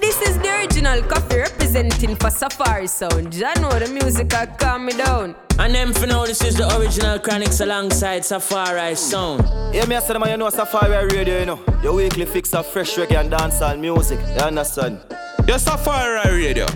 This 0.00 0.20
is 0.22 0.36
the 0.38 0.48
original 0.58 1.00
Koffee 1.02 1.42
representing 1.42 2.16
for 2.16 2.30
Safari 2.30 2.88
Sound. 2.88 3.34
Ya 3.34 3.54
know 3.54 3.70
the 3.78 3.88
music 3.88 4.34
I 4.34 4.46
calm 4.46 4.86
me 4.86 4.92
down. 4.92 5.36
And 5.60 5.74
them 5.74 5.92
for 5.92 6.06
now, 6.06 6.24
this 6.24 6.42
is 6.42 6.56
the 6.56 6.66
original 6.76 7.18
Chronixx 7.20 7.60
alongside 7.60 8.24
Safari 8.24 8.96
Sound. 8.96 9.44
Yeah, 9.72 9.86
me 9.86 9.94
I 9.96 10.00
said, 10.00 10.18
man, 10.18 10.30
you 10.30 10.36
know 10.38 10.50
Safari 10.50 11.06
Radio, 11.14 11.38
you 11.40 11.46
know. 11.46 11.60
Your 11.82 11.94
weekly 11.94 12.26
fix 12.26 12.52
of 12.52 12.66
fresh 12.66 12.96
reggae 12.96 13.20
and 13.20 13.30
dancehall 13.30 13.78
music. 13.78 14.18
You 14.20 14.42
understand? 14.42 14.98
Your 15.46 15.58
Safari 15.58 16.36
Radio. 16.36 16.66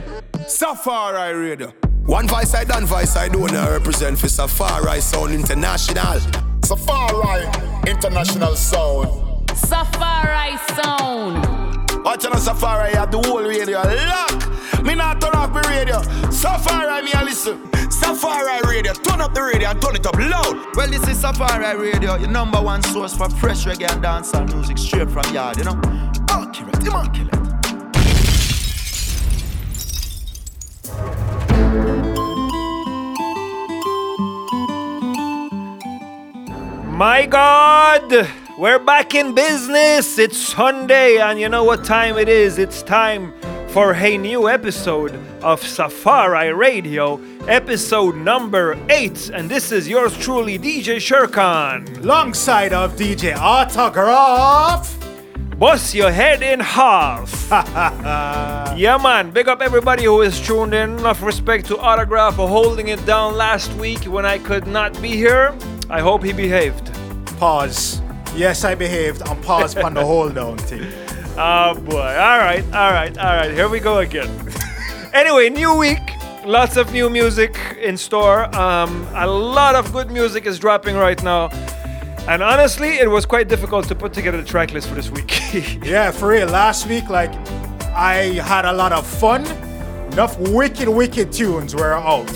Safari 0.46 1.34
Radio. 1.34 1.72
One 2.06 2.28
voice 2.28 2.54
I 2.54 2.64
done 2.64 2.86
voice 2.86 3.16
I 3.16 3.28
do 3.28 3.46
now 3.48 3.70
represent 3.70 4.18
for 4.18 4.28
Safari 4.28 5.00
Sound 5.00 5.34
International. 5.34 6.20
Safari 6.64 7.44
International 7.90 8.54
Sound. 8.54 9.50
Safari 9.56 10.56
Sound. 10.76 11.51
Watch 12.04 12.24
on 12.26 12.36
Safari, 12.40 12.90
you 12.90 12.96
have 12.96 13.10
the 13.10 13.18
whole 13.18 13.42
radio 13.42 13.80
lock. 13.80 14.82
Me 14.84 14.94
not 14.94 15.20
turn 15.20 15.34
off 15.34 15.52
the 15.54 15.60
radio. 15.68 16.02
Safari, 16.30 17.02
me 17.02 17.12
a 17.14 17.24
listen. 17.24 17.60
Safari 17.90 18.60
Radio, 18.68 18.92
turn 18.92 19.20
up 19.20 19.32
the 19.32 19.42
radio 19.42 19.68
and 19.68 19.80
turn 19.80 19.94
it 19.94 20.06
up 20.06 20.16
loud. 20.16 20.74
Well, 20.74 20.88
this 20.88 21.06
is 21.06 21.20
Safari 21.20 21.76
Radio, 21.78 22.16
your 22.16 22.28
number 22.28 22.60
one 22.60 22.82
source 22.82 23.16
for 23.16 23.30
fresh 23.30 23.64
reggae 23.64 23.90
and 23.92 24.02
dancehall 24.02 24.52
music 24.52 24.78
straight 24.78 25.10
from 25.10 25.32
yard, 25.32 25.58
you 25.58 25.64
know. 25.64 25.80
Accurate, 26.28 26.84
immaculate. 26.84 27.42
My 36.90 37.26
God, 37.26 38.28
we're 38.58 38.78
back 38.78 39.14
in 39.14 39.34
business. 39.34 40.18
It's 40.18 40.36
Sunday, 40.36 41.18
and 41.18 41.40
you 41.40 41.48
know 41.48 41.64
what 41.64 41.84
time 41.84 42.18
it 42.18 42.28
is? 42.28 42.58
It's 42.58 42.82
time 42.82 43.32
for 43.68 43.94
a 43.94 44.18
new 44.18 44.48
episode 44.48 45.14
of 45.42 45.62
Safari 45.62 46.52
Radio, 46.52 47.20
episode 47.48 48.16
number 48.16 48.78
8. 48.90 49.30
And 49.30 49.50
this 49.50 49.72
is 49.72 49.88
yours 49.88 50.16
truly, 50.18 50.58
DJ 50.58 50.96
Sherkan. 50.96 52.02
Alongside 52.02 52.72
of 52.72 52.94
DJ 52.96 53.34
Autograph. 53.36 54.98
Bust 55.58 55.94
your 55.94 56.10
head 56.10 56.42
in 56.42 56.60
half. 56.60 57.48
yeah, 58.76 58.98
man. 59.02 59.30
Big 59.30 59.48
up 59.48 59.62
everybody 59.62 60.04
who 60.04 60.20
is 60.22 60.40
tuned 60.40 60.74
in. 60.74 60.98
Enough 60.98 61.22
respect 61.22 61.66
to 61.66 61.78
Autograph 61.78 62.36
for 62.36 62.48
holding 62.48 62.88
it 62.88 63.04
down 63.06 63.36
last 63.36 63.72
week 63.74 64.04
when 64.04 64.26
I 64.26 64.38
could 64.38 64.66
not 64.66 65.00
be 65.00 65.10
here. 65.10 65.56
I 65.88 66.00
hope 66.00 66.24
he 66.24 66.32
behaved. 66.32 66.92
Pause. 67.38 68.01
Yes, 68.34 68.64
I 68.64 68.74
behaved. 68.74 69.22
And 69.28 69.42
pause 69.42 69.76
on 69.76 69.94
the 69.94 70.04
hold 70.04 70.34
down 70.34 70.58
thing. 70.58 70.90
Oh 71.36 71.74
boy. 71.80 71.96
All 71.96 72.38
right, 72.38 72.64
all 72.72 72.92
right, 72.92 73.16
all 73.18 73.36
right. 73.36 73.50
Here 73.50 73.68
we 73.68 73.80
go 73.80 73.98
again. 73.98 74.30
anyway, 75.12 75.50
new 75.50 75.76
week. 75.76 76.00
Lots 76.44 76.76
of 76.76 76.92
new 76.92 77.08
music 77.08 77.56
in 77.80 77.96
store. 77.96 78.54
Um, 78.56 79.06
a 79.14 79.26
lot 79.26 79.76
of 79.76 79.92
good 79.92 80.10
music 80.10 80.44
is 80.46 80.58
dropping 80.58 80.96
right 80.96 81.22
now. 81.22 81.50
And 82.28 82.42
honestly, 82.42 82.98
it 82.98 83.10
was 83.10 83.26
quite 83.26 83.48
difficult 83.48 83.86
to 83.88 83.94
put 83.94 84.12
together 84.12 84.38
the 84.38 84.46
track 84.46 84.72
list 84.72 84.88
for 84.88 84.94
this 84.94 85.10
week. 85.10 85.32
yeah, 85.84 86.10
for 86.10 86.28
real. 86.28 86.48
Last 86.48 86.86
week, 86.88 87.08
like, 87.08 87.32
I 87.94 88.40
had 88.44 88.64
a 88.64 88.72
lot 88.72 88.92
of 88.92 89.06
fun. 89.06 89.44
Enough 90.12 90.38
wicked, 90.38 90.88
wicked 90.88 91.32
tunes 91.32 91.74
were 91.74 91.94
out. 91.94 92.28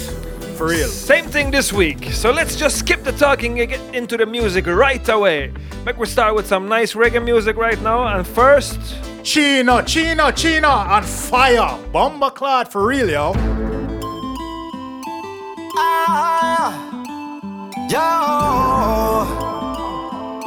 For 0.57 0.69
real. 0.69 0.89
Same 0.89 1.27
thing 1.27 1.51
this 1.51 1.71
week. 1.71 2.12
So 2.12 2.31
let's 2.31 2.57
just 2.57 2.79
skip 2.79 3.05
the 3.05 3.12
talking 3.12 3.61
and 3.61 3.69
get 3.69 3.95
into 3.95 4.17
the 4.17 4.25
music 4.25 4.67
right 4.67 5.07
away. 5.07 5.53
Make 5.85 5.99
we 5.99 6.07
start 6.07 6.35
with 6.35 6.47
some 6.47 6.67
nice 6.67 6.95
reggae 6.95 7.23
music 7.23 7.57
right 7.57 7.79
now. 7.83 8.07
And 8.07 8.27
first, 8.27 8.81
Chino, 9.23 9.83
Chino, 9.83 10.31
Chino 10.31 10.69
on 10.69 11.03
fire. 11.03 11.79
Bomba 11.93 12.31
clad 12.31 12.73
for 12.73 12.87
real, 12.87 13.11
yo. 13.11 13.34
Ah, 15.77 16.72
yo, 17.91 17.99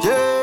yeah, 0.02 0.34
Gene. 0.34 0.39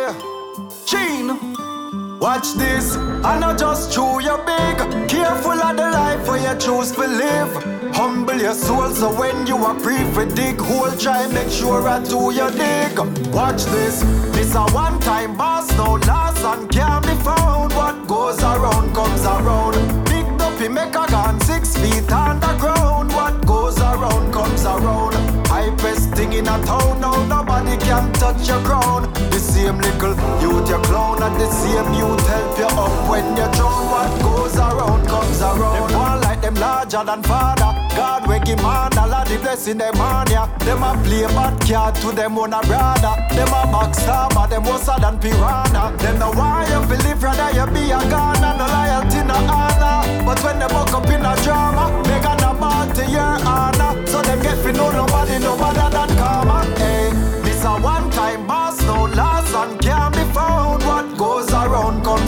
Watch 2.20 2.54
this, 2.54 2.96
I 2.98 3.38
not 3.38 3.60
just 3.60 3.94
chew 3.94 4.20
your 4.22 4.40
big. 4.40 4.78
Careful 5.08 5.52
of 5.52 5.78
the 5.78 5.92
life 5.92 6.28
where 6.28 6.42
you 6.42 6.60
choose 6.60 6.92
to 6.94 7.02
live. 7.06 7.94
Humble 7.96 8.40
your 8.40 8.56
soul 8.56 8.90
so 8.90 9.14
when 9.20 9.46
you 9.46 9.58
are 9.58 9.78
free 9.80 10.04
for 10.14 10.26
dig 10.26 10.60
hole, 10.60 10.92
try 10.98 11.28
make 11.28 11.52
sure 11.52 11.88
I 11.88 12.04
do 12.04 12.32
your 12.34 12.50
dig. 12.50 12.98
Watch 13.32 13.66
this, 13.66 14.02
this 14.34 14.56
a 14.56 14.66
one 14.74 15.00
time 15.00 15.38
boss, 15.38 15.72
no 15.78 15.94
last 15.94 16.44
and 16.44 16.68
can't 16.72 17.06
be 17.06 17.14
found. 17.24 17.74
What 17.74 18.08
goes 18.08 18.42
around 18.42 18.96
comes 18.96 19.24
around. 19.24 19.76
Big 20.06 20.26
dopey 20.40 20.70
make 20.70 20.96
a 20.96 21.06
gun 21.12 21.40
six 21.42 21.78
feet 21.78 22.12
underground. 22.12 23.14
What 23.14 23.46
goes 23.46 23.78
around 23.80 24.34
comes 24.34 24.66
around. 24.66 25.14
I 25.52 25.70
Hypest 25.70 26.16
thing 26.16 26.34
in 26.34 26.48
a 26.48 26.58
town, 26.66 27.00
now 27.00 27.26
nobody 27.26 27.78
can 27.78 28.12
touch 28.14 28.48
your 28.48 28.60
crown. 28.62 29.07
The 29.38 29.44
same 29.44 29.78
little 29.78 30.18
youth 30.42 30.68
you 30.68 30.82
clown 30.90 31.22
and 31.22 31.40
the 31.40 31.46
same 31.46 31.94
youth 31.94 32.26
help 32.26 32.58
you 32.58 32.66
up 32.74 33.08
when 33.08 33.38
you're 33.38 33.52
drown. 33.54 33.86
What 33.86 34.10
goes 34.20 34.58
around 34.58 35.06
comes 35.06 35.40
around. 35.40 35.78
Them 35.78 35.94
one 35.94 36.22
like 36.22 36.42
them 36.42 36.56
larger 36.56 37.04
than 37.06 37.22
father. 37.22 37.70
God 37.96 38.26
wake 38.28 38.48
him 38.48 38.58
man, 38.64 38.98
all 38.98 39.14
of 39.14 39.30
the 39.30 39.38
blessing 39.38 39.78
them 39.78 40.02
on 40.02 40.26
ya. 40.32 40.48
Them 40.66 40.82
a 40.82 40.98
play 41.06 41.22
bad 41.38 41.54
card 41.62 41.94
to 42.02 42.12
them 42.18 42.36
own 42.36 42.52
a 42.52 42.62
brother. 42.66 43.14
Them 43.38 43.54
a 43.54 43.62
backstabber, 43.70 44.50
them 44.50 44.64
worse 44.66 44.90
than 44.90 45.20
piranha. 45.22 45.94
Them 46.02 46.18
the 46.18 46.30
why 46.34 46.66
you 46.74 46.82
believe 46.90 47.22
rather 47.22 47.54
you 47.54 47.68
be 47.70 47.94
a 47.94 48.02
gunner, 48.10 48.58
no 48.58 48.66
loyalty, 48.66 49.22
no 49.22 49.38
honor. 49.54 50.26
But 50.26 50.42
when 50.42 50.58
they 50.58 50.68
buck 50.74 50.92
up 50.98 51.06
in 51.14 51.22
a 51.22 51.38
drama, 51.46 51.94
they 52.10 52.20
gonna 52.26 52.58
ball 52.58 52.90
to 52.90 53.06
your 53.06 53.38
honor. 53.46 54.02
So 54.08 54.18
them 54.24 54.42
get 54.42 54.58
fi 54.66 54.72
know 54.72 54.90
nobody 54.90 55.38
no 55.38 55.54
better 55.62 55.94
than 55.94 56.10
karma. 56.18 56.66
Hey, 56.82 56.97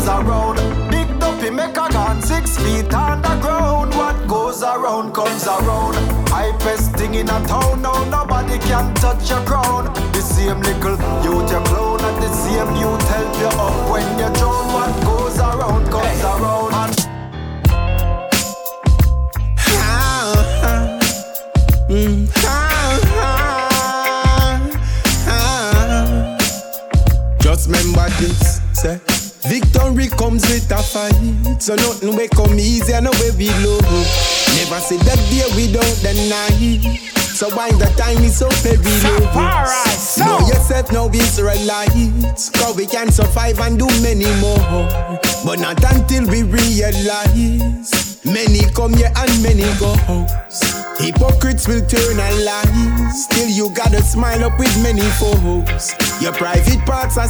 around. 0.09 0.57
Big 0.89 1.07
dopey 1.19 1.49
make 1.49 1.77
a 1.77 1.87
gun 1.89 2.21
six 2.21 2.57
feet 2.57 2.93
underground. 2.93 3.93
What 3.95 4.17
goes 4.27 4.63
around 4.63 5.13
comes 5.13 5.45
around. 5.45 5.95
Hypest 6.33 6.97
thing 6.97 7.13
in 7.15 7.29
a 7.29 7.39
town, 7.47 7.81
now 7.81 8.03
nobody 8.09 8.57
can 8.59 8.93
touch 8.95 9.29
your 9.29 9.43
crown. 9.45 9.85
The 10.13 10.21
same 10.21 10.61
little 10.61 10.97
youth 11.23 11.51
you 11.51 11.61
clown 11.69 12.01
and 12.03 12.23
the 12.23 12.31
same 12.33 12.75
youth 12.81 13.07
help 13.09 13.33
you 13.41 13.51
up 13.65 13.91
when 13.91 14.07
you 14.19 14.29
drown. 14.37 14.65
What 14.75 14.93
goes 15.05 15.37
around 15.39 15.85
comes 15.91 16.23
around. 16.23 16.69
And 21.91 22.29
Just 27.41 27.67
remember 27.67 28.07
this, 28.19 28.61
say 28.73 29.08
Victory 29.47 30.07
comes 30.07 30.43
with 30.49 30.71
a 30.71 30.77
fight. 30.83 31.61
So 31.61 31.75
nothing 31.75 32.15
will 32.15 32.27
come 32.29 32.59
easy 32.59 32.93
and 32.93 33.05
no 33.05 33.11
way 33.11 33.31
we 33.37 33.49
low. 33.63 33.79
Never 34.59 34.79
see 34.81 34.97
that 34.97 35.19
day 35.29 35.47
without 35.55 35.95
the 36.03 36.13
night 36.27 36.81
So 37.33 37.49
why 37.55 37.71
the 37.71 37.85
time 37.95 38.17
is 38.23 38.37
so 38.37 38.49
perilous 38.61 40.17
Know 40.17 40.39
yourself 40.47 40.91
now 40.91 41.09
Israelites. 41.09 42.49
Cause 42.49 42.75
we 42.75 42.85
can 42.85 43.11
survive 43.11 43.59
and 43.59 43.79
do 43.79 43.87
many 44.01 44.27
more. 44.41 44.59
But 45.45 45.59
not 45.59 45.81
until 45.93 46.27
we 46.27 46.43
realize. 46.43 48.25
Many 48.25 48.69
come 48.73 48.93
here 48.93 49.11
and 49.15 49.43
many 49.43 49.63
go. 49.79 49.95
Hypocrites 50.99 51.67
will 51.67 51.85
turn 51.87 52.19
and 52.19 52.45
lie. 52.45 53.11
Still, 53.13 53.47
you 53.47 53.69
gotta 53.73 54.01
smile 54.01 54.43
up 54.43 54.59
with 54.59 54.75
many 54.83 55.07
foes. 55.15 56.08
Your 56.21 56.33
private 56.33 56.85
parts 56.85 57.17
are 57.17 57.29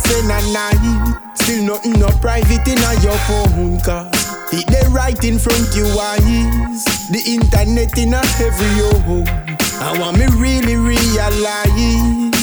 night. 0.51 1.35
Still, 1.35 1.63
nothing 1.63 1.99
no 1.99 2.07
private 2.21 2.67
in 2.67 2.79
your 3.03 3.17
phone. 3.29 3.79
Cause 3.81 4.09
it 4.51 4.65
they 4.65 4.87
right 4.89 5.23
in 5.23 5.37
front 5.37 5.75
you 5.75 5.85
eyes. 5.85 6.83
The 7.09 7.21
internet 7.23 7.95
in 7.99 8.15
a 8.15 8.21
every 8.41 8.67
home. 9.05 9.27
I 9.79 9.95
want 9.99 10.17
me 10.17 10.25
really 10.37 10.75
realize. 10.75 12.33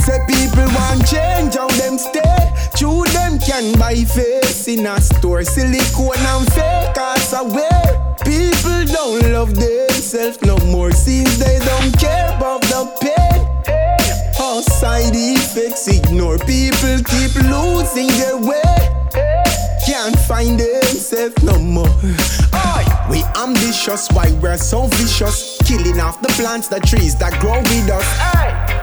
Say 0.00 0.18
people 0.26 0.64
want 0.72 1.06
change 1.06 1.54
how 1.54 1.68
them 1.68 1.98
stay. 1.98 2.52
True 2.74 3.04
them 3.12 3.38
can 3.38 3.78
buy 3.78 3.96
face 4.04 4.66
in 4.68 4.86
a 4.86 4.98
store. 5.02 5.44
Silicone 5.44 6.16
and 6.16 6.50
fake 6.54 6.96
ass 6.96 7.34
away. 7.34 8.16
People 8.24 8.86
don't 8.86 9.32
love 9.32 9.54
themselves 9.54 10.40
no 10.40 10.56
more. 10.72 10.92
Seems 10.92 11.38
they 11.38 11.58
don't 11.58 11.92
care 12.00 12.34
about 12.36 12.62
the 12.62 12.90
pain. 13.02 13.51
Side 14.62 15.12
effects 15.14 15.88
ignore. 15.88 16.38
People 16.38 16.98
keep 17.10 17.34
losing 17.50 18.06
their 18.18 18.36
way. 18.36 18.62
Can't 19.84 20.16
find 20.20 20.58
themselves 20.58 21.42
no 21.42 21.58
more. 21.58 21.88
Oi, 21.88 22.71
we 23.12 23.22
ambitious. 23.36 24.08
Why 24.10 24.32
we're 24.40 24.56
so 24.56 24.88
vicious? 24.96 25.58
Killing 25.68 26.00
off 26.00 26.20
the 26.22 26.32
plants, 26.40 26.68
the 26.68 26.80
trees 26.80 27.14
that 27.16 27.38
grow 27.38 27.60
with 27.60 27.92
us. 27.92 28.08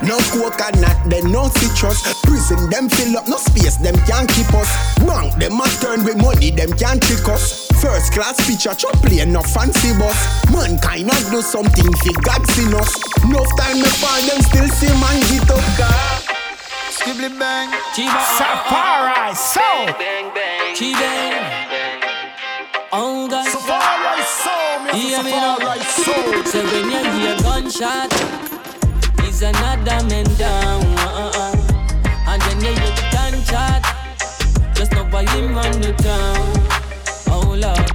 No 0.06 0.16
coconut, 0.32 0.96
then 1.10 1.32
no 1.32 1.50
citrus. 1.50 2.00
Prison 2.24 2.70
them 2.70 2.88
fill 2.88 3.18
up, 3.18 3.28
no 3.28 3.38
space, 3.38 3.78
them 3.78 3.98
can't 4.06 4.30
keep 4.30 4.54
us. 4.54 4.70
Bank 5.02 5.34
them 5.42 5.60
a 5.60 5.68
turn 5.82 6.06
with 6.06 6.22
money, 6.22 6.52
them 6.52 6.72
can't 6.78 7.02
trick 7.02 7.28
us. 7.28 7.68
First 7.82 8.14
class 8.14 8.38
picture, 8.46 8.76
chop 8.78 8.94
plane, 9.02 9.34
no 9.34 9.42
fancy 9.42 9.92
bus. 9.98 10.16
Mankind 10.54 11.08
not 11.08 11.24
do 11.34 11.42
something 11.42 11.92
for 12.00 12.16
God 12.22 12.46
seen 12.54 12.74
us. 12.78 12.94
No 13.26 13.42
time 13.58 13.82
to 13.82 13.90
find 13.98 14.24
them 14.30 14.40
still 14.46 14.70
see 14.78 14.94
man 15.02 15.20
get 15.34 15.50
up. 15.50 15.66
Skibly 16.94 17.30
bang. 17.40 17.74
Safari 18.38 19.34
so. 19.36 19.62
Bang, 19.98 20.30
bang. 20.34 20.76
G-bang. 20.76 21.80
Oh, 22.92 23.28
God. 23.30 23.49
Soul, 24.92 24.98
me 25.02 25.12
Yeah, 25.12 25.22
me 25.22 25.32
Safari 25.32 25.80
soul. 25.82 26.46
So 26.46 26.64
when 26.66 26.90
you 26.90 27.04
hear 27.20 27.38
gunshot, 27.44 28.12
is 29.28 29.42
another 29.44 30.04
man 30.08 30.26
down. 30.36 30.82
Uh-uh. 30.98 31.56
And 32.28 32.42
then 32.42 32.60
you 32.62 32.74
hear 32.74 32.96
gunshot, 33.12 33.84
just 34.74 34.92
know 34.94 35.06
why 35.12 35.26
him 35.30 35.54
run 35.54 35.80
the 35.80 35.94
town. 35.94 36.42
Oh 37.30 37.54
Lord, 37.54 37.92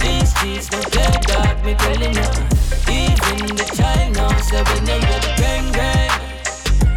these 0.00 0.30
streets 0.34 0.70
no 0.72 0.80
play 0.88 1.12
dog, 1.28 1.62
me 1.64 1.74
telling 1.74 2.14
you. 2.14 2.30
Even 2.88 3.54
the 3.54 3.70
child 3.76 4.16
now 4.16 4.34
say 4.40 4.62
when 4.62 4.86
you 4.86 4.98
hear 5.04 5.20
the 5.20 5.34
bang 5.36 5.72
bang, 5.72 6.12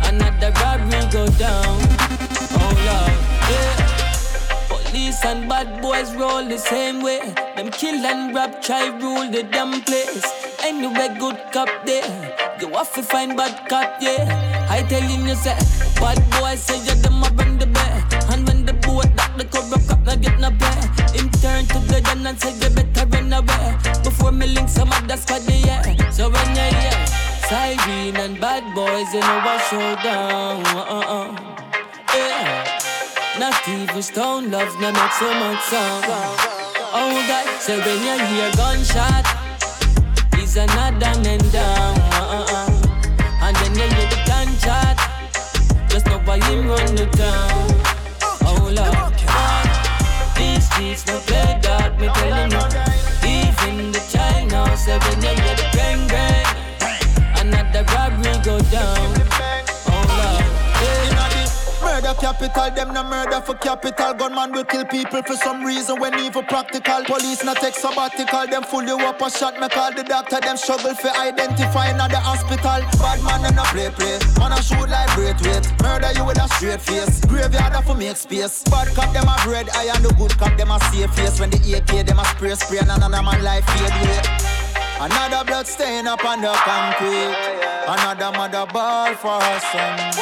another 0.08 0.52
robbery 0.62 1.12
go 1.12 1.28
down. 1.38 2.51
And 5.24 5.48
bad 5.48 5.82
boys 5.82 6.14
roll 6.16 6.46
the 6.46 6.58
same 6.58 7.02
way. 7.02 7.20
Them 7.56 7.72
kill 7.72 8.06
and 8.06 8.36
rob, 8.36 8.62
try 8.62 8.88
rule 8.88 9.32
the 9.32 9.44
damn 9.44 9.82
place. 9.82 10.26
Anyway, 10.62 11.16
good 11.20 11.38
cop 11.54 11.70
there. 11.86 12.36
You 12.60 12.68
have 12.70 12.92
to 12.94 13.02
find 13.04 13.38
bad 13.38 13.70
cop, 13.70 14.02
yeah. 14.02 14.68
I 14.70 14.84
telling 14.84 15.26
you, 15.26 15.36
say, 15.36 15.56
bad 16.02 16.20
boys 16.32 16.62
say 16.62 16.84
you're 16.86 16.96
them 16.96 17.24
a 17.24 17.30
run 17.30 17.58
the 17.58 17.68
bear. 17.68 18.08
And 18.32 18.46
when 18.48 18.66
the 18.66 18.74
boat 18.74 19.08
that 19.16 19.32
the 19.38 19.46
corrupt 19.46 19.88
cop 19.88 20.06
not 20.06 20.22
get 20.22 20.40
no 20.40 20.50
pay. 20.52 20.82
Him 21.18 21.30
turn 21.40 21.66
to 21.68 21.80
the 21.88 22.02
gun 22.04 22.26
and 22.26 22.40
say 22.40 22.52
you 22.52 22.70
better 22.76 23.06
run 23.08 23.32
away. 23.32 23.78
Before 24.04 24.32
me 24.32 24.48
link 24.48 24.70
some 24.70 24.92
other 24.92 25.18
squad, 25.18 25.44
yeah. 25.48 25.82
So 26.10 26.30
when 26.30 26.50
you 26.50 26.68
hear 26.76 27.08
siren 27.48 28.18
and 28.18 28.40
bad 28.42 28.64
boys, 28.76 29.14
you 29.14 29.22
know 29.22 29.42
I 29.44 29.58
show 29.70 29.96
down. 30.04 30.66
Uh-uh. 30.66 31.51
Not 33.42 33.68
even 33.68 34.04
stone 34.04 34.52
love, 34.52 34.80
no 34.80 34.92
make 34.92 35.12
so 35.14 35.34
much 35.34 35.64
sound. 35.64 36.06
Oh 36.94 37.26
God, 37.28 37.60
so 37.60 37.74
when 37.80 37.98
you 38.06 38.26
hear 38.28 38.52
gunshot, 38.56 39.26
is 40.38 40.58
another 40.58 41.20
man 41.24 41.40
down. 41.50 41.98
Uh-uh. 42.22 42.70
And 43.42 43.56
then 43.56 43.74
you 43.74 43.96
hear 43.96 44.10
the 44.14 44.22
gunshot, 44.28 44.96
just 45.90 46.06
know 46.06 46.20
why 46.20 46.38
him 46.46 46.68
run 46.68 46.94
the 46.94 47.08
town. 47.18 47.82
Oh 48.46 48.70
Lord, 48.78 49.16
these 50.38 50.64
streets 50.70 51.08
no 51.08 51.18
play 51.26 51.58
dog, 51.64 52.00
me 52.00 52.10
telling 52.14 52.52
you. 52.52 52.62
Even 53.28 53.92
the 53.92 54.02
now 54.52 54.76
say 54.76 55.00
when 55.00 55.20
you 55.20 55.30
hear 55.42 55.56
the 55.56 55.71
capital, 62.22 62.70
them 62.70 62.94
no 62.94 63.04
murder 63.04 63.42
for 63.42 63.56
capital. 63.56 64.14
Gunman 64.14 64.52
will 64.52 64.64
kill 64.64 64.86
people 64.86 65.24
for 65.24 65.36
some 65.36 65.66
reason 65.66 66.00
when 66.00 66.18
evil 66.20 66.44
practical. 66.44 67.04
Police 67.04 67.44
not 67.44 67.58
take 67.58 67.74
sabbatical, 67.74 68.46
them 68.46 68.64
fool 68.64 68.84
you 68.84 68.98
up 69.00 69.20
a 69.22 69.30
shot. 69.30 69.60
Me 69.60 69.68
call 69.68 69.92
the 69.92 70.04
doctor, 70.04 70.40
them 70.40 70.56
struggle 70.56 70.94
for 70.94 71.10
identifying 71.18 71.98
at 71.98 72.12
the 72.12 72.20
hospital. 72.22 72.86
Bad 73.02 73.24
man 73.26 73.42
them 73.42 73.56
no 73.56 73.64
play 73.74 73.90
play, 73.90 74.20
man 74.38 74.54
a 74.54 74.62
shoot 74.62 74.88
like 74.88 75.10
great 75.18 75.42
weight. 75.42 75.66
Murder 75.82 76.14
you 76.16 76.24
with 76.24 76.38
a 76.38 76.48
straight 76.56 76.80
face, 76.80 77.26
graveyard 77.26 77.74
a 77.74 77.82
for 77.82 77.96
make 77.96 78.16
space. 78.16 78.64
Bad 78.70 78.94
cop 78.94 79.12
them 79.14 79.28
a 79.28 79.36
bread, 79.44 79.68
I 79.74 79.90
and 79.90 80.06
the 80.06 80.14
good 80.14 80.38
cop 80.38 80.56
them 80.58 80.70
a 80.70 80.80
safe 80.94 81.12
face. 81.16 81.40
When 81.40 81.50
the 81.50 81.58
AK 81.74 82.06
them 82.06 82.20
a 82.20 82.26
spray 82.26 82.54
spray, 82.54 82.78
and 82.78 82.92
another 82.92 83.24
man 83.24 83.44
life 83.44 83.66
fade 83.66 83.90
away. 83.90 84.22
Another 85.02 85.44
blood 85.44 85.66
stain 85.66 86.06
up 86.06 86.24
on 86.24 86.42
the 86.42 86.54
concrete. 86.54 87.61
Another 87.88 88.32
mother 88.38 88.66
ball 88.72 89.14
for 89.16 89.40
her 89.42 89.60
son. 89.72 90.14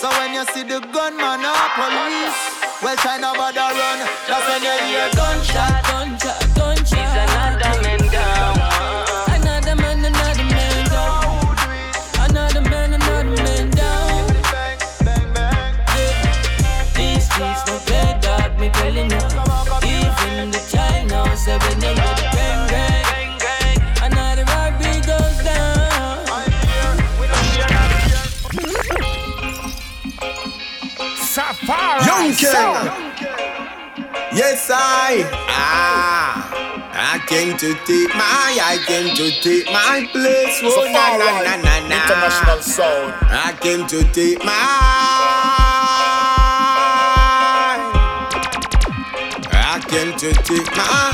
So 0.00 0.08
when 0.18 0.34
you 0.34 0.44
see 0.52 0.62
the 0.62 0.80
gunman 0.92 1.44
or 1.44 1.68
police, 1.74 2.38
well, 2.82 2.96
China 2.96 3.32
bother 3.36 3.60
run. 3.60 3.98
That's 4.28 4.46
when 4.48 4.62
you 4.62 4.76
hear 4.86 5.08
gunshot. 5.16 5.84
Gunshot, 5.88 6.38
gunshot. 6.54 6.98
Is 6.98 7.14
another 7.24 7.82
man 7.82 8.02
down. 8.12 8.54
Another 9.34 9.76
man, 9.76 10.04
another 10.04 10.44
man 10.44 10.84
down. 10.88 11.56
Another 12.28 12.60
man, 12.60 12.94
another 12.94 13.42
man 13.42 13.70
down. 13.70 14.26
Bang, 14.52 14.78
bang, 15.04 15.32
bang. 15.34 15.74
Yeah. 15.96 16.84
These 16.94 17.24
streets 17.24 17.66
no 17.66 17.78
play 17.86 18.18
me 18.58 18.68
telling 18.70 19.10
you. 19.10 19.18
Even 19.82 20.50
the 20.50 20.60
child 20.70 21.08
now 21.08 21.34
say 21.34 21.56
when 21.58 21.80
you 21.80 22.37
Safari 31.68 32.06
Young 32.06 32.32
Sound. 32.32 32.88
King. 33.14 33.28
Yes, 34.32 34.70
I. 34.72 35.28
Ah. 35.50 36.48
I 36.94 37.18
came 37.26 37.58
to 37.58 37.74
take 37.84 38.08
my, 38.14 38.58
I 38.72 38.78
came 38.86 39.14
to 39.14 39.30
take 39.42 39.66
my 39.66 40.08
place. 40.10 40.60
Oh, 40.64 40.88
na, 40.90 41.18
na, 41.18 41.42
na, 41.44 41.56
na, 41.60 41.88
na. 41.88 42.00
International 42.04 42.62
sound. 42.62 43.12
I 43.28 43.52
came 43.60 43.86
to 43.86 44.02
take 44.14 44.42
my. 44.42 44.52
I 49.52 49.78
came 49.88 50.16
to 50.16 50.32
take 50.32 50.74
my. 50.74 51.12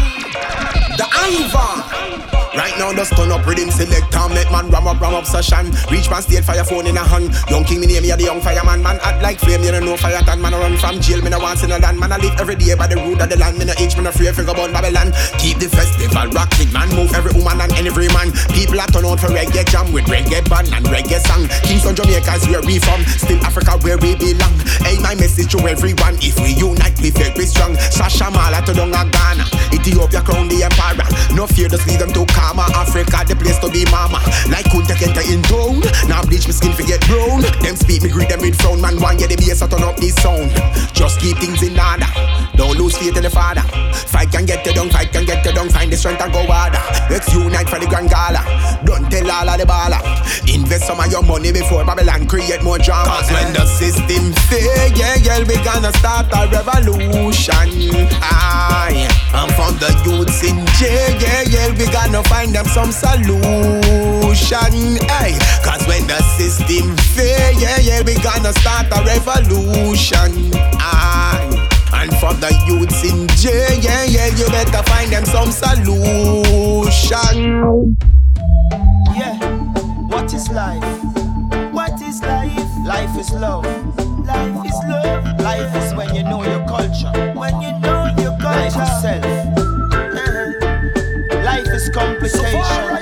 The 0.96 1.06
Ivan. 1.10 2.33
Right 2.54 2.78
now, 2.78 2.92
just 2.94 3.16
turn 3.16 3.32
up 3.32 3.44
rhythm 3.46 3.70
selector, 3.70 4.28
make 4.30 4.50
man 4.50 4.70
ram 4.70 4.86
up, 4.86 5.00
ram 5.00 5.14
up 5.14 5.26
session. 5.26 5.74
Reach 5.90 6.08
man 6.08 6.22
state 6.22 6.44
fire 6.44 6.62
phone 6.62 6.86
in 6.86 6.96
a 6.96 7.02
hand. 7.02 7.34
Young 7.50 7.64
king, 7.64 7.80
me 7.80 7.86
name 7.86 8.02
me 8.02 8.10
a 8.10 8.16
the 8.16 8.24
young 8.30 8.40
fireman. 8.40 8.82
Man 8.82 8.98
act 9.02 9.22
like 9.22 9.40
flame, 9.40 9.62
you 9.62 9.72
don't 9.72 9.84
know 9.84 9.96
fire 9.96 10.22
tan. 10.22 10.40
Man 10.40 10.54
I 10.54 10.60
run 10.60 10.78
from 10.78 11.00
jail, 11.00 11.20
me 11.20 11.30
no 11.30 11.38
want 11.40 11.62
in 11.64 11.72
a 11.72 11.78
land. 11.78 11.98
Man 11.98 12.12
I 12.12 12.18
live 12.18 12.38
every 12.38 12.54
day 12.54 12.74
by 12.74 12.86
the 12.86 12.96
road 12.96 13.20
of 13.20 13.28
the 13.28 13.36
land. 13.36 13.58
Me 13.58 13.64
no 13.64 13.74
itch, 13.74 13.96
me 13.96 14.04
no 14.04 14.10
afraid 14.10 14.34
figure 14.38 14.54
about 14.54 14.70
Babylon. 14.70 15.10
Keep 15.42 15.58
the 15.58 15.68
festival 15.68 16.30
rocking, 16.30 16.70
man. 16.70 16.88
Move 16.94 17.10
every 17.14 17.34
woman 17.34 17.58
and 17.58 17.74
every 17.74 18.06
man. 18.14 18.30
People 18.54 18.78
are 18.78 18.86
turn 18.86 19.04
out 19.04 19.18
for 19.18 19.34
reggae 19.34 19.66
jam 19.66 19.90
with 19.90 20.06
reggae 20.06 20.46
band 20.46 20.70
and 20.70 20.86
reggae 20.86 21.18
song. 21.26 21.50
Kingston, 21.66 21.98
Jamaica 21.98 22.38
is 22.38 22.46
where 22.46 22.62
we 22.62 22.78
from. 22.78 23.02
Still 23.18 23.42
Africa 23.42 23.74
where 23.82 23.98
we 23.98 24.14
belong. 24.14 24.54
Hey, 24.86 24.94
my 25.02 25.18
message 25.18 25.50
to 25.52 25.58
everyone. 25.66 26.22
If 26.22 26.38
we 26.38 26.54
unite, 26.54 26.94
we 27.02 27.10
very 27.10 27.46
strong. 27.50 27.74
Sasha 27.90 28.30
Mala 28.30 28.62
to 28.62 28.72
Donga 28.72 29.10
Ghana. 29.10 29.42
Ethiopia 29.74 30.22
crown 30.22 30.46
the 30.46 30.62
empire. 30.62 31.02
No 31.34 31.50
fear, 31.50 31.66
just 31.66 31.82
lead 31.90 31.98
them 31.98 32.14
to 32.14 32.22
karma. 32.44 32.68
Africa, 32.76 33.24
the 33.26 33.36
place 33.36 33.58
to 33.58 33.68
be 33.70 33.84
mama. 33.88 34.20
Like 34.52 34.68
Kunta 34.68 34.94
Kinte 34.94 35.24
in 35.32 35.40
town. 35.48 35.80
Now 36.08 36.22
bleach 36.22 36.46
me 36.46 36.52
skin 36.52 36.72
for 36.72 36.84
get 36.84 37.00
brown. 37.08 37.40
Them 37.64 37.76
speak 37.76 38.02
me 38.02 38.10
greet 38.10 38.28
them 38.28 38.40
with 38.40 38.60
frown. 38.60 38.80
Man, 38.80 39.00
one 39.00 39.18
yeah, 39.18 39.28
the 39.28 39.36
bass 39.36 39.62
I 39.62 39.66
turn 39.68 39.82
up 39.82 39.96
this 39.96 40.14
sound. 40.20 40.52
Just 40.92 41.20
keep 41.20 41.38
things 41.38 41.62
in 41.62 41.78
order. 41.78 42.08
Don't 42.56 42.76
lose 42.76 42.96
faith 42.96 43.16
in 43.16 43.22
the 43.22 43.30
father. 43.30 43.62
Fight 44.12 44.30
can 44.30 44.44
get 44.44 44.64
you 44.66 44.72
down, 44.74 44.90
fight 44.90 45.10
can 45.12 45.24
get 45.24 45.44
you 45.44 45.52
down. 45.52 45.68
Find 45.70 45.90
the 45.90 45.96
strength 45.96 46.20
and 46.20 46.32
go 46.32 46.44
harder. 46.46 46.82
Let's 47.10 47.32
unite 47.32 47.68
for 47.68 47.78
the 47.78 47.86
grand 47.86 48.10
gala. 48.10 48.42
Don't 48.84 49.10
tell 49.10 49.30
all 49.30 49.48
of 49.48 49.58
the 49.58 49.66
baller. 49.66 50.00
Invest 50.46 50.86
some 50.86 51.00
of 51.00 51.10
your 51.10 51.22
money 51.22 51.52
before 51.52 51.84
Babylon 51.84 52.26
create 52.26 52.62
more 52.62 52.78
drama. 52.78 53.08
Cause 53.08 53.30
when 53.32 53.52
the 53.52 53.64
system 53.66 54.32
fail, 54.50 54.92
yeah, 54.94 55.16
yeah, 55.16 55.40
we 55.40 55.56
gonna 55.64 55.92
start 55.98 56.28
a 56.30 56.46
revolution. 56.52 57.54
Aye. 58.22 59.08
And 59.34 59.50
from 59.58 59.74
the 59.82 59.90
youths 60.06 60.42
in 60.44 60.62
jail, 60.78 61.10
yeah, 61.18 61.42
yeah, 61.42 61.68
we 61.74 61.90
gonna 61.90 62.22
find 62.34 62.52
them 62.52 62.66
some 62.66 62.90
solution. 62.90 64.72
Hey, 65.06 65.38
cause 65.62 65.86
when 65.86 66.04
the 66.08 66.18
system 66.36 66.96
fail, 67.14 67.52
yeah, 67.60 67.78
yeah, 67.78 68.02
we 68.02 68.14
gonna 68.26 68.52
start 68.54 68.86
a 68.90 68.98
revolution. 69.06 70.50
Aye. 70.82 71.70
And 71.94 72.10
from 72.18 72.40
the 72.40 72.50
youths 72.66 73.04
in 73.04 73.28
jail, 73.38 73.78
yeah, 73.80 74.04
yeah, 74.04 74.26
you 74.34 74.46
better 74.46 74.82
find 74.90 75.12
them 75.12 75.24
some 75.24 75.52
solution. 75.52 77.36
Yeah, 79.14 79.38
what 80.10 80.34
is 80.34 80.50
life? 80.50 80.82
What 81.72 82.02
is 82.02 82.20
life? 82.22 82.70
Life 82.84 83.16
is 83.16 83.30
love. 83.30 83.64
Life 84.26 84.66
is 84.66 84.78
love. 84.88 85.40
Life 85.40 85.72
is 85.76 85.94
when 85.94 86.12
you 86.16 86.24
know 86.24 86.42
Uh-huh. 91.96 92.93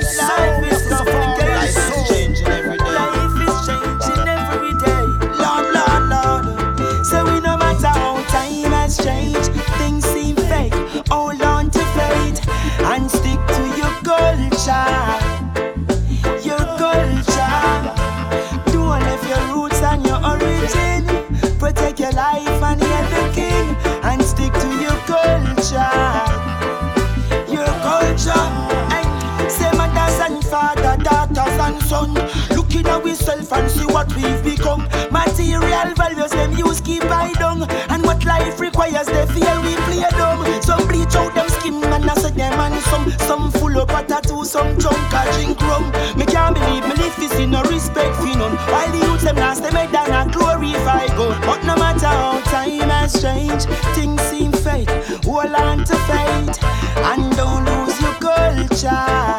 Ourselves 32.81 33.53
and 33.53 33.71
see 33.71 33.87
what 33.87 34.09
we've 34.17 34.43
become. 34.43 34.89
Material 35.11 35.95
values 35.95 36.31
them 36.31 36.53
use 36.57 36.81
keep 36.81 37.05
I 37.05 37.33
down. 37.35 37.63
And 37.91 38.03
what 38.03 38.25
life 38.25 38.61
requires, 38.61 39.07
they 39.07 39.27
feel 39.27 39.63
we 39.63 39.75
play 39.87 40.05
dumb. 40.11 40.45
Some 40.63 40.87
bleach 40.89 41.15
out 41.15 41.35
them 41.35 41.49
skin 41.49 41.85
and 41.85 42.11
I 42.11 42.15
say 42.15 42.31
them 42.31 42.59
and 42.59 42.83
some 42.85 43.11
some 43.29 43.51
full 43.53 43.79
of 43.79 43.89
tattoo, 43.89 44.45
some 44.45 44.79
junk 44.79 45.13
a 45.13 45.33
drink 45.35 45.61
rum. 45.63 45.91
Me 46.17 46.25
can't 46.25 46.55
believe 46.55 46.85
me 46.85 46.95
live 46.95 47.17
this 47.17 47.35
in 47.39 47.51
no 47.51 47.63
respect 47.65 48.17
for 48.17 48.27
none. 48.27 48.57
While 48.73 48.91
the 48.93 48.99
youths 48.99 49.25
them 49.25 49.37
last, 49.37 49.63
they 49.63 49.71
make 49.71 49.91
that 49.91 50.09
not 50.09 50.33
glorify 50.33 51.07
God. 51.09 51.41
But 51.43 51.65
no 51.65 51.77
matter 51.77 52.07
how 52.07 52.41
time 52.45 52.89
has 52.91 53.21
changed, 53.21 53.69
things 53.95 54.21
seem 54.23 54.53
fate. 54.53 54.91
Hold 55.25 55.55
on 55.55 55.85
to 55.85 55.97
faith 56.09 56.59
and 56.65 57.37
don't 57.37 57.65
lose 57.65 58.01
your 58.01 58.15
culture. 58.15 59.39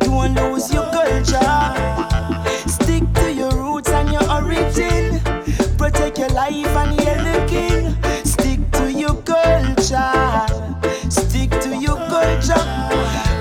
Don't 0.00 0.34
lose 0.34 0.72
your 0.72 0.90
culture. 0.90 2.11
Life 6.32 6.66
and 6.66 6.98
your 7.00 7.16
looking. 7.28 7.96
Stick 8.24 8.60
to 8.72 8.90
your 8.90 9.16
culture. 9.22 10.46
Stick 11.10 11.50
to 11.60 11.76
your 11.76 11.96
culture. 12.08 12.64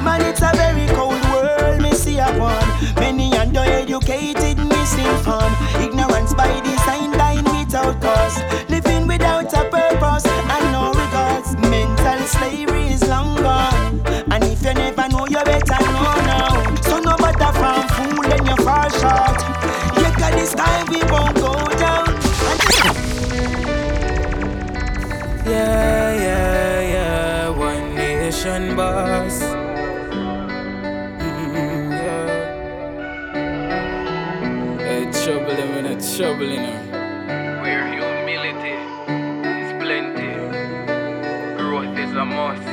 Man, 0.04 0.22
it's 0.22 0.42
a 0.42 0.52
very 0.56 0.88
cold 0.96 1.22
world. 1.32 1.82
Me 1.82 1.94
see 1.94 2.20
a 2.20 2.28
one. 2.38 2.68
Many 2.96 3.32
undereducated, 3.32 4.58
misinformed. 4.58 5.56
Ignorance 5.82 6.34
by 6.34 6.60
design, 6.62 7.12
dying 7.12 7.46
without 7.46 8.02
cause. 8.02 8.38
Living 8.70 9.08
without 9.08 9.54
a 9.54 9.64
purpose 9.70 10.26
and 10.26 10.72
no 10.72 10.92
regards. 10.92 11.56
Mental 11.70 12.20
slavery 12.28 12.90
is 12.94 13.08
long 13.08 13.36
gone. 13.42 14.02
And 14.32 14.44
if 14.44 14.64
you 14.64 14.74
never 14.74 15.08
know, 15.10 15.26
you 15.28 15.44
better 15.44 15.80
know 15.96 16.16
now. 16.28 16.76
So 16.82 17.00
no 17.00 17.16
matter 17.18 17.52
from 17.60 17.88
fool, 17.96 18.24
then 18.24 18.46
you 18.46 18.56
fall 18.66 18.90
short. 18.90 19.40
Yeah, 20.02 20.14
cause 20.20 20.36
this 20.36 20.54
time 20.54 20.88
we 20.90 21.02
won't 21.12 21.36
go 21.38 21.51
nation 28.60 28.76
boss. 28.76 29.40
Mm, 31.22 31.92
yeah. 31.92 32.30
Hey, 34.78 35.04
trouble 35.24 35.60
in 35.78 35.86
a 35.86 35.96
trouble 36.16 36.52
in 36.52 36.64
Where 37.62 37.86
humility 37.94 38.76
is 39.48 39.70
plenty, 39.82 40.32
growth 41.58 41.98
is 41.98 42.12
a 42.16 42.26
must. 42.26 42.68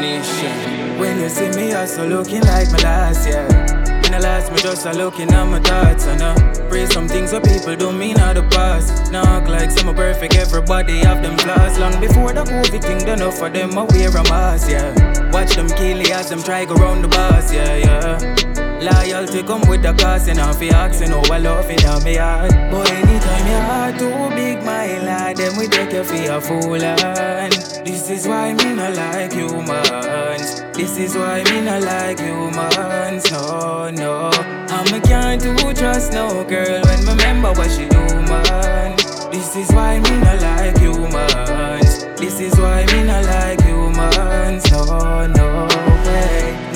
Nation. 0.00 0.98
When 1.00 1.20
you 1.20 1.28
see 1.28 1.50
me, 1.50 1.72
also 1.72 2.06
looking 2.08 2.42
like 2.42 2.70
my 2.70 2.78
last 2.78 3.26
year. 3.26 3.75
Last, 4.18 4.50
me 4.50 4.58
just 4.58 4.86
a 4.86 4.92
looking 4.92 5.30
at 5.30 5.44
my 5.44 5.60
thoughts 5.60 6.06
and 6.06 6.22
I 6.22 6.34
pray 6.68 6.86
some 6.86 7.06
things 7.06 7.32
that 7.32 7.44
people 7.44 7.76
don't 7.76 7.98
mean 7.98 8.18
out 8.18 8.34
the 8.34 8.42
past. 8.42 9.12
Knock 9.12 9.46
like 9.48 9.70
some 9.70 9.94
perfect, 9.94 10.34
everybody 10.36 10.98
have 10.98 11.22
them 11.22 11.36
flaws. 11.38 11.78
Long 11.78 12.00
before 12.00 12.32
the 12.32 12.44
COVID 12.44 12.82
thing, 12.82 12.98
done 12.98 13.20
enough 13.20 13.38
for 13.38 13.50
them, 13.50 13.76
I 13.78 13.84
wear 13.84 14.08
a 14.08 14.22
mask, 14.24 14.70
yeah. 14.70 15.30
Watch 15.30 15.54
them 15.56 15.68
kill 15.68 16.00
as 16.12 16.30
them 16.30 16.42
try 16.42 16.64
go 16.64 16.74
round 16.74 17.04
the 17.04 17.08
bus, 17.08 17.52
yeah, 17.52 17.76
yeah. 17.76 18.55
Loyalty 18.80 19.42
come 19.42 19.62
with 19.68 19.82
the 19.82 19.94
cost, 19.94 20.28
and 20.28 20.38
if 20.38 20.62
you 20.62 20.70
asking 20.70 21.10
how 21.10 21.22
I 21.32 21.38
love 21.38 21.70
it 21.70 21.84
on 21.86 22.04
me 22.04 22.16
heart. 22.16 22.50
But 22.70 22.90
anytime 22.90 23.46
your 23.48 23.60
heart 23.60 23.98
too 23.98 24.36
big, 24.36 24.62
my 24.64 24.98
lad, 24.98 25.38
then 25.38 25.56
we 25.56 25.66
take 25.66 25.92
you 25.92 26.04
for 26.04 26.32
a 26.32 26.40
fool, 26.40 26.82
and 26.82 27.52
this 27.86 28.10
is 28.10 28.28
why 28.28 28.52
me 28.52 28.74
not 28.74 28.94
like 28.94 29.32
humans. 29.32 30.62
This 30.76 30.98
is 30.98 31.16
why 31.16 31.42
me 31.44 31.62
not 31.62 31.82
like 31.82 32.20
humans, 32.20 33.30
no, 33.32 33.90
no. 33.90 34.30
And 34.68 34.92
me 34.92 35.00
can't 35.00 35.40
do 35.40 35.56
trust 35.72 36.12
no 36.12 36.44
girl 36.44 36.82
when 36.84 37.04
me 37.04 37.12
remember 37.12 37.52
what 37.52 37.70
she 37.70 37.88
do, 37.88 38.04
man. 38.28 38.94
This 39.32 39.56
is 39.56 39.70
why 39.72 39.98
me 40.00 40.20
not 40.20 40.42
like 40.42 40.78
humans. 40.78 42.04
This 42.20 42.40
is 42.40 42.54
why 42.58 42.84
me 42.86 43.04
not 43.04 43.24
like 43.24 43.62
humans, 43.62 44.70
no, 44.70 45.26
no. 45.26 45.75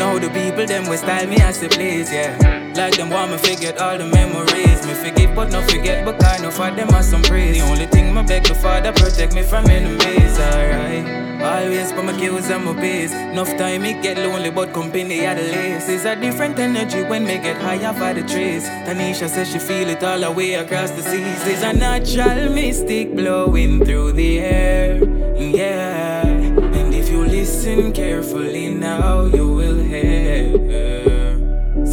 Now 0.01 0.19
the 0.19 0.31
people 0.31 0.65
them 0.65 0.89
will 0.89 0.97
style 0.97 1.27
me 1.27 1.37
as 1.43 1.61
they 1.61 1.69
please, 1.69 2.11
yeah. 2.11 2.33
Like 2.75 2.97
them 2.97 3.11
want 3.11 3.33
me 3.33 3.37
forget 3.37 3.77
all 3.79 3.99
the 3.99 4.07
memories. 4.07 4.81
Me 4.87 4.95
forgive 4.95 5.35
but 5.37 5.53
not 5.53 5.71
forget, 5.71 6.07
but 6.07 6.19
kind 6.19 6.47
of 6.47 6.55
for 6.55 6.71
them 6.71 6.89
are 6.95 7.03
some 7.03 7.23
praise. 7.23 7.59
The 7.59 7.65
only 7.71 7.85
thing 7.85 8.15
me 8.15 8.23
beg 8.23 8.45
the 8.45 8.55
Father 8.55 8.93
protect 8.93 9.35
me 9.35 9.43
from 9.43 9.67
enemies, 9.67 10.39
alright. 10.39 11.05
Always 11.43 11.93
put 11.93 12.07
my 12.07 12.19
kills 12.19 12.49
and 12.49 12.65
my 12.65 12.73
base. 12.73 13.13
Enough 13.13 13.55
time 13.59 13.85
it 13.85 14.03
get 14.03 14.17
lonely, 14.17 14.51
but 14.51 14.73
company 14.73 15.21
at 15.27 15.37
the 15.37 15.43
least. 15.43 15.91
It's 15.91 16.07
a 16.07 16.17
different 16.17 16.59
energy 16.59 17.03
when 17.03 17.27
me 17.27 17.37
get 17.37 17.61
higher 17.61 17.93
by 17.93 18.15
the 18.15 18.23
trees. 18.23 18.65
Tanisha 18.87 19.29
says 19.29 19.53
she 19.53 19.59
feel 19.59 19.91
it 19.91 20.03
all 20.03 20.19
the 20.19 20.33
way 20.33 20.55
across 20.55 20.93
the 20.93 21.03
seas. 21.03 21.47
It's 21.47 21.63
a 21.63 21.75
natural 21.75 22.51
mystic 22.55 23.15
blowing 23.15 23.85
through 23.85 24.13
the 24.13 24.39
air, 24.39 25.05
yeah. 25.37 26.27
And 26.27 26.95
if 26.95 27.11
you 27.11 27.23
listen 27.27 27.93
carefully 27.93 28.71
now, 28.73 29.25
you 29.27 29.47
will. 29.47 29.80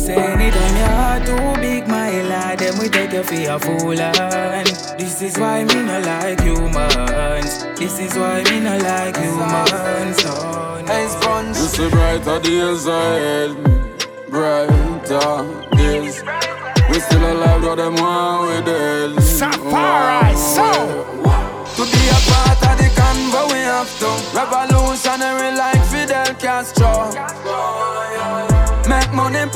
Say 0.08 0.16
anytime 0.16 0.78
your 0.78 0.88
heart 0.88 1.26
too 1.26 1.62
big, 1.62 1.86
my 1.90 2.22
lad, 2.22 2.60
then 2.60 2.80
we 2.80 2.88
take 2.88 3.12
you 3.12 3.24
for 3.24 3.34
a 3.34 3.60
fool 3.60 4.00
and 4.00 4.68
This 4.98 5.22
is 5.22 5.38
why 5.38 5.66
me 5.66 5.84
not 5.84 6.06
like 6.06 6.40
humans. 6.40 7.66
This 7.78 8.00
is 8.00 8.16
why 8.16 8.42
me 8.44 8.62
not 8.62 8.82
like 8.84 9.18
humans. 9.18 10.18
Oh, 10.24 10.82
no. 10.88 10.94
Hey, 10.94 11.08
sponge. 11.10 11.58
You 11.58 11.68
see 11.76 11.90
brighter 11.90 12.40
days 12.40 12.88
ahead, 12.88 13.52
brighter 14.30 15.76
days. 15.76 16.24
We 16.90 17.00
still 17.02 17.26
alive, 17.30 17.62
though 17.64 17.76
them 17.76 17.96
want 17.96 18.48
we 18.48 18.62
dead. 18.64 19.22
Safari, 19.22 20.36
so. 20.38 21.04
To 21.76 21.84
be 21.84 22.04
a 22.08 22.20
part 22.32 22.64
of 22.64 22.78
the 22.80 22.90
convo 22.96 23.52
we 23.52 23.60
have 23.60 23.92
to 24.00 24.10
Revolutionary 24.34 25.56
like 25.56 25.84
Fidel 25.86 26.34
Castro 26.36 26.38
Make 26.38 26.46
money, 26.48 26.76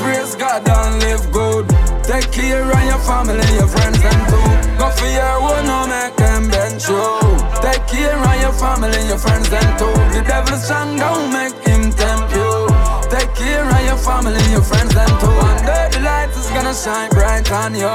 praise 0.02 0.36
God 0.36 0.68
and 0.68 1.00
live 1.04 1.32
good. 1.32 1.66
Take 2.04 2.32
care 2.32 2.64
of 2.64 2.84
your 2.92 3.02
family, 3.06 3.48
your 3.56 3.68
friends 3.68 4.02
and 4.04 4.24
too 4.32 4.50
Go 4.80 4.90
for 4.90 5.06
your 5.06 5.38
own, 5.50 5.66
no 5.66 5.88
make 5.88 6.16
them 6.18 6.50
bend 6.50 6.82
true. 6.82 7.22
Take 7.62 7.86
care 7.88 8.18
of 8.18 8.42
your 8.42 8.52
family, 8.54 9.02
your 9.08 9.20
friends 9.20 9.50
and 9.54 9.72
too 9.80 9.94
The 10.16 10.22
devil 10.28 10.54
is 10.54 10.64
strong, 10.66 10.98
don't 10.98 11.32
make 11.32 11.56
him 11.68 11.92
tempt 11.94 12.31
you 12.31 12.31
care 13.42 13.66
of 13.66 13.84
your 13.86 13.98
family, 13.98 14.44
your 14.52 14.62
friends 14.62 14.96
and 14.96 15.14
too. 15.20 15.34
One 15.34 15.60
day 15.66 15.90
the 15.92 16.00
light 16.02 16.30
is 16.30 16.50
gonna 16.54 16.74
shine 16.74 17.10
bright 17.10 17.50
on 17.52 17.74
you. 17.74 17.90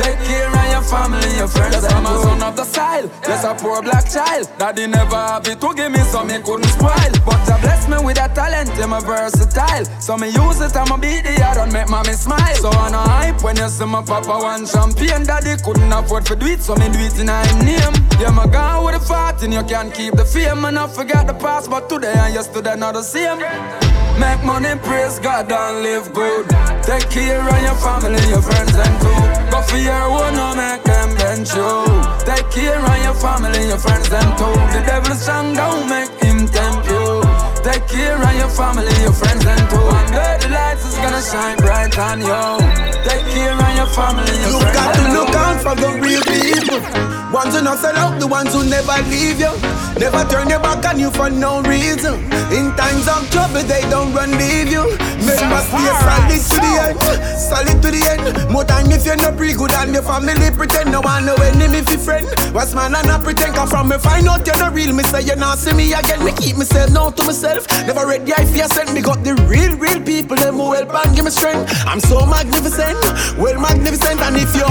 Take 0.00 0.20
care 0.24 0.48
of 0.48 0.66
your 0.72 0.84
family, 0.88 1.30
your 1.36 1.48
friends 1.48 1.76
yes, 1.76 1.84
and 1.84 1.94
I'm 1.94 2.06
a 2.06 2.22
son 2.22 2.42
of 2.42 2.56
the 2.56 2.64
style, 2.64 3.06
just 3.26 3.44
a 3.44 3.54
poor 3.54 3.82
black 3.82 4.08
child. 4.08 4.48
Daddy 4.58 4.86
never 4.86 5.16
have 5.16 5.46
it 5.46 5.60
to 5.60 5.74
give 5.74 5.92
me 5.92 6.00
so 6.10 6.24
me 6.24 6.38
couldn't 6.40 6.72
spoil. 6.72 7.12
But 7.26 7.44
I 7.48 7.60
bless 7.60 7.88
me 7.88 7.98
with 8.02 8.18
a 8.18 8.28
talent, 8.32 8.70
I'm 8.80 8.92
a 8.92 9.00
versatile. 9.00 9.84
So 10.00 10.16
me 10.16 10.28
use 10.28 10.60
it, 10.60 10.76
I'ma 10.76 10.96
beat 10.96 11.24
the 11.24 11.34
yard 11.36 11.58
and 11.58 11.72
make 11.72 11.88
mommy 11.88 12.14
smile. 12.14 12.56
So 12.56 12.70
I 12.70 12.90
no 12.90 12.98
hype 12.98 13.42
when 13.42 13.56
you 13.56 13.68
see 13.68 13.84
my 13.84 14.02
papa 14.02 14.36
one 14.40 14.66
champagne 14.66 15.24
Daddy 15.24 15.60
couldn't 15.62 15.92
afford 15.92 16.24
to 16.26 16.36
do 16.36 16.46
it, 16.46 16.62
so 16.62 16.74
me 16.76 16.88
do 16.88 16.98
it 16.98 17.18
in 17.20 17.28
him 17.28 17.58
name. 17.64 17.94
Yeah, 18.20 18.30
my 18.30 18.46
gone 18.46 18.84
with 18.84 18.94
the 18.94 19.00
fat 19.00 19.42
and 19.42 19.52
you 19.52 19.62
can't 19.64 19.92
keep 19.92 20.14
the 20.14 20.24
fame. 20.24 20.64
And 20.64 20.78
I 20.78 20.86
forget 20.88 21.26
the 21.26 21.34
past, 21.34 21.70
but 21.70 21.88
today 21.88 22.14
and 22.16 22.34
yesterday 22.34 22.76
not 22.76 22.94
the 22.94 23.02
same. 23.02 23.38
Make 24.20 24.44
money, 24.44 24.69
praise 24.78 25.18
God 25.18 25.50
and 25.50 25.82
live 25.82 26.12
good. 26.12 26.48
Take 26.84 27.08
care 27.10 27.40
of 27.40 27.62
your 27.62 27.74
family, 27.74 28.22
your 28.28 28.42
friends 28.42 28.74
and 28.74 28.96
too 29.00 29.20
Go 29.50 29.62
for 29.62 29.76
your 29.78 30.04
own, 30.18 30.34
no 30.34 30.54
make 30.54 30.82
them 30.84 31.14
bend 31.16 31.46
you. 31.50 31.70
Take 32.24 32.50
care 32.50 32.78
of 32.78 32.98
your 33.04 33.14
family, 33.14 33.66
your 33.66 33.78
friends 33.78 34.10
and 34.12 34.30
too 34.38 34.54
The 34.74 34.82
devil 34.86 35.14
strong, 35.14 35.54
don't 35.54 35.88
make 35.88 36.12
him 36.22 36.46
tempt 36.48 36.86
you. 36.88 37.22
Take 37.62 37.86
care 37.88 38.16
of 38.16 38.34
your 38.36 38.48
family, 38.48 38.94
your 39.02 39.12
friends 39.12 39.44
and 39.44 39.70
too 39.70 40.39
One 40.50 40.58
lights 40.58 40.84
is 40.84 40.96
gonna 40.96 41.22
shine 41.22 41.56
bright 41.58 41.96
on 41.96 42.18
you 42.18 42.80
Take 43.06 43.22
care 43.30 43.54
of 43.54 43.76
your 43.76 43.86
family, 43.94 44.34
You 44.50 44.58
got 44.74 44.94
to 44.96 45.00
and 45.00 45.14
look 45.14 45.30
out 45.30 45.62
for 45.62 45.76
the 45.78 45.90
real 46.02 46.22
people. 46.26 46.80
Ones 47.30 47.54
who 47.54 47.62
not 47.62 47.78
sell 47.78 47.96
out, 47.96 48.18
the 48.18 48.26
ones 48.26 48.52
who 48.52 48.66
never 48.66 48.98
leave 49.06 49.38
you. 49.38 49.54
Never 50.02 50.26
turn 50.26 50.50
your 50.50 50.58
back 50.58 50.84
on 50.84 50.98
you 50.98 51.10
for 51.12 51.30
no 51.30 51.62
reason. 51.62 52.18
In 52.50 52.74
times 52.74 53.06
of 53.06 53.30
trouble, 53.30 53.62
they 53.62 53.86
don't 53.94 54.12
run 54.12 54.32
leave 54.34 54.66
you. 54.66 54.82
Men 55.22 55.38
must 55.46 55.70
be 55.70 55.86
solid 56.02 56.42
to 56.42 56.56
the 56.58 56.72
end. 56.82 56.98
Solid 57.38 57.78
to 57.82 57.88
the 57.94 58.02
end. 58.10 58.50
More 58.50 58.64
time 58.64 58.90
if 58.90 59.06
you're 59.06 59.16
not 59.16 59.36
pretty 59.36 59.54
good 59.54 59.70
and 59.72 59.94
your 59.94 60.02
family 60.02 60.50
pretend. 60.50 60.90
No 60.90 61.00
one 61.00 61.24
no 61.26 61.36
enemy 61.36 61.82
fi 61.86 61.96
friend. 61.96 62.26
What's 62.52 62.74
man 62.74 62.96
and 62.96 63.06
I 63.06 63.22
pretend 63.22 63.54
come 63.54 63.68
from 63.68 63.88
me 63.88 63.98
find 63.98 64.26
out 64.26 64.44
you're 64.44 64.58
not 64.58 64.74
real. 64.74 64.92
Me 64.92 65.04
say 65.04 65.22
you 65.22 65.36
not 65.36 65.58
see 65.58 65.72
me 65.72 65.92
again. 65.94 66.24
Me 66.24 66.32
keep 66.32 66.56
myself 66.56 66.90
now 66.90 67.10
to 67.10 67.22
myself. 67.22 67.62
myself. 67.70 67.86
Never 67.86 68.06
read 68.10 68.26
the 68.26 68.34
idea 68.34 68.66
sent 68.68 68.92
me 68.92 69.00
got 69.00 69.22
the 69.22 69.34
real, 69.46 69.76
real 69.78 70.02
people 70.02 70.39
them 70.40 70.56
who 70.56 70.72
help 70.72 70.94
and 70.94 71.14
give 71.14 71.24
me 71.24 71.30
strength. 71.30 71.70
I'm 71.86 72.00
so 72.00 72.26
magnificent, 72.26 72.98
well 73.38 73.60
magnificent, 73.60 74.20
and 74.20 74.36
if 74.36 74.54
you 74.54 74.66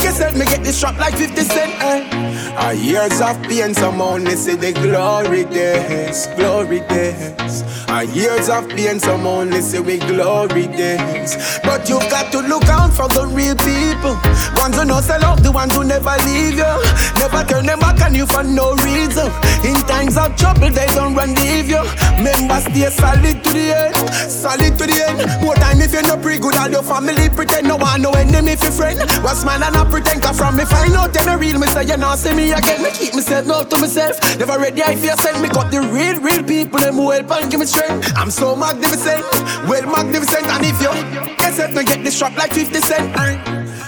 guess 0.00 0.20
it, 0.20 0.34
me 0.36 0.44
get 0.46 0.64
this 0.64 0.76
strap 0.76 0.98
like 0.98 1.14
50 1.14 1.42
cent. 1.42 1.72
Eh? 1.80 2.30
Our 2.56 2.74
years 2.74 3.20
of 3.20 3.40
pain, 3.42 3.74
some 3.74 4.00
only 4.00 4.36
see 4.36 4.54
the 4.56 4.72
glory 4.72 5.44
days, 5.44 6.26
glory 6.36 6.80
days. 6.88 7.62
Our 7.88 8.04
years 8.04 8.48
of 8.48 8.68
pain, 8.68 8.98
some 8.98 9.26
only 9.26 9.60
see 9.60 9.80
we 9.80 9.98
glory 9.98 10.66
days. 10.66 11.36
But 11.62 11.88
you 11.88 11.98
got 12.10 12.32
to 12.32 12.40
look 12.40 12.64
out 12.64 12.92
for 12.92 13.08
the 13.08 13.26
real 13.26 13.56
people, 13.56 14.14
ones 14.60 14.76
who 14.76 14.84
know 14.84 15.00
sell 15.00 15.24
out, 15.24 15.42
the 15.42 15.52
ones 15.52 15.74
who 15.74 15.84
never 15.84 16.14
leave 16.24 16.56
you, 16.56 16.72
never 17.18 17.44
turn 17.44 17.66
them 17.66 17.80
back 17.80 18.00
on 18.02 18.14
you 18.14 18.26
for 18.26 18.42
no 18.42 18.74
reason. 18.86 19.30
In 19.64 19.74
times 19.86 20.16
of 20.16 20.36
trouble, 20.36 20.70
they 20.70 20.86
don't 20.94 21.14
run 21.14 21.34
leave 21.34 21.68
you. 21.68 21.82
Members 22.22 22.64
stay 22.64 22.90
solid 22.90 23.42
to 23.44 23.50
the 23.52 23.66
end, 23.74 23.96
solid 24.30 24.78
to 24.78 24.86
the 24.86 24.98
end. 25.08 25.09
More 25.42 25.54
time 25.54 25.80
if 25.80 25.92
you're 25.92 26.02
not 26.02 26.22
pretty 26.22 26.40
good, 26.40 26.56
all 26.56 26.70
your 26.70 26.82
family 26.82 27.28
pretend 27.30 27.68
no 27.68 27.76
one 27.76 28.02
no 28.02 28.10
enemy 28.12 28.52
if 28.52 28.62
you 28.62 28.70
friend. 28.70 28.98
What's 29.22 29.44
man 29.44 29.62
and 29.62 29.74
not 29.74 29.90
pretend, 29.90 30.22
cause 30.22 30.38
from 30.38 30.56
me 30.56 30.64
find 30.64 30.92
out 30.94 31.14
you're 31.14 31.24
not 31.24 31.40
real, 31.40 31.58
me 31.58 31.66
say 31.68 31.84
you 31.84 31.96
not 31.96 32.18
see 32.18 32.34
me 32.34 32.52
again. 32.52 32.82
Me 32.82 32.90
keep 32.90 33.14
myself 33.14 33.46
no 33.46 33.64
to 33.64 33.76
myself. 33.78 34.20
Never 34.38 34.58
ready 34.58 34.82
I 34.82 34.96
feel 34.96 35.16
send 35.16 35.42
me 35.42 35.48
got 35.48 35.70
the 35.70 35.80
real, 35.80 36.20
real 36.20 36.42
people 36.42 36.80
them 36.80 36.94
who 36.94 37.10
help 37.10 37.30
and 37.30 37.50
give 37.50 37.60
me 37.60 37.66
strength. 37.66 38.12
I'm 38.16 38.30
so 38.30 38.54
magnificent, 38.56 39.24
well 39.68 39.86
magnificent, 39.86 40.46
and 40.46 40.64
if 40.64 40.80
you 40.80 40.92
guess 41.36 41.58
it, 41.58 41.74
me 41.74 41.84
get 41.84 42.04
this 42.04 42.16
strap 42.16 42.36
like 42.36 42.52
50 42.52 42.80
cent. 42.80 43.16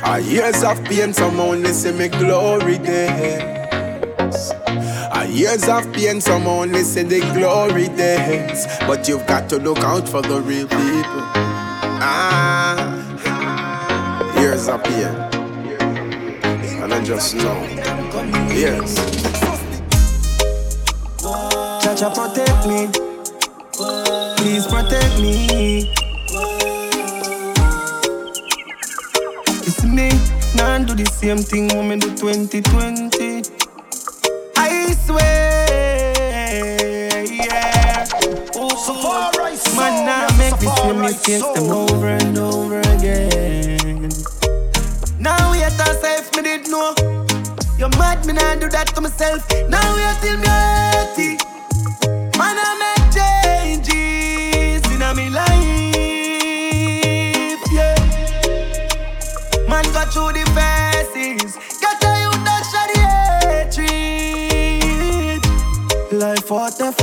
Our 0.04 0.20
years 0.20 0.62
of 0.64 0.82
pain, 0.84 1.12
some 1.12 1.38
only 1.38 1.72
see 1.72 1.92
me 1.92 2.08
glory 2.08 2.78
days. 2.78 4.52
Years 5.28 5.68
of 5.68 5.92
pain, 5.92 6.20
some 6.20 6.46
only 6.46 6.82
see 6.82 7.02
the 7.02 7.20
glory 7.34 7.88
days. 7.88 8.66
But 8.80 9.08
you've 9.08 9.26
got 9.26 9.48
to 9.50 9.58
look 9.58 9.78
out 9.78 10.08
for 10.08 10.22
the 10.22 10.40
real 10.40 10.66
people. 10.66 11.22
Ah, 12.04 13.10
years 14.40 14.68
of 14.68 14.82
pain. 14.84 15.14
And 16.82 16.92
I 16.92 17.02
just 17.04 17.34
know. 17.36 17.62
Yes. 18.50 18.96
Chacha 21.82 22.10
protect 22.10 22.66
me. 22.66 22.88
Please 24.36 24.66
protect 24.66 25.20
me. 25.20 25.92
It's 29.66 29.84
me. 29.84 30.10
Nah 30.56 30.78
do 30.78 30.94
the 30.94 31.06
same 31.06 31.38
thing 31.38 31.68
me 31.88 31.96
do 31.96 32.08
2020. 32.16 33.31
I 35.02 35.06
swear, 35.06 35.66
yeah. 37.24 38.06
Oh, 38.54 38.70
man, 39.76 39.94
now 40.06 40.28
make 40.38 40.60
me 40.60 40.68
see 40.68 40.92
mistakes 40.92 41.48
them 41.54 41.70
over 41.70 42.06
and 42.06 42.38
over 42.38 42.78
again. 42.80 44.10
Now 45.18 45.50
we 45.50 45.62
at 45.62 45.72
if 45.80 46.36
me 46.36 46.42
did 46.42 46.68
know. 46.68 46.94
You 47.78 47.88
mad 47.98 48.24
me 48.26 48.32
nah 48.34 48.54
do 48.54 48.68
that 48.68 48.94
to 48.94 49.00
myself. 49.00 49.44
Now 49.68 49.94
we 49.96 50.02
are 50.04 50.14
till 50.20 50.36
me 50.36 50.46
80. 51.18 51.38
Man, 52.38 52.56
I 52.58 52.74
make 52.82 53.10
changes 53.12 54.84
in 54.86 55.02
me 55.16 55.30
life, 55.30 56.02
yeah. 57.72 57.98
Man, 59.68 59.84
got 59.92 60.12
through 60.12 60.32
the 60.32 60.41
Life 66.52 66.80
what 66.80 66.80
if. 66.80 66.98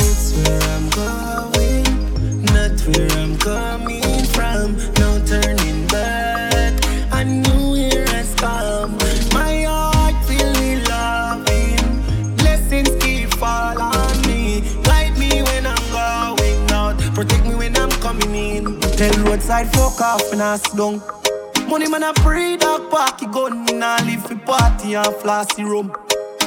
It's 0.00 0.32
where 0.34 0.62
I'm 0.74 0.90
going, 0.90 2.44
not 2.46 2.80
where 2.88 3.10
I'm 3.12 3.38
coming 3.38 4.24
from. 4.34 4.76
No 4.98 5.24
turning 5.24 5.86
back. 5.86 6.74
A 7.12 7.24
new 7.24 7.76
year 7.76 8.04
has 8.08 8.34
come. 8.34 8.98
My 9.32 9.62
heart 9.62 10.16
with 10.28 10.88
loving. 10.88 12.36
Blessings 12.38 12.90
keep 13.04 13.30
fall 13.34 13.80
on 13.80 14.22
me. 14.22 14.62
Guide 14.82 15.16
me 15.16 15.42
when 15.42 15.64
I'm 15.64 15.92
going 15.92 16.70
out. 16.72 16.98
Protect 17.14 17.46
me 17.46 17.54
when 17.54 17.76
I'm 17.76 17.90
coming 18.02 18.34
in. 18.34 18.80
Tell 18.80 19.14
roadside 19.22 19.72
fuck 19.72 20.00
off 20.00 20.32
and 20.32 20.42
I 20.42 20.58
down. 20.76 21.19
Money 21.70 21.88
man 21.88 22.02
a 22.02 22.12
pre 22.14 22.56
dog 22.56 22.90
party 22.90 23.26
gun. 23.26 23.64
Nah 23.78 23.98
live 24.04 24.26
for 24.26 24.34
party 24.38 24.94
and 24.94 25.14
flossy 25.14 25.62
rum. 25.62 25.94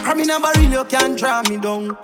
From 0.04 0.20
in 0.20 0.30
a 0.30 0.38
barrel 0.38 0.64
you 0.64 0.84
can't 0.84 1.18
draw 1.18 1.42
me 1.44 1.56
down. 1.56 1.98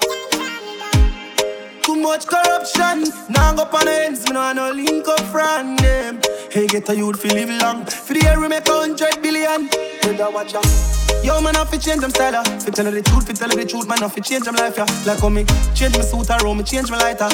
Too 1.84 1.96
much 1.98 2.26
corruption. 2.28 3.04
Now 3.28 3.54
go 3.54 3.64
on 3.64 3.90
ends, 3.90 4.26
me 4.30 4.36
no 4.36 4.54
no 4.54 4.72
link 4.72 5.06
up 5.10 5.20
from 5.26 5.76
them. 5.76 6.22
Hey, 6.50 6.66
get 6.68 6.88
a 6.88 6.96
youth 6.96 7.22
feel 7.22 7.34
live 7.34 7.62
long. 7.62 7.86
For 7.86 8.14
the 8.14 8.22
year 8.22 8.40
we 8.40 8.48
make 8.48 8.66
a 8.70 8.72
hundred 8.72 9.22
billion. 9.22 9.68
Brother, 10.02 10.32
watch 10.32 10.56
out. 10.56 10.66
Yo, 11.22 11.42
man, 11.42 11.58
I 11.58 11.66
fi 11.66 11.78
change 11.78 12.00
them 12.00 12.12
style, 12.12 12.32
yeah. 12.32 12.44
Fi 12.44 12.72
tell 12.72 12.86
her 12.86 12.92
the 12.92 13.02
truth, 13.02 13.28
fi 13.28 13.34
tell 13.34 13.50
her 13.50 13.56
the 13.58 13.66
truth, 13.66 13.90
man, 13.90 14.02
I 14.02 14.08
fi 14.08 14.22
change 14.22 14.46
them 14.46 14.56
life, 14.56 14.78
yeah. 14.78 14.86
Like 15.06 15.20
how 15.20 15.28
me 15.28 15.44
change 15.76 15.98
my 15.98 16.04
suit 16.04 16.30
around, 16.30 16.58
me 16.58 16.64
change 16.64 16.90
my 16.90 16.98
lighter. 16.98 17.28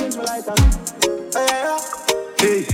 Hey, 2.39 2.65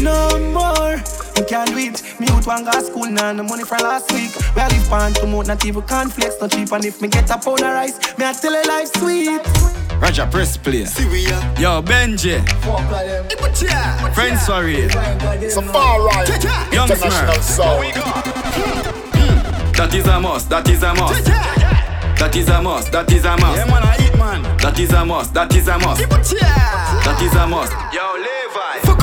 no 0.00 0.38
more. 0.52 1.29
You 1.40 1.46
can't 1.46 1.70
do 1.70 1.78
it. 1.78 2.20
Me 2.20 2.28
out 2.28 2.46
one 2.46 2.64
go 2.64 2.70
school 2.82 3.06
now, 3.06 3.32
no 3.32 3.42
money 3.42 3.64
from 3.64 3.78
last 3.78 4.12
week. 4.12 4.30
Where 4.54 4.66
I 4.66 4.68
live 4.68 4.86
pan 4.90 5.14
to 5.14 5.26
mouth, 5.26 5.46
not 5.46 5.64
even 5.64 5.80
cornflakes, 5.80 6.38
not 6.38 6.50
cheap. 6.50 6.70
And 6.70 6.84
if 6.84 7.00
me 7.00 7.08
get 7.08 7.30
a 7.30 7.38
pound 7.38 7.60
of 7.60 7.72
rice, 7.72 7.96
me 8.18 8.26
I 8.26 8.34
tell 8.34 8.52
her 8.52 8.62
life 8.64 8.88
sweet. 8.98 9.40
Roger, 9.98 10.26
press 10.26 10.58
play. 10.58 10.80
Yo, 11.58 11.80
Benji. 11.80 12.44
Friends, 14.14 14.42
sorry. 14.42 14.90
Safari. 15.48 16.74
Young 16.74 16.90
International 16.90 17.34
Smurf. 17.36 17.42
sound. 17.42 17.96
Hmm. 19.16 19.72
That 19.72 19.94
is 19.94 20.06
a 20.06 20.20
must, 20.20 20.50
that 20.50 20.68
is 20.68 20.82
a 20.82 20.94
must. 20.94 21.24
That 21.24 22.36
is 22.36 22.50
a 22.50 22.60
must, 22.60 22.92
that 22.92 23.10
is 23.10 23.24
a 23.24 23.34
must. 23.38 23.56
Yeah, 23.56 23.64
man, 23.64 23.82
I 23.82 23.96
eat, 23.96 24.18
man. 24.18 24.42
That 24.58 24.78
is 24.78 24.92
a 24.92 25.06
must, 25.06 25.32
that 25.32 25.54
is 25.56 25.68
a 25.68 25.78
must. 25.78 26.06
That 26.06 27.22
is 27.22 27.34
a 27.34 27.46
must. 27.46 27.72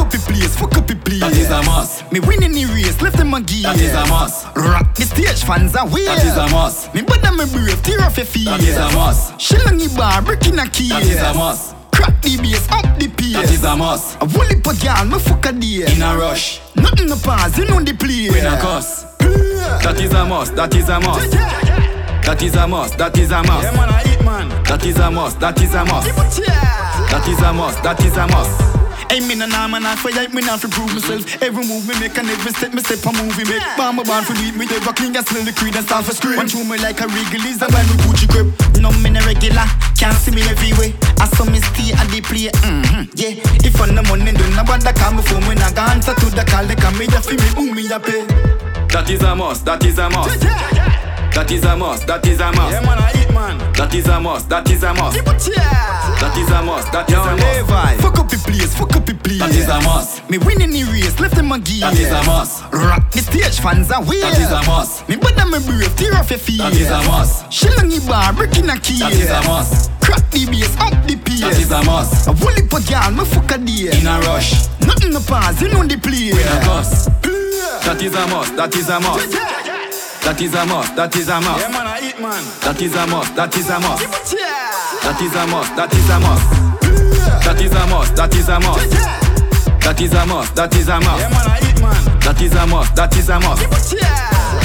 Yo, 0.07 0.19
Levi. 0.19 0.27
Fuck 0.27 0.27
up 0.27 0.27
the 0.27 0.33
place, 0.33 0.55
fuck 0.55 0.77
up 0.77 0.87
the 0.87 0.95
place. 0.95 1.19
That 1.19 1.33
is 1.33 1.49
a 1.49 1.61
must. 1.63 2.11
Me 2.11 2.19
winning 2.19 2.51
the 2.53 2.65
race, 2.65 3.01
left 3.01 3.17
them 3.17 3.33
a 3.33 3.41
gear. 3.41 3.63
That 3.63 3.79
is 3.79 3.93
a 3.93 4.05
must. 4.07 4.45
Rock 4.55 4.95
the 4.95 5.03
stage, 5.03 5.43
fans 5.43 5.75
are 5.75 5.87
weird. 5.87 6.07
That 6.07 6.25
is 6.25 6.37
a 6.37 6.47
must. 6.49 6.93
Me 6.93 7.01
bother 7.01 7.31
me 7.31 7.45
brave, 7.51 7.81
tear 7.83 8.01
off 8.01 8.17
your 8.17 8.25
feet. 8.25 8.45
That 8.45 8.61
is 8.61 8.77
a 8.77 8.91
must. 8.95 9.33
Shillingy 9.37 9.95
bar, 9.97 10.21
breaking 10.21 10.59
a 10.59 10.67
key. 10.69 10.89
That 10.89 11.03
is 11.03 11.21
a 11.21 11.33
must. 11.33 11.75
Crack 11.91 12.21
the 12.21 12.37
bass, 12.37 12.67
up 12.71 12.99
the 12.99 13.07
pace. 13.07 13.33
That 13.33 13.51
is 13.51 13.63
a 13.63 13.75
must. 13.75 14.17
A 14.21 14.25
woolly 14.25 14.61
pot 14.61 14.79
girl, 14.79 15.05
me 15.05 15.19
fuck 15.19 15.45
a 15.45 15.51
day. 15.51 15.91
In 15.91 16.01
a 16.01 16.15
rush. 16.17 16.61
Nothing 16.75 17.09
to 17.09 17.17
pass, 17.17 17.57
you 17.57 17.65
know 17.65 17.81
the 17.81 17.93
play. 17.93 18.29
We 18.29 18.41
not 18.41 18.59
cuss. 18.61 19.05
That 19.83 19.99
is 19.99 20.13
a 20.13 20.25
must, 20.25 20.55
that 20.55 20.73
is 20.75 20.89
a 20.89 20.99
must. 20.99 21.31
That 21.31 22.41
is 22.41 22.55
a 22.55 22.67
must, 22.67 22.97
that 22.97 23.17
is 23.17 23.31
a 23.31 23.41
must. 23.43 23.63
Yeah, 23.63 23.71
man, 23.71 23.89
I 23.89 24.03
eat, 24.03 24.23
man. 24.23 24.63
That 24.63 24.85
is 24.85 24.97
a 24.99 25.09
must, 25.09 25.39
that 25.39 25.61
is 25.61 25.73
a 25.73 25.85
must. 25.85 26.07
That 26.15 27.27
is 27.27 27.39
a 27.39 27.53
must, 27.53 27.83
that 27.83 28.03
is 28.03 28.17
a 28.17 28.27
must. 28.27 28.76
Hey, 29.09 29.21
me 29.23 29.35
nah 29.35 29.47
nah, 29.47 29.67
man, 29.67 29.85
I 29.85 29.95
fire, 29.95 30.27
me 30.29 30.41
nah 30.43 30.57
fi 30.57 30.67
prove 30.67 30.91
myself. 30.93 31.23
Every 31.41 31.63
move 31.65 31.87
me 31.87 31.95
make 31.99 32.17
and 32.17 32.27
every 32.29 32.51
step 32.51 32.73
me 32.73 32.81
step 32.83 32.99
a 33.07 33.11
movie 33.15 33.47
make. 33.47 33.63
Bomb 33.77 33.95
my 33.95 34.03
band 34.03 34.27
for 34.27 34.33
lead 34.35 34.55
me, 34.55 34.65
never 34.67 34.91
clean, 34.91 35.15
I 35.15 35.23
smell 35.23 35.43
the 35.47 35.53
creed 35.53 35.75
and 35.75 35.85
start 35.85 36.05
for 36.05 36.13
scream. 36.13 36.35
One 36.37 36.47
through 36.47 36.65
me 36.67 36.77
like 36.77 36.99
a 36.99 37.07
regal 37.07 37.41
is 37.47 37.61
a 37.63 37.67
buy 37.71 37.83
me 37.87 37.95
Gucci 38.03 38.27
grip. 38.27 38.51
No 38.83 38.91
me 38.99 39.09
no 39.09 39.23
regular, 39.23 39.65
can't 39.95 40.13
see 40.19 40.35
me 40.35 40.43
everywhere. 40.51 40.91
I 41.23 41.25
saw 41.33 41.45
me 41.47 41.63
stay 41.63 41.95
at 41.95 42.07
the 42.11 42.19
play, 42.19 42.51
mm-hmm, 42.51 43.07
yeah. 43.15 43.39
If 43.63 43.79
on 43.79 43.95
the 43.95 44.03
money 44.03 44.35
do 44.35 44.43
not 44.53 44.67
bother 44.67 44.93
call 44.93 45.15
me 45.15 45.23
phone 45.23 45.45
when 45.47 45.57
I 45.63 45.71
go 45.71 45.87
answer 45.87 46.13
to 46.13 46.27
the 46.27 46.43
call, 46.43 46.67
they 46.67 46.75
come 46.75 46.97
me 46.99 47.07
a 47.07 47.19
fi 47.23 47.39
me, 47.39 47.47
who 47.55 47.73
me 47.73 47.87
a 47.87 47.99
pay. 47.99 48.27
That 48.91 49.09
is 49.09 49.23
a 49.23 49.33
must, 49.35 49.63
that 49.65 49.83
is 49.85 49.97
a 49.97 50.09
must. 50.11 51.06
That 51.37 51.51
is 51.51 51.63
a 51.65 51.77
must, 51.77 52.07
that 52.07 52.25
is 52.25 52.39
a 52.39 52.51
must. 52.51 52.73
Yeah, 52.73 52.81
man, 52.81 52.97
I 52.97 53.13
eat, 53.13 53.29
man. 53.29 53.61
That 53.73 53.93
is 53.93 54.07
a 54.07 54.19
must, 54.19 54.49
that 54.49 54.67
is 54.71 54.81
a 54.81 54.91
must. 54.91 55.21
That 55.21 56.33
is 56.33 56.49
a 56.49 56.63
must, 56.65 56.91
that 56.91 57.05
is 57.05 57.13
Yo, 57.13 57.21
a 57.21 57.37
must. 57.37 57.45
Levi. 57.45 57.93
Fuck 58.01 58.17
up 58.17 58.29
the 58.33 58.37
place, 58.41 58.73
fuck 58.73 58.95
up 58.97 59.05
the 59.05 59.13
place. 59.13 59.37
That 59.37 59.53
is 59.53 59.69
a 59.69 59.77
must. 59.85 60.27
Me 60.31 60.39
winning 60.39 60.73
the 60.73 60.81
race, 60.89 61.13
left 61.19 61.35
them 61.35 61.51
a 61.51 61.59
gear. 61.59 61.85
That 61.85 61.93
is 61.93 62.09
a 62.09 62.25
must. 62.25 62.65
Rock 62.73 63.11
the 63.11 63.21
stage, 63.21 63.61
fans 63.61 63.91
are 63.93 64.01
weird. 64.01 64.33
That 64.33 64.41
is 64.41 64.49
a 64.49 64.65
must. 64.65 65.07
Me 65.07 65.15
bother 65.15 65.45
me 65.45 65.61
brave, 65.61 65.93
tear 65.93 66.17
off 66.17 66.33
your 66.33 66.41
feet. 66.41 66.57
That 66.57 66.73
is 66.73 66.89
a 66.89 67.05
must. 67.05 67.45
Shillingy 67.53 68.01
bar, 68.09 68.33
breaking 68.33 68.73
a 68.73 68.77
key. 68.81 68.97
That 68.97 69.13
is 69.13 69.29
a 69.29 69.37
must. 69.45 69.93
Crack 70.01 70.25
the 70.33 70.49
bass, 70.49 70.73
up 70.81 70.97
the 71.05 71.21
pace. 71.21 71.45
That 71.45 71.61
is 71.61 71.69
a 71.69 71.85
must. 71.85 72.25
A 72.25 72.33
woolly 72.33 72.65
pot 72.65 72.81
girl, 72.89 73.13
me 73.13 73.23
fuck 73.29 73.53
a 73.53 73.61
day. 73.61 73.93
In 73.93 74.09
a 74.09 74.17
rush. 74.25 74.65
Nothing 74.89 75.13
to 75.13 75.21
pass, 75.21 75.61
you 75.61 75.69
know 75.69 75.85
the 75.85 76.01
play. 76.01 76.33
We 76.33 76.41
not 76.49 76.65
cuss. 76.65 77.05
That 77.85 78.01
is 78.01 78.17
a 78.17 78.25
must, 78.25 78.57
that 78.57 78.73
is 78.73 78.89
a 78.89 78.97
must. 78.99 79.66
That 80.27 80.41
is 80.41 80.53
a 80.53 80.65
must, 80.65 80.93
that 80.97 81.15
is 81.15 81.29
a 81.29 81.39
must. 81.39 81.63
Yeah, 81.63 81.71
man, 81.71 81.87
I 81.87 82.03
eat, 82.03 82.19
man. 82.19 82.43
That 82.59 82.81
is 82.81 82.93
a 82.93 83.07
must, 83.07 83.33
that 83.39 83.55
is 83.55 83.69
a 83.71 83.79
must. 83.79 84.03
That 84.99 85.21
is 85.23 85.31
a 85.31 85.47
must, 85.47 85.71
that 85.79 85.93
is 85.95 86.09
a 86.11 86.19
must. 86.19 86.43
That 87.47 87.61
is 87.63 87.71
a 87.71 87.87
must, 87.87 88.15
that 88.19 88.35
is 88.35 88.49
a 88.51 88.59
must. 88.59 88.91
That 89.79 90.01
is 90.03 90.11
a 90.11 90.25
must, 90.27 90.55
that 90.59 90.75
is 90.75 90.89
a 90.91 90.99
must. 90.99 91.23
Yeah, 91.23 91.31
man, 91.31 91.47
I 91.47 91.63
eat, 91.63 91.79
man. 91.79 92.19
That 92.27 92.41
is 92.43 92.53
a 92.59 92.67
must, 92.67 92.93
that 92.99 93.15
is 93.15 93.29
a 93.29 93.39
must. 93.39 93.63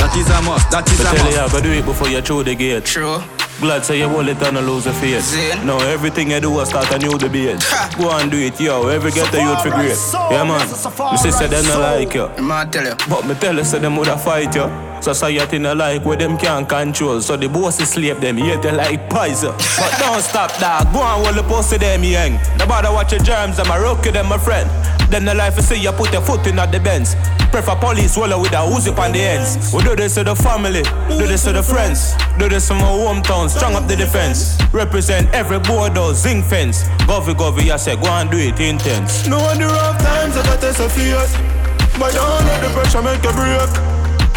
That 0.02 0.10
is 0.18 0.30
a 0.34 0.42
must, 0.42 0.66
that 0.74 0.90
is 0.90 0.98
But 0.98 1.06
a 1.06 1.14
tell 1.14 1.30
you, 1.30 1.38
must. 1.38 1.38
I 1.38 1.52
gotta 1.54 1.62
do 1.62 1.70
it 1.70 1.86
before 1.86 2.08
you 2.10 2.20
through 2.22 2.42
the 2.42 2.54
gate. 2.56 2.84
True. 2.84 3.22
Glad 3.62 3.84
say 3.86 3.98
you 4.02 4.08
hold 4.08 4.26
it 4.26 4.42
and 4.42 4.58
lose 4.66 4.90
a 4.90 4.92
faith. 4.92 5.30
Now 5.62 5.78
everything 5.78 6.32
you 6.32 6.40
do, 6.40 6.58
I 6.58 6.64
start 6.64 6.90
a 6.90 6.98
new 6.98 7.14
debate. 7.16 7.62
Go 8.02 8.10
and 8.10 8.32
do 8.32 8.36
it, 8.36 8.58
yo. 8.58 8.88
Every 8.88 9.12
get 9.12 9.30
the 9.30 9.38
youth 9.38 9.62
for 9.62 9.70
great. 9.70 9.94
Yeah, 10.26 10.42
man. 10.42 10.66
My 10.98 11.14
sister, 11.14 11.46
they 11.46 11.62
not 11.70 11.78
like 11.78 12.14
you. 12.18 12.26
tell 12.34 12.82
you. 12.82 12.96
But 13.08 13.30
me 13.30 13.34
tell 13.38 13.54
you, 13.54 13.62
say 13.62 13.78
them 13.78 13.94
woulda 13.94 14.18
fight 14.18 14.56
you. 14.56 14.91
Society 15.02 15.58
no 15.58 15.74
like 15.74 16.04
where 16.04 16.16
them 16.16 16.38
can't 16.38 16.68
control. 16.68 17.20
So 17.20 17.36
the 17.36 17.48
boss 17.48 17.78
slave 17.78 18.20
them, 18.20 18.36
hate 18.36 18.62
they 18.62 18.70
like 18.70 19.10
poison. 19.10 19.50
but 19.50 19.92
don't 19.98 20.22
stop 20.22 20.52
that. 20.58 20.92
Go 20.92 21.02
and 21.02 21.26
hold 21.26 21.36
the 21.36 21.42
pussy 21.42 21.76
them 21.76 22.04
young. 22.04 22.38
No 22.56 22.66
bother 22.66 22.92
watch 22.92 23.10
your 23.10 23.20
germs, 23.20 23.58
I'm 23.58 23.70
a 23.70 23.82
rocky 23.82 24.10
them, 24.10 24.28
my 24.28 24.38
friend. 24.38 24.70
Then 25.10 25.24
the 25.24 25.34
life 25.34 25.58
is 25.58 25.68
see 25.68 25.80
you 25.80 25.90
put 25.92 26.12
your 26.12 26.22
foot 26.22 26.46
in 26.46 26.58
at 26.58 26.70
the 26.70 26.78
bends. 26.78 27.16
Prefer 27.50 27.76
police 27.76 28.16
roller 28.16 28.38
with 28.38 28.52
a 28.52 28.62
Uzi 28.62 28.96
on 28.96 29.12
the 29.12 29.20
ends. 29.20 29.74
We 29.74 29.82
do 29.82 29.94
this 29.96 30.14
to 30.14 30.24
the 30.24 30.34
family, 30.34 30.84
do 31.08 31.26
this 31.26 31.44
to 31.44 31.52
the 31.52 31.62
friends. 31.62 32.14
Do 32.38 32.48
this 32.48 32.68
to 32.68 32.74
my 32.74 32.82
hometown, 32.82 33.50
strong 33.50 33.74
up 33.74 33.88
the 33.88 33.96
defense. 33.96 34.56
Represent 34.72 35.28
every 35.34 35.58
border, 35.58 36.14
zinc 36.14 36.46
fence. 36.46 36.84
Govy 37.10 37.34
govy, 37.34 37.70
I 37.70 37.76
say 37.76 37.96
go 37.96 38.08
and 38.08 38.30
do 38.30 38.38
it 38.38 38.58
intense. 38.60 39.26
No 39.26 39.38
wonder 39.38 39.66
rough 39.66 39.98
times 39.98 40.36
I 40.36 40.42
got 40.44 40.62
a 40.64 40.88
fierce 40.88 41.36
But 41.98 42.14
don't 42.14 42.44
let 42.46 42.62
the 42.62 42.70
pressure 42.72 43.02
make 43.02 43.22
you 43.22 43.32
break 43.32 43.91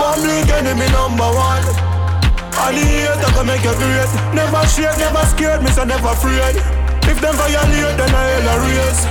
Public 0.05 0.47
enemy 0.53 0.85
number 0.93 1.25
one. 1.33 1.65
And 1.65 2.77
the 2.77 2.85
hate 2.85 3.25
can 3.33 3.47
make 3.47 3.63
you 3.63 3.73
great. 3.73 4.11
Never 4.37 4.61
shake, 4.67 4.97
never 5.01 5.25
scared, 5.25 5.63
me 5.63 5.69
so 5.71 5.83
never 5.83 6.09
afraid. 6.09 6.61
If 7.09 7.19
them 7.21 7.33
violate, 7.33 7.97
then 7.97 8.13
I 8.13 8.23
hell 8.37 8.49
a 8.53 8.55
race. 8.69 9.01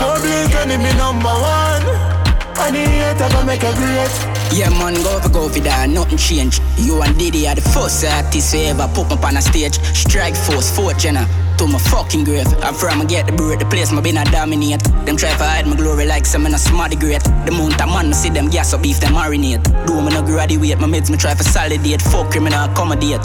Public 0.00 0.54
enemy 0.56 0.92
number 0.96 1.28
one 1.28 2.17
and 2.60 2.74
the 2.74 2.80
hate 2.80 3.30
can 3.30 3.46
make 3.46 3.62
you 3.62 3.74
great 3.74 4.14
Yeah, 4.52 4.70
man, 4.70 4.94
go 5.02 5.20
for 5.20 5.28
go 5.28 5.48
for 5.48 5.60
that, 5.60 5.88
nothing 5.90 6.18
change. 6.18 6.60
You 6.76 7.02
and 7.02 7.16
Diddy 7.18 7.46
are 7.46 7.54
the 7.54 7.60
first 7.60 8.04
artists 8.04 8.52
who 8.52 8.60
ever 8.60 8.88
put 8.94 9.12
up 9.12 9.24
on 9.24 9.36
a 9.36 9.42
stage. 9.42 9.78
Strike 9.94 10.36
force, 10.36 10.70
Jenna. 11.00 11.26
To 11.58 11.66
my 11.66 11.78
fucking 11.90 12.22
grave. 12.22 12.46
I'm 12.62 12.72
from 12.72 13.04
get 13.08 13.26
the 13.26 13.32
bird, 13.32 13.58
the 13.58 13.66
place 13.66 13.90
my 13.90 14.00
been 14.00 14.16
a 14.16 14.24
dominate. 14.30 14.82
Them 15.04 15.16
try 15.16 15.30
to 15.30 15.42
hide 15.42 15.66
my 15.66 15.74
glory 15.74 16.06
like 16.06 16.24
some 16.24 16.46
in 16.46 16.54
a 16.54 16.58
smarty 16.58 16.94
great. 16.94 17.24
The 17.46 17.50
mount 17.50 17.82
of 17.82 17.88
man, 17.90 18.08
me 18.08 18.14
see 18.14 18.30
them 18.30 18.48
gas 18.48 18.72
up 18.72 18.82
beef, 18.82 19.00
them 19.00 19.14
marinate. 19.14 19.66
Do 19.84 20.00
me 20.00 20.14
no 20.14 20.22
graduate, 20.22 20.78
my 20.78 20.86
mates 20.86 21.10
me 21.10 21.16
try 21.16 21.34
for 21.34 21.42
solidate. 21.42 22.00
Fuck 22.00 22.30
criminal 22.30 22.70
accommodate. 22.70 23.22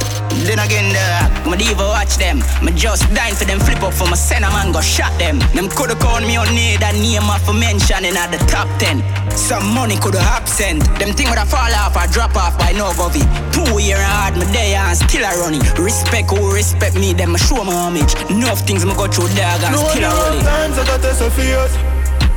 Then 0.49 0.57
again, 0.57 0.89
uh, 0.97 1.45
my 1.47 1.55
diva 1.57 1.85
watch 1.85 2.17
them. 2.17 2.41
Me 2.65 2.71
just 2.73 3.05
dying 3.13 3.35
for 3.35 3.45
them 3.45 3.59
flip 3.59 3.83
up 3.83 3.93
for 3.93 4.09
my 4.09 4.17
a 4.17 4.39
man 4.41 4.71
go 4.71 4.81
shot 4.81 5.13
them. 5.19 5.37
Them 5.53 5.69
coulda 5.69 5.93
called 5.93 6.25
me 6.25 6.35
on 6.35 6.49
need 6.55 6.81
that 6.81 6.95
name 6.95 7.29
off 7.29 7.45
for 7.45 7.53
mentioning 7.53 8.17
at 8.17 8.33
the 8.33 8.41
top 8.49 8.67
10. 8.81 9.22
Some 9.35 9.73
money 9.73 9.97
coulda 9.97 10.19
absent. 10.19 10.83
Them 10.99 11.13
thing 11.13 11.27
woulda 11.27 11.45
fall 11.45 11.73
off 11.81 11.95
or 11.95 12.07
drop 12.11 12.35
off 12.35 12.57
by 12.57 12.71
no 12.71 12.91
govy. 12.93 13.23
Two 13.51 13.79
year 13.81 13.97
hard, 13.99 14.37
me 14.37 14.45
day 14.53 14.75
and 14.75 14.97
still 14.97 15.23
a 15.25 15.31
running. 15.41 15.61
Respect 15.77 16.29
who 16.31 16.53
respect 16.53 16.95
me, 16.95 17.13
them 17.13 17.35
I 17.35 17.37
show 17.37 17.63
my 17.63 17.73
homage. 17.73 18.13
Enough 18.29 18.61
things 18.61 18.85
me 18.85 18.93
go 18.93 19.07
through 19.07 19.29
dog 19.35 19.61
and 19.65 19.75
No 19.75 19.83
still 19.89 20.05
a 20.05 20.13
rolling. 20.13 20.45
times 20.45 20.77
I 20.77 20.85
got 20.85 21.01
this 21.01 21.19
fierce 21.35 21.73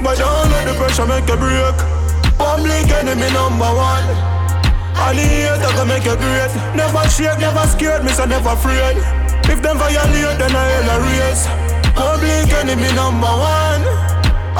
But 0.02 0.18
don't 0.18 0.50
let 0.50 0.64
the 0.66 0.74
pressure 0.76 1.06
make 1.06 1.28
you 1.28 1.36
break 1.36 1.76
Public 2.36 2.88
enemy 2.92 3.28
number 3.32 3.70
one 3.72 4.04
And 4.96 5.16
the 5.16 5.24
hate 5.24 5.62
can 5.62 5.86
make 5.88 6.04
you 6.04 6.16
great 6.16 6.52
Never 6.76 7.04
shake, 7.08 7.38
never 7.40 7.64
scared, 7.68 8.04
me 8.04 8.12
so 8.12 8.24
never 8.24 8.50
afraid 8.52 8.96
If 9.48 9.62
them 9.62 9.78
violate, 9.78 10.36
then 10.38 10.52
I 10.52 10.64
hell 10.68 10.90
a 10.90 10.96
race 11.04 11.44
Public 11.96 12.52
enemy 12.60 12.92
number 12.92 13.26
one 13.26 14.05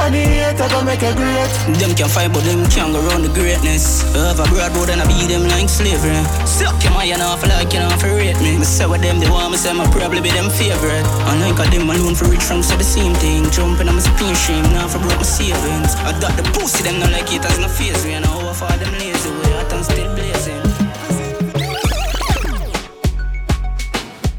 And 0.07 0.15
the 0.15 0.23
hate 0.23 0.55
can 0.55 0.87
make 0.87 1.03
you 1.03 1.11
great 1.19 1.51
Them 1.83 1.91
can 1.91 2.07
fight, 2.07 2.31
but 2.31 2.39
them 2.47 2.63
can't 2.71 2.95
go 2.95 3.03
round 3.11 3.27
the 3.27 3.31
greatness. 3.35 4.07
Have 4.15 4.39
a 4.39 4.47
broad 4.47 4.71
board 4.71 4.87
and 4.87 5.03
I 5.03 5.05
beat 5.05 5.27
them 5.27 5.43
like 5.51 5.67
slavery. 5.67 6.15
Suck 6.47 6.79
your 6.79 6.95
man, 6.95 7.11
you 7.11 7.19
know, 7.19 7.35
for 7.35 7.51
like 7.51 7.75
you 7.75 7.83
know, 7.83 7.91
for 7.99 8.15
rate 8.15 8.39
me. 8.39 8.55
Me 8.55 8.63
say 8.63 8.87
what 8.87 9.03
them 9.03 9.19
they 9.19 9.27
want, 9.27 9.51
me 9.51 9.59
say 9.59 9.75
my 9.75 9.83
probably 9.91 10.23
be 10.23 10.31
them 10.31 10.47
favorite. 10.47 11.03
And 11.27 11.43
like 11.43 11.59
a 11.59 11.67
them 11.67 11.91
alone 11.91 12.15
for 12.15 12.23
rich 12.31 12.39
from 12.39 12.63
say 12.63 12.79
the 12.79 12.87
same 12.87 13.11
thing. 13.19 13.51
Jumping 13.51 13.91
on 13.91 13.99
my 13.99 14.01
spin 14.01 14.31
shame, 14.31 14.63
now 14.71 14.87
for 14.87 15.03
broke 15.03 15.19
my 15.19 15.27
savings. 15.27 15.91
I 16.07 16.15
got 16.23 16.31
the 16.39 16.43
pussy, 16.55 16.87
them 16.87 17.03
not 17.03 17.11
like 17.11 17.27
it 17.27 17.43
as 17.43 17.59
no 17.59 17.67
face 17.67 17.99
me. 18.07 18.15
And 18.15 18.23
I 18.23 18.31
over 18.31 18.55
for 18.55 18.71
them 18.79 18.87
lazy 18.95 19.27
way, 19.27 19.59
I 19.59 19.67
am 19.75 19.83
still 19.83 20.07
blazing. 20.15 20.63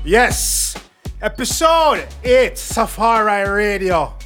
Yes, 0.00 0.80
episode 1.20 2.08
8 2.24 2.56
Safari 2.56 3.44
Radio 3.44 4.16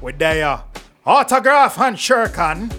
with 0.00 0.16
their 0.16 0.64
autograph 1.08 1.80
and 1.80 1.96
Shurkan. 1.96 2.70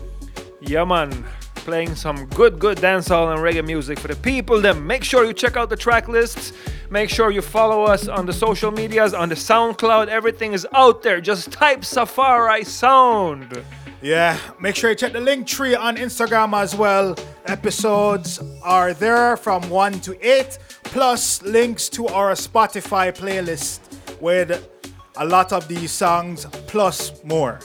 Yeah, 0.62 0.86
man. 0.86 1.26
Playing 1.56 1.96
some 1.96 2.28
good, 2.28 2.60
good 2.60 2.78
dancehall 2.78 3.34
and 3.34 3.42
reggae 3.42 3.66
music 3.66 3.98
for 4.00 4.08
the 4.08 4.16
people. 4.16 4.62
Then 4.62 4.86
make 4.86 5.04
sure 5.04 5.26
you 5.26 5.34
check 5.34 5.58
out 5.58 5.70
the 5.70 5.76
track 5.76 6.08
lists. 6.08 6.54
Make 6.92 7.10
sure 7.10 7.32
you 7.32 7.42
follow 7.42 7.84
us 7.84 8.08
on 8.08 8.28
the 8.28 8.34
social 8.34 8.72
medias, 8.72 9.14
on 9.16 9.30
the 9.30 9.36
SoundCloud. 9.36 10.08
Everything 10.08 10.54
is 10.54 10.68
out 10.74 11.02
there. 11.02 11.20
Just 11.20 11.52
type 11.52 11.84
Safari 11.84 12.64
Sound. 12.64 13.64
Yeah, 14.02 14.38
make 14.60 14.76
sure 14.76 14.92
you 14.92 14.96
check 14.96 15.12
the 15.12 15.20
link 15.20 15.46
tree 15.46 15.76
on 15.76 15.98
Instagram 15.98 16.54
as 16.54 16.76
well. 16.76 17.16
Episodes 17.46 18.40
are 18.64 18.94
there 18.94 19.36
from 19.38 19.70
1 19.70 20.00
to 20.02 20.16
8, 20.26 20.58
plus 20.84 21.42
links 21.42 21.90
to 21.90 22.08
our 22.08 22.32
Spotify 22.34 23.12
playlist 23.12 23.80
with 24.22 24.70
a 25.18 25.26
lot 25.26 25.52
of 25.52 25.68
these 25.68 25.92
songs, 25.92 26.46
plus 26.68 27.22
more. 27.26 27.60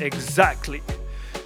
Exactly. 0.00 0.82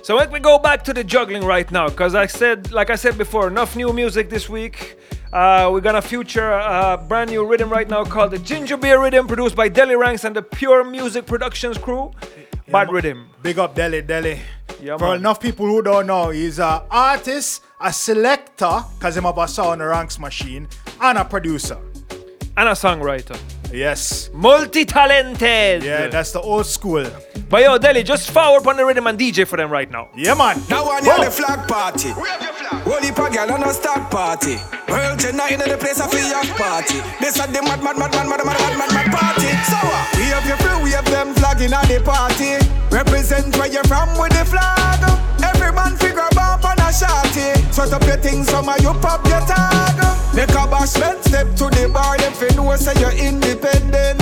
So 0.03 0.17
let 0.17 0.33
me 0.33 0.41
go 0.41 0.59
back 0.59 0.83
to 0.85 0.93
the 0.93 1.05
juggling 1.05 1.45
right 1.45 1.71
now, 1.71 1.89
because 1.89 2.15
I 2.15 2.27
said, 2.27 2.73
like 2.73 2.91
I 2.91 2.97
said 2.97 3.17
before, 3.17 3.47
enough 3.49 3.77
new 3.77 3.93
music 3.93 4.31
this 4.31 4.49
week. 4.49 4.99
Uh, 5.33 5.71
we're 5.73 5.81
gonna 5.81 6.03
feature 6.03 6.51
a 6.51 7.03
brand 7.09 7.31
new 7.31 7.47
rhythm 7.47 7.71
right 7.71 7.89
now 7.89 8.05
called 8.05 8.33
the 8.33 8.39
Ginger 8.39 8.77
Beer 8.77 9.01
Rhythm, 9.01 9.27
produced 9.27 9.57
by 9.57 9.69
Deli 9.69 9.97
Ranks 9.97 10.25
and 10.25 10.37
the 10.37 10.43
Pure 10.43 10.85
Music 10.85 11.25
Productions 11.25 11.79
crew. 11.79 12.11
Bad 12.69 12.93
rhythm. 12.93 13.29
Big 13.43 13.59
up 13.59 13.75
Deli 13.75 14.03
Deli. 14.03 14.41
Yeah, 14.83 14.99
For 14.99 15.09
man. 15.09 15.19
enough 15.19 15.41
people 15.41 15.67
who 15.67 15.81
don't 15.83 16.07
know, 16.07 16.31
he's 16.31 16.59
an 16.59 16.83
artist, 16.91 17.63
a 17.81 17.93
selector, 17.93 18.83
because 18.99 19.15
have 19.15 19.39
a 19.39 19.49
sound 19.49 19.81
ranks 19.81 20.19
machine, 20.19 20.69
and 21.01 21.17
a 21.17 21.25
producer. 21.25 21.79
And 22.57 22.69
a 22.69 22.73
songwriter. 22.73 23.39
Yes. 23.73 24.31
Multi-talented. 24.35 25.83
Yeah, 25.83 26.09
that's 26.09 26.33
the 26.33 26.41
old 26.41 26.67
school. 26.67 27.07
But 27.49 27.63
yo, 27.63 27.79
Deli, 27.79 28.03
just 28.03 28.31
forward 28.31 28.67
on 28.67 28.77
the 28.77 28.85
rhythm 28.85 29.07
and 29.07 29.19
DJ 29.19 29.47
for 29.47 29.57
them 29.57 29.71
right 29.71 29.91
now. 29.91 30.09
Yeah, 30.17 30.35
man. 30.35 30.63
Now 30.69 30.87
one 30.87 31.03
Boom. 31.05 31.17
year 31.17 31.25
the 31.27 31.31
flag 31.31 31.69
party. 31.69 32.09
We 32.13 32.29
have 32.29 32.43
your 32.43 32.53
flag. 32.53 32.83
Holy 32.85 33.09
pagal 33.13 33.51
on 33.51 33.63
a 33.63 33.73
start 33.73 34.11
party. 34.11 34.57
World 34.89 35.19
Jenna 35.19 35.47
in 35.49 35.59
the 35.61 35.77
place 35.79 36.01
of 36.01 36.13
a 36.13 36.53
party. 36.57 37.01
This 37.21 37.41
are 37.41 37.47
the 37.47 37.63
mad 37.63 37.83
mad 37.83 37.97
mad 37.99 38.13
mad 38.13 38.29
mad 38.29 38.45
mad 38.45 38.57
mad 38.57 38.79
mad 38.79 38.93
mad 38.93 39.09
party. 39.13 39.49
So 39.69 39.79
uh, 39.81 40.07
we 40.17 40.25
have 40.33 40.47
your 40.47 40.57
free, 40.59 40.83
we 40.85 40.91
have 40.93 41.05
them 41.07 41.35
flagging 41.35 41.73
at 41.73 41.89
the 41.89 42.01
party. 42.05 42.57
Represent 42.91 43.57
where 43.57 43.69
you're 43.69 43.85
from 43.85 44.09
with 44.19 44.33
the 44.33 44.45
flag. 44.45 45.22
Man 45.75 45.97
figure 45.97 46.29
bump 46.35 46.65
on 46.65 46.79
a 46.79 46.93
shorty. 46.93 47.57
Sort 47.73 47.93
up 47.93 48.05
your 48.05 48.17
things, 48.17 48.49
some 48.49 48.69
of 48.69 48.81
you 48.81 48.93
pop 49.01 49.27
your 49.27 49.41
tag. 49.49 49.97
Make 50.35 50.51
a 50.51 50.65
bashment 50.69 51.25
step 51.25 51.49
to 51.57 51.69
the 51.69 51.91
bar, 51.93 52.17
if 52.19 52.41
you 52.41 52.51
know 52.57 52.75
say 52.77 52.95
you're 53.01 53.13
independent. 53.13 54.21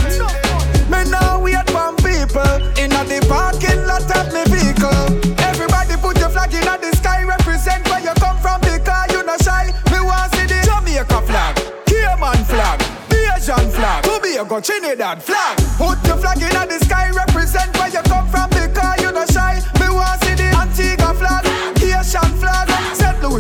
Me 0.91 1.05
now 1.11 1.39
we 1.39 1.55
wait 1.55 1.71
for 1.71 1.95
people 2.03 2.55
in 2.79 2.91
the 2.91 3.19
parking 3.31 3.87
lot 3.87 4.07
of 4.11 4.27
me 4.35 4.43
vehicle. 4.51 5.07
Everybody 5.39 5.95
put 6.03 6.19
your 6.19 6.31
flag 6.31 6.53
in 6.55 6.67
the 6.67 6.91
sky, 6.97 7.23
represent 7.23 7.87
where 7.89 8.03
you 8.03 8.15
come 8.19 8.39
from 8.39 8.61
because 8.61 9.11
you 9.15 9.23
no 9.23 9.37
shy. 9.39 9.71
Me 9.91 10.01
want 10.03 10.35
see 10.35 10.47
the 10.47 10.59
Jamaica 10.67 11.23
flag, 11.23 11.55
Cayman 11.87 12.43
flag, 12.51 12.83
Asian 13.15 13.71
flag, 13.71 14.03
Tobago, 14.03 14.61
Trinidad 14.61 15.23
flag. 15.23 15.59
Put 15.79 16.03
your 16.07 16.19
flag 16.19 16.43
in 16.43 16.69
the 16.69 16.79
sky, 16.83 17.11
represent 17.15 17.71
where 17.79 17.91
you 17.91 18.03
come 18.11 18.27
from 18.29 18.50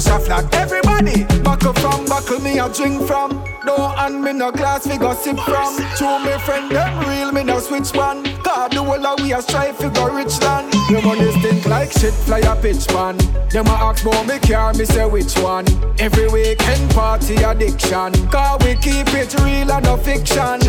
St. 0.00 0.14
Lucia 0.14 0.24
flag. 0.24 0.54
Everybody, 0.54 1.24
buckle 1.42 1.72
from, 1.74 2.06
buckle 2.06 2.40
me 2.40 2.58
a 2.58 2.68
drink 2.68 3.02
from. 3.06 3.44
Don't 3.64 3.94
hand 3.96 4.22
me 4.22 4.32
no 4.32 4.50
glass, 4.50 4.86
we 4.86 4.96
go 4.96 5.12
sip 5.14 5.38
from. 5.40 5.76
Show 5.96 6.18
me 6.20 6.32
friend 6.38 6.70
them 6.70 6.98
real, 7.06 7.32
me 7.32 7.44
no 7.44 7.58
switch 7.60 7.94
one. 7.94 8.22
God 8.42 8.72
the 8.72 8.82
whole 8.82 9.06
of 9.06 9.20
we 9.20 9.32
a 9.32 9.42
strive 9.42 9.76
for 9.76 9.90
go 9.90 10.08
rich 10.08 10.40
land. 10.40 10.72
Your 10.88 11.02
money 11.02 11.30
stink 11.38 11.66
like 11.66 11.92
shit, 11.92 12.14
fly 12.14 12.38
a 12.38 12.56
pitch 12.56 12.88
man. 12.92 13.16
Them 13.50 13.66
a 13.66 13.70
ask 13.70 14.04
about 14.04 14.26
me 14.26 14.38
car, 14.38 14.72
me 14.74 14.84
say 14.84 15.06
which 15.06 15.36
one. 15.38 15.66
Every 15.98 16.28
weekend 16.28 16.90
party 16.90 17.36
addiction. 17.36 18.12
Cause 18.30 18.58
we 18.64 18.76
keep 18.76 19.08
it 19.14 19.34
real 19.40 19.70
and 19.70 19.84
no 19.84 19.96
fiction. 19.96 20.60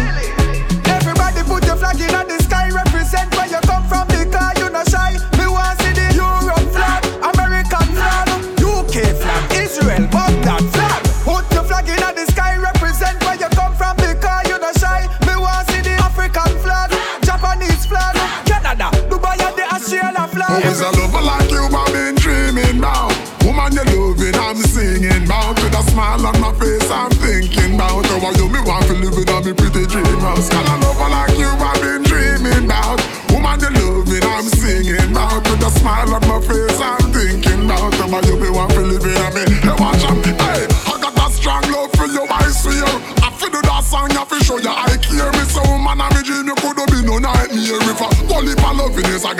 Everybody 0.85 1.43
put 1.43 1.65
your 1.65 1.77
flag 1.77 1.99
in 1.99 2.27
the 2.27 2.37
sky, 2.43 2.69
represent 2.69 3.33
where 3.35 3.47
you 3.47 3.61
come 3.61 3.83
from 3.87 4.07
because 4.07 4.59
you 4.59 4.69
no 4.69 4.83
shy. 4.83 5.40
Israel, 9.71 10.05
Baghdad 10.11 10.63
flag. 10.75 11.01
Put 11.23 11.47
your 11.55 11.63
flag 11.63 11.87
in 11.87 11.95
the 11.95 12.25
sky, 12.27 12.57
represent 12.59 13.15
where 13.23 13.39
you 13.39 13.47
come 13.55 13.73
from 13.73 13.95
because 13.95 14.43
you 14.49 14.59
no 14.59 14.71
shy. 14.75 15.07
Me 15.23 15.33
want 15.39 15.63
see 15.71 15.79
the 15.79 15.95
African 15.95 16.51
flag, 16.59 16.91
Japanese 17.23 17.85
flag, 17.85 18.19
Canada, 18.43 18.91
Dubai 19.07 19.39
and 19.39 19.55
the 19.55 19.63
Australia 19.71 20.27
flag. 20.27 20.59
Always 20.59 20.81
a 20.81 20.91
lover 20.99 21.23
like 21.23 21.49
you, 21.49 21.63
I've 21.71 21.87
been 21.95 22.15
dreaming 22.15 22.79
about. 22.83 23.15
Woman, 23.47 23.71
you 23.71 23.87
love 23.95 24.19
it, 24.19 24.35
I'm 24.35 24.59
singing 24.59 25.23
about. 25.23 25.55
With 25.63 25.79
a 25.79 25.83
smile 25.87 26.25
on 26.27 26.35
my 26.41 26.51
face, 26.59 26.91
I'm 26.91 27.11
thinking 27.23 27.75
about 27.75 28.05
how 28.07 28.31
you 28.35 28.49
me 28.51 28.59
want 28.67 28.85
to 28.91 28.93
live 28.99 29.29
on 29.31 29.45
me 29.45 29.53
pretty 29.53 29.87
dream 29.87 30.19
house. 30.19 30.49
Girl, 30.49 30.67
I 30.67 30.75
love 30.83 30.99
her 30.99 31.09
like 31.15 31.37
you, 31.39 31.47
I've 31.47 31.79
been 31.79 32.03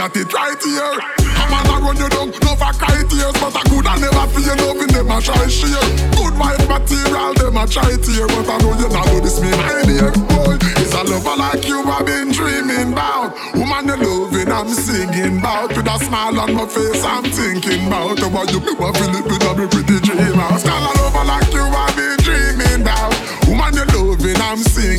got 0.01 0.17
it 0.17 0.33
right 0.33 0.63
here. 0.63 0.97
I'm 1.37 1.51
gonna 1.53 1.85
run 1.85 1.97
you 1.97 2.09
down, 2.09 2.33
no 2.41 2.57
for 2.57 2.73
cry 2.73 3.05
tears, 3.05 3.37
but 3.37 3.53
I 3.53 3.61
could 3.69 3.85
have 3.85 4.01
never 4.01 4.25
feel 4.33 4.57
loving 4.57 4.89
them, 4.89 5.11
I 5.11 5.19
try 5.21 5.45
share. 5.45 5.77
Good 6.17 6.33
vibe 6.41 6.65
material, 6.65 7.33
them 7.37 7.57
I 7.57 7.65
try 7.69 7.93
tear, 8.01 8.25
but 8.25 8.49
I 8.49 8.57
know 8.65 8.73
you 8.81 8.89
not 8.89 9.05
do 9.05 9.21
this, 9.21 9.37
me 9.37 9.51
my 9.53 9.85
dear 9.85 10.09
boy. 10.09 10.57
It's 10.81 10.93
a 10.97 11.03
lover 11.05 11.37
like 11.37 11.67
you 11.67 11.85
I've 11.85 12.05
been 12.05 12.31
dreaming 12.33 12.93
about. 12.93 13.37
Woman, 13.53 13.85
the 13.85 13.97
loving 14.01 14.49
I'm 14.49 14.69
singing 14.73 15.37
about. 15.37 15.69
With 15.77 15.85
a 15.85 15.97
smile 16.01 16.39
on 16.39 16.53
my 16.55 16.65
face, 16.65 17.05
I'm 17.05 17.23
thinking 17.29 17.85
about. 17.85 18.17
How 18.17 18.43
you 18.49 18.59
be 18.59 18.73
my 18.81 18.89
Philippine, 18.97 19.45
I'm 19.45 19.59
a 19.61 19.67
pretty 19.69 20.00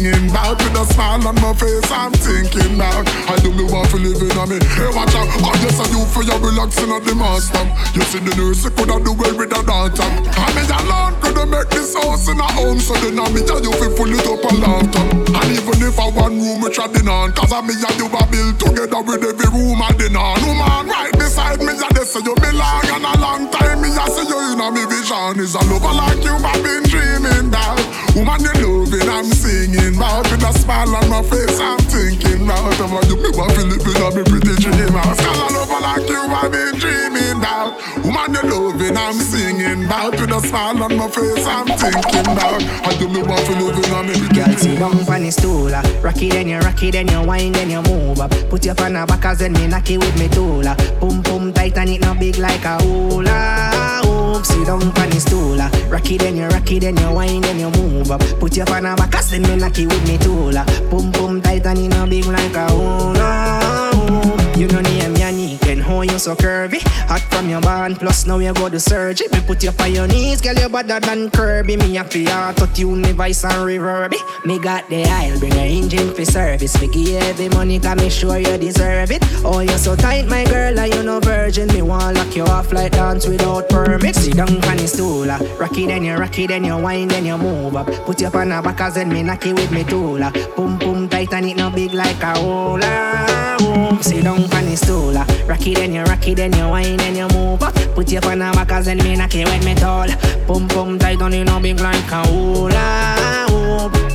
singing 0.02 0.30
about. 0.30 0.58
With 0.62 0.74
a 0.74 0.84
smile 0.92 1.26
on 1.28 1.34
my 1.36 1.54
face, 1.54 1.90
I'm 1.90 2.12
thinking 2.12 2.74
about. 2.74 3.08
How 3.26 3.36
you 3.42 3.52
me 3.54 3.64
want 3.64 3.88
to 3.90 3.96
live 3.96 4.18
in 4.18 4.36
on 4.36 4.48
me. 4.50 4.58
Hey, 4.74 4.90
watch 4.90 5.14
out. 5.14 5.28
Oh, 5.42 5.54
yes, 5.62 5.78
I 5.78 5.86
do 5.90 6.02
for 6.10 6.22
you 6.22 6.34
relaxing 6.42 6.90
at 6.90 7.02
the 7.06 7.14
master. 7.14 7.62
You 7.94 8.02
see 8.10 8.18
the 8.18 8.34
nurse, 8.34 8.66
could 8.66 8.90
have 8.90 9.04
do 9.04 9.12
well 9.14 9.34
with 9.36 9.54
a 9.54 9.62
daughter. 9.62 10.08
I 10.34 10.46
mean, 10.54 10.66
alone 10.66 11.14
could 11.22 11.38
have 11.38 11.48
make 11.48 11.70
this 11.70 11.94
house 11.94 12.28
in 12.28 12.40
a 12.40 12.48
home. 12.58 12.78
So 12.78 12.94
then 12.98 13.18
I 13.18 13.30
mean, 13.30 13.46
you 13.46 13.72
feel 13.78 13.92
full 13.94 14.10
it 14.10 14.26
up 14.26 14.42
a 14.42 14.50
laughter. 14.58 15.06
And 15.22 15.48
even 15.54 15.78
if 15.86 15.98
I 15.98 16.08
one 16.10 16.38
room, 16.38 16.60
we 16.60 16.70
treading 16.70 17.08
on. 17.08 17.32
Cause 17.32 17.52
I 17.52 17.60
me 17.62 17.74
and 17.78 17.96
you 17.98 18.08
are 18.10 18.26
built 18.26 18.58
together 18.58 19.00
with 19.02 19.22
every 19.22 19.48
room 19.54 19.80
I 19.82 19.92
din 19.94 20.16
on. 20.16 20.38
Woman, 20.42 20.90
right 20.90 21.14
beside 21.14 21.60
me, 21.60 21.78
yeah, 21.78 21.90
they 21.94 22.04
say 22.04 22.20
you 22.20 22.34
belong. 22.36 22.84
And 22.90 23.06
a 23.06 23.14
long 23.20 23.50
time, 23.50 23.80
me, 23.80 23.94
I 23.94 24.06
see 24.10 24.26
you 24.26 24.38
in 24.52 24.60
a 24.60 24.68
me 24.70 24.84
vision. 24.90 25.38
Is 25.38 25.54
a 25.54 25.62
lover 25.70 25.94
like 25.94 26.22
you, 26.24 26.34
I've 26.34 26.62
been 26.62 26.82
dreaming 26.90 27.48
about. 27.48 28.01
Woman, 28.14 28.44
you 28.44 28.52
loving, 28.52 29.08
I'm 29.08 29.24
singing 29.24 29.96
about. 29.96 30.30
With 30.30 30.44
a 30.44 30.52
smile 30.52 30.94
on 30.96 31.08
my 31.08 31.22
face, 31.22 31.58
I'm 31.58 31.78
thinking 31.88 32.44
about. 32.44 32.74
About 32.76 33.08
you, 33.08 33.16
me, 33.16 33.30
want 33.32 33.54
to 33.56 33.64
live 33.64 33.80
in 33.80 34.02
a 34.02 34.10
me 34.12 34.22
pretty 34.28 34.54
dream 34.60 34.92
house. 34.92 35.16
Cause 35.16 35.40
a 35.40 35.54
lover 35.56 35.80
like 35.80 36.08
you, 36.08 36.20
I've 36.20 36.52
been 36.52 36.76
dreaming 36.78 37.38
about. 37.40 37.80
Woman, 38.04 38.34
you 38.36 38.42
loving, 38.52 38.96
I'm 38.96 39.14
singing 39.14 39.86
about. 39.86 40.12
With 40.20 40.30
a 40.30 40.40
smile 40.46 40.82
on 40.82 40.96
my 40.96 41.08
face, 41.08 41.46
I'm 41.46 41.66
thinking 41.66 42.28
about. 42.28 42.60
How 42.84 42.92
you 43.00 43.08
me 43.08 43.22
want 43.22 43.46
to 43.46 43.52
live 43.56 43.80
in 43.80 43.92
a 43.92 44.02
me 44.04 44.12
pretty 44.12 44.34
Girl, 44.34 44.56
sit 44.58 44.78
down 44.78 44.92
on 44.92 45.22
the 45.22 45.30
stool. 45.30 45.70
Rock 46.02 46.20
it, 46.20 46.32
then 46.32 46.48
you 46.48 46.58
rock 46.58 46.82
it, 46.82 46.92
then 46.92 47.08
you 47.08 47.22
wine, 47.22 47.52
then 47.52 47.70
you 47.70 47.80
move 47.80 48.20
up. 48.20 48.30
Put 48.50 48.66
your 48.66 48.74
pan 48.74 48.92
back 49.06 49.24
as 49.24 49.38
then 49.38 49.54
me 49.54 49.66
knock 49.68 49.88
it 49.90 49.96
with 49.96 50.18
me 50.18 50.28
tool. 50.28 50.66
uh. 50.68 50.76
Boom, 51.00 51.22
boom, 51.22 51.52
tight 51.52 51.78
and 51.78 51.88
it 51.88 52.00
not 52.02 52.18
big 52.18 52.36
like 52.36 52.64
a 52.64 52.76
hula. 52.82 54.02
Hoop, 54.04 54.44
sit 54.44 54.66
down 54.66 54.82
on 54.82 55.10
the 55.10 55.18
stool. 55.18 55.56
Rock 55.88 56.10
it, 56.10 56.20
then 56.20 56.36
you 56.36 56.46
rock 56.48 56.70
it, 56.70 56.80
then 56.80 56.96
you 56.96 57.10
wine, 57.12 57.40
then 57.40 57.58
you 57.58 57.70
move 57.70 58.01
Put 58.38 58.56
your 58.56 58.66
pan 58.66 58.84
back 58.96 59.14
as 59.14 59.32
then 59.44 59.58
me 59.58 59.78
it 59.78 59.86
with 59.86 60.06
me 60.08 60.18
tool. 60.18 60.56
uh. 60.56 60.64
Boom, 60.90 61.10
boom, 61.12 61.40
tight 61.40 61.66
and 61.66 61.78
it 61.78 61.88
not 61.88 62.08
big 62.10 62.26
like 62.26 62.54
a 62.54 62.66
hula. 62.70 63.60
Hoop. 63.94 64.56
You 64.56 64.68
know 64.68 64.80
name 64.80 65.14
Yannick 65.14 65.61
how 65.92 66.02
you 66.02 66.18
so 66.18 66.34
curvy. 66.34 66.80
Hot 67.08 67.20
from 67.30 67.48
your 67.48 67.60
band, 67.60 67.98
plus 67.98 68.26
now 68.26 68.38
you 68.38 68.52
go 68.54 68.68
to 68.68 68.80
surgery. 68.80 69.28
Me 69.32 69.40
put 69.40 69.62
you 69.62 69.70
on 69.78 69.92
your 69.92 70.06
knees, 70.06 70.40
girl, 70.40 70.54
you 70.54 70.68
better 70.68 71.00
than 71.00 71.30
Kirby. 71.30 71.76
Me 71.76 71.96
a 71.98 72.04
fi 72.04 72.26
auto 72.26 72.66
tune 72.66 73.02
me 73.02 73.12
voice 73.12 73.44
and 73.44 73.54
reverb. 73.54 74.14
Me 74.44 74.58
got 74.58 74.88
the 74.88 75.04
aisle, 75.04 75.38
bring 75.38 75.52
your 75.52 75.64
engine 75.64 76.14
for 76.14 76.24
service. 76.24 76.80
Me 76.80 76.88
give 76.88 77.08
you 77.08 77.18
every 77.18 77.48
money, 77.50 77.78
cause 77.78 77.96
me 77.96 78.08
sure 78.08 78.38
you 78.38 78.56
deserve 78.58 79.10
it. 79.10 79.22
Oh, 79.44 79.60
you 79.60 79.76
so 79.78 79.94
tight, 79.94 80.26
my 80.26 80.44
girl, 80.44 80.78
are 80.78 80.86
you 80.86 81.02
no 81.02 81.20
virgin. 81.20 81.68
Me 81.68 81.82
want 81.82 82.16
lock 82.16 82.34
you 82.34 82.44
off 82.44 82.72
like 82.72 82.92
dance 82.92 83.26
without 83.26 83.68
permit. 83.68 84.16
Sit 84.16 84.36
down 84.36 84.48
on 84.64 84.76
the 84.76 84.86
stool, 84.86 85.30
uh. 85.30 85.38
rock 85.58 85.76
it, 85.78 85.86
then 85.88 86.04
you 86.04 86.14
rock 86.14 86.38
it, 86.38 86.48
then 86.48 86.64
you 86.64 86.76
wine, 86.76 87.08
then 87.08 87.26
you 87.26 87.36
move 87.36 87.76
up. 87.76 87.86
Put 88.04 88.20
you 88.20 88.28
on 88.28 88.48
the 88.48 88.62
back, 88.62 88.80
as 88.80 88.94
then 88.94 89.08
me 89.08 89.22
knock 89.22 89.44
it 89.46 89.54
with 89.54 89.70
me 89.70 89.84
tool. 89.84 90.22
uh. 90.22 90.30
Boom, 90.56 90.78
boom, 90.78 91.08
tight 91.08 91.32
and 91.32 91.46
it 91.46 91.56
no 91.56 91.70
big 91.70 91.92
like 91.92 92.22
a 92.22 92.38
hula. 92.38 93.81
Sit 94.02 94.24
down 94.24 94.42
on 94.42 94.64
the 94.64 94.76
stool, 94.76 95.12
rock 95.46 95.64
it, 95.64 95.76
then 95.76 95.94
you 95.94 96.02
rock 96.02 96.26
it, 96.26 96.34
then 96.34 96.52
you 96.52 96.68
wine, 96.68 96.96
then 96.96 97.14
you 97.14 97.28
move. 97.28 97.60
Put 97.94 98.10
you 98.10 98.18
on 98.18 98.40
the 98.40 98.50
back, 98.52 98.84
then 98.84 98.98
me 98.98 99.14
knock 99.14 99.34
it 99.34 99.48
with 99.48 99.64
me 99.64 99.74
tool. 99.74 100.06
Boom, 100.46 100.66
boom, 100.68 100.98
tight 100.98 101.20
and 101.20 101.34
it 101.34 101.44
no 101.44 101.60
big 101.60 101.78
like 101.78 102.10
a 102.10 102.26
hula. 102.26 103.46
Hoop. 103.48 104.12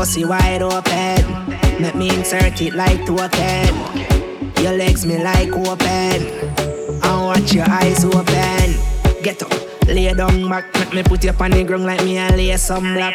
Pussy 0.00 0.24
wide 0.24 0.62
open. 0.62 1.50
Make 1.78 1.94
me 1.94 2.08
insert 2.08 2.58
it 2.62 2.74
like 2.74 3.04
token. 3.04 3.74
Your 4.62 4.72
legs 4.72 5.04
me 5.04 5.22
like 5.22 5.52
open. 5.52 6.26
And 7.04 7.26
watch 7.26 7.52
your 7.52 7.68
eyes 7.68 8.02
open. 8.02 9.22
Get 9.22 9.42
up. 9.42 9.69
Lay 9.90 10.14
down 10.14 10.48
back, 10.48 10.72
make 10.72 10.92
me 10.94 11.02
put 11.02 11.24
you 11.24 11.32
on 11.32 11.50
the 11.50 11.64
ground 11.64 11.84
like 11.84 12.04
me 12.04 12.16
and 12.16 12.36
lay 12.36 12.56
some 12.56 12.94
block. 12.94 13.14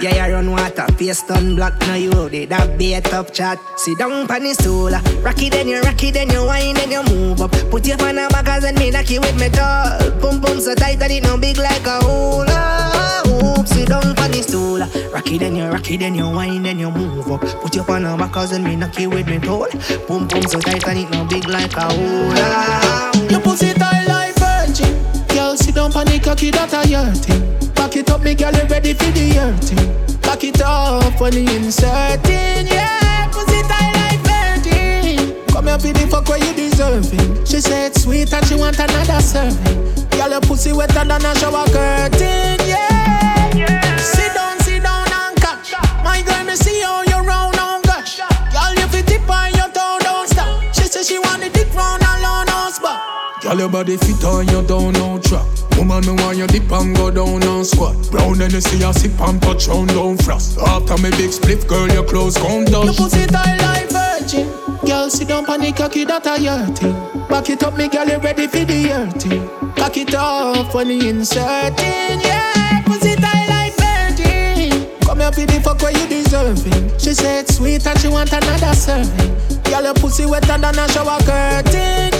Yeah, 0.00 0.26
you 0.26 0.34
run 0.34 0.50
water, 0.50 0.84
face 0.98 1.22
done 1.22 1.54
black. 1.54 1.78
Now 1.82 1.94
you 1.94 2.28
did 2.28 2.48
that 2.48 2.80
a 2.80 3.00
tough 3.00 3.32
chat. 3.32 3.56
Sit 3.76 3.98
down 3.98 4.10
on 4.10 4.26
the 4.26 4.52
stool, 4.52 4.92
ah. 4.92 5.00
rock 5.22 5.40
it, 5.40 5.52
then 5.52 5.68
you 5.68 5.80
rock 5.80 6.02
it, 6.02 6.14
then 6.14 6.28
you 6.28 6.44
whine, 6.44 6.74
then 6.74 6.90
you 6.90 7.04
move 7.04 7.40
up. 7.40 7.52
Put 7.70 7.86
you 7.86 7.94
on 7.94 8.16
the 8.16 8.28
back 8.32 8.48
and 8.48 8.76
me 8.78 8.90
knock 8.90 9.08
you 9.10 9.20
with 9.20 9.38
me 9.38 9.48
tall. 9.50 10.10
Boom 10.18 10.40
boom 10.40 10.60
so 10.60 10.74
tight 10.74 10.98
that 10.98 11.12
it 11.12 11.22
no 11.22 11.38
big 11.38 11.56
like 11.56 11.86
a 11.86 12.00
hula. 12.02 12.46
Ah. 12.50 13.22
Hoop, 13.24 13.68
sit 13.68 13.88
down 13.88 14.04
on 14.04 14.30
the 14.32 14.42
stool, 14.42 14.82
ah. 14.82 14.90
rock 15.14 15.30
it, 15.30 15.38
then 15.38 15.54
you 15.54 15.66
rock 15.66 15.88
it, 15.88 15.98
then 15.98 16.16
you 16.16 16.28
whine, 16.28 16.64
then 16.64 16.80
you 16.80 16.90
move 16.90 17.30
up. 17.30 17.42
Put 17.62 17.76
you 17.76 17.82
on 17.82 18.02
the 18.02 18.16
back 18.16 18.36
and 18.36 18.64
me 18.64 18.74
knock 18.74 18.98
you 18.98 19.08
with 19.08 19.28
me 19.28 19.38
tall. 19.38 19.68
Boom 20.08 20.26
boom 20.26 20.42
so 20.42 20.58
tight 20.58 20.84
that 20.84 20.96
it 20.96 21.08
no 21.10 21.24
big 21.26 21.46
like 21.46 21.76
a 21.76 21.86
hula. 21.94 23.30
Your 23.30 23.40
pussy 23.40 23.72
tight 23.74 24.08
like. 24.08 24.21
On 26.02 26.18
cocky, 26.18 26.50
that 26.50 26.74
a 26.74 26.82
your 26.88 27.14
thing. 27.14 27.38
Back 27.74 27.94
it 27.94 28.10
up, 28.10 28.22
me 28.22 28.34
girl, 28.34 28.50
you 28.50 28.66
ready 28.66 28.92
for 28.92 29.06
the 29.14 29.38
hurting. 29.38 30.18
Back 30.22 30.42
it 30.42 30.60
up 30.60 31.20
when 31.20 31.32
you 31.32 31.46
inserting, 31.46 32.66
yeah. 32.66 33.30
Pussy 33.30 33.62
tight 33.70 33.94
like 34.02 34.18
virgin. 34.26 35.46
Come 35.46 35.70
here, 35.70 35.78
for 35.78 35.92
the 35.94 36.04
fuck 36.10 36.26
where 36.26 36.42
you 36.42 36.52
deserving. 36.54 37.46
She 37.46 37.60
said 37.60 37.94
sweet 37.94 38.32
and 38.32 38.44
she 38.46 38.56
want 38.56 38.80
another 38.80 39.22
serving. 39.22 39.78
Girl, 40.10 40.30
your 40.30 40.40
pussy 40.40 40.72
wetter 40.72 41.04
than 41.06 41.22
a 41.22 41.34
shower 41.38 41.66
curtain, 41.70 42.58
yeah. 42.66 43.96
Sit 43.98 44.34
down, 44.34 44.58
sit 44.58 44.82
down 44.82 45.06
and 45.06 45.36
catch. 45.38 45.70
My 46.02 46.20
girl, 46.26 46.42
me 46.42 46.56
see 46.56 46.82
how 46.82 47.02
you 47.02 47.11
Girl, 53.52 53.60
your 53.60 53.68
body 53.68 53.98
fit 53.98 54.24
on 54.24 54.48
you 54.48 54.62
down 54.62 54.94
no 54.94 55.18
trap. 55.18 55.44
Woman, 55.76 56.06
me 56.06 56.12
want 56.22 56.38
you 56.38 56.46
dip 56.46 56.72
and 56.72 56.96
go 56.96 57.10
down 57.10 57.42
and 57.42 57.66
squat. 57.66 58.10
Brown 58.10 58.40
and 58.40 58.50
you 58.50 58.62
see 58.62 58.82
a 58.82 58.94
sip 58.94 59.20
and 59.20 59.42
touch 59.42 59.68
on 59.68 59.88
down 59.88 60.16
frost. 60.16 60.58
After 60.58 60.96
me 61.02 61.10
big 61.10 61.30
split, 61.32 61.68
girl, 61.68 61.86
your 61.88 62.02
clothes 62.02 62.38
gon' 62.38 62.64
touch. 62.64 62.86
Your 62.86 62.94
pussy 62.94 63.26
tight 63.26 63.60
like 63.60 63.90
virgin. 63.90 64.48
Girl, 64.86 65.10
sit 65.10 65.28
down 65.28 65.44
on 65.50 65.60
the 65.60 65.70
cocky, 65.70 66.06
that 66.06 66.26
a 66.26 66.40
your 66.40 66.64
thing. 66.74 66.94
Back 67.28 67.50
it 67.50 67.62
up, 67.62 67.76
me 67.76 67.88
girl, 67.88 68.08
you 68.08 68.16
ready 68.20 68.46
for 68.46 68.64
the 68.64 68.88
hurting. 68.88 69.46
Cock 69.76 69.98
it 69.98 70.14
off 70.14 70.74
when 70.74 70.88
you 70.88 71.10
inserting, 71.10 72.22
yeah. 72.24 72.82
Pussy 72.86 73.16
tight 73.16 73.48
like 73.50 73.76
virgin. 73.76 74.98
Come 75.02 75.20
here 75.20 75.30
for 75.30 75.44
the 75.44 75.60
fuck 75.60 75.82
where 75.82 75.92
you 75.92 76.08
deserving. 76.08 76.98
She 76.98 77.12
said 77.12 77.46
sweet 77.50 77.86
and 77.86 78.00
she 78.00 78.08
want 78.08 78.32
another 78.32 78.72
serving. 78.72 79.36
Girl, 79.64 79.84
your 79.84 79.94
pussy 79.94 80.24
wetter 80.24 80.56
than 80.56 80.78
a 80.78 80.88
shower 80.88 81.18
curtain, 81.20 82.11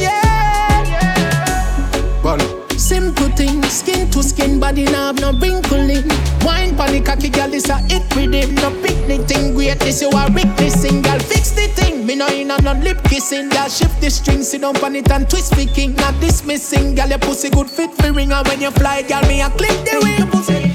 Simple 2.22 3.28
thing, 3.30 3.62
skin 3.64 4.08
to 4.10 4.22
skin, 4.22 4.60
body 4.60 4.84
now 4.84 5.06
have 5.06 5.20
no 5.20 5.32
wrinkling. 5.32 6.08
Wine 6.42 6.76
pon 6.76 6.92
the 6.92 7.02
cocky, 7.04 7.28
girl, 7.28 7.48
this 7.48 7.68
a 7.68 7.78
it 7.90 8.02
with 8.14 8.32
him. 8.32 8.54
No 8.54 8.70
picnic 8.80 9.22
thing, 9.26 9.54
great, 9.54 9.80
this 9.80 10.02
you 10.02 10.08
a 10.10 10.30
witnessing, 10.32 11.02
girl. 11.02 11.18
Fix 11.18 11.50
the 11.50 11.66
thing, 11.74 12.06
me 12.06 12.14
no 12.14 12.26
in 12.28 12.50
a 12.50 12.60
no 12.62 12.72
lip 12.74 13.02
kissing, 13.04 13.48
girl. 13.48 13.68
Shift 13.68 14.00
the 14.00 14.08
string, 14.08 14.42
sit 14.42 14.60
down 14.60 14.74
pon 14.74 14.94
it 14.94 15.10
and 15.10 15.28
twist 15.28 15.56
the 15.56 15.66
king. 15.66 15.94
Not 15.96 16.18
dismissing, 16.20 16.94
girl, 16.94 17.08
your 17.08 17.18
pussy 17.18 17.50
good 17.50 17.68
fit 17.68 17.92
for 17.94 18.12
ring, 18.12 18.32
and 18.32 18.46
when 18.46 18.60
you 18.60 18.70
fly, 18.70 19.02
girl, 19.02 19.22
me 19.22 19.40
a 19.40 19.50
clip 19.50 19.84
the 19.84 20.00
ring. 20.04 20.30
pussy. 20.30 20.70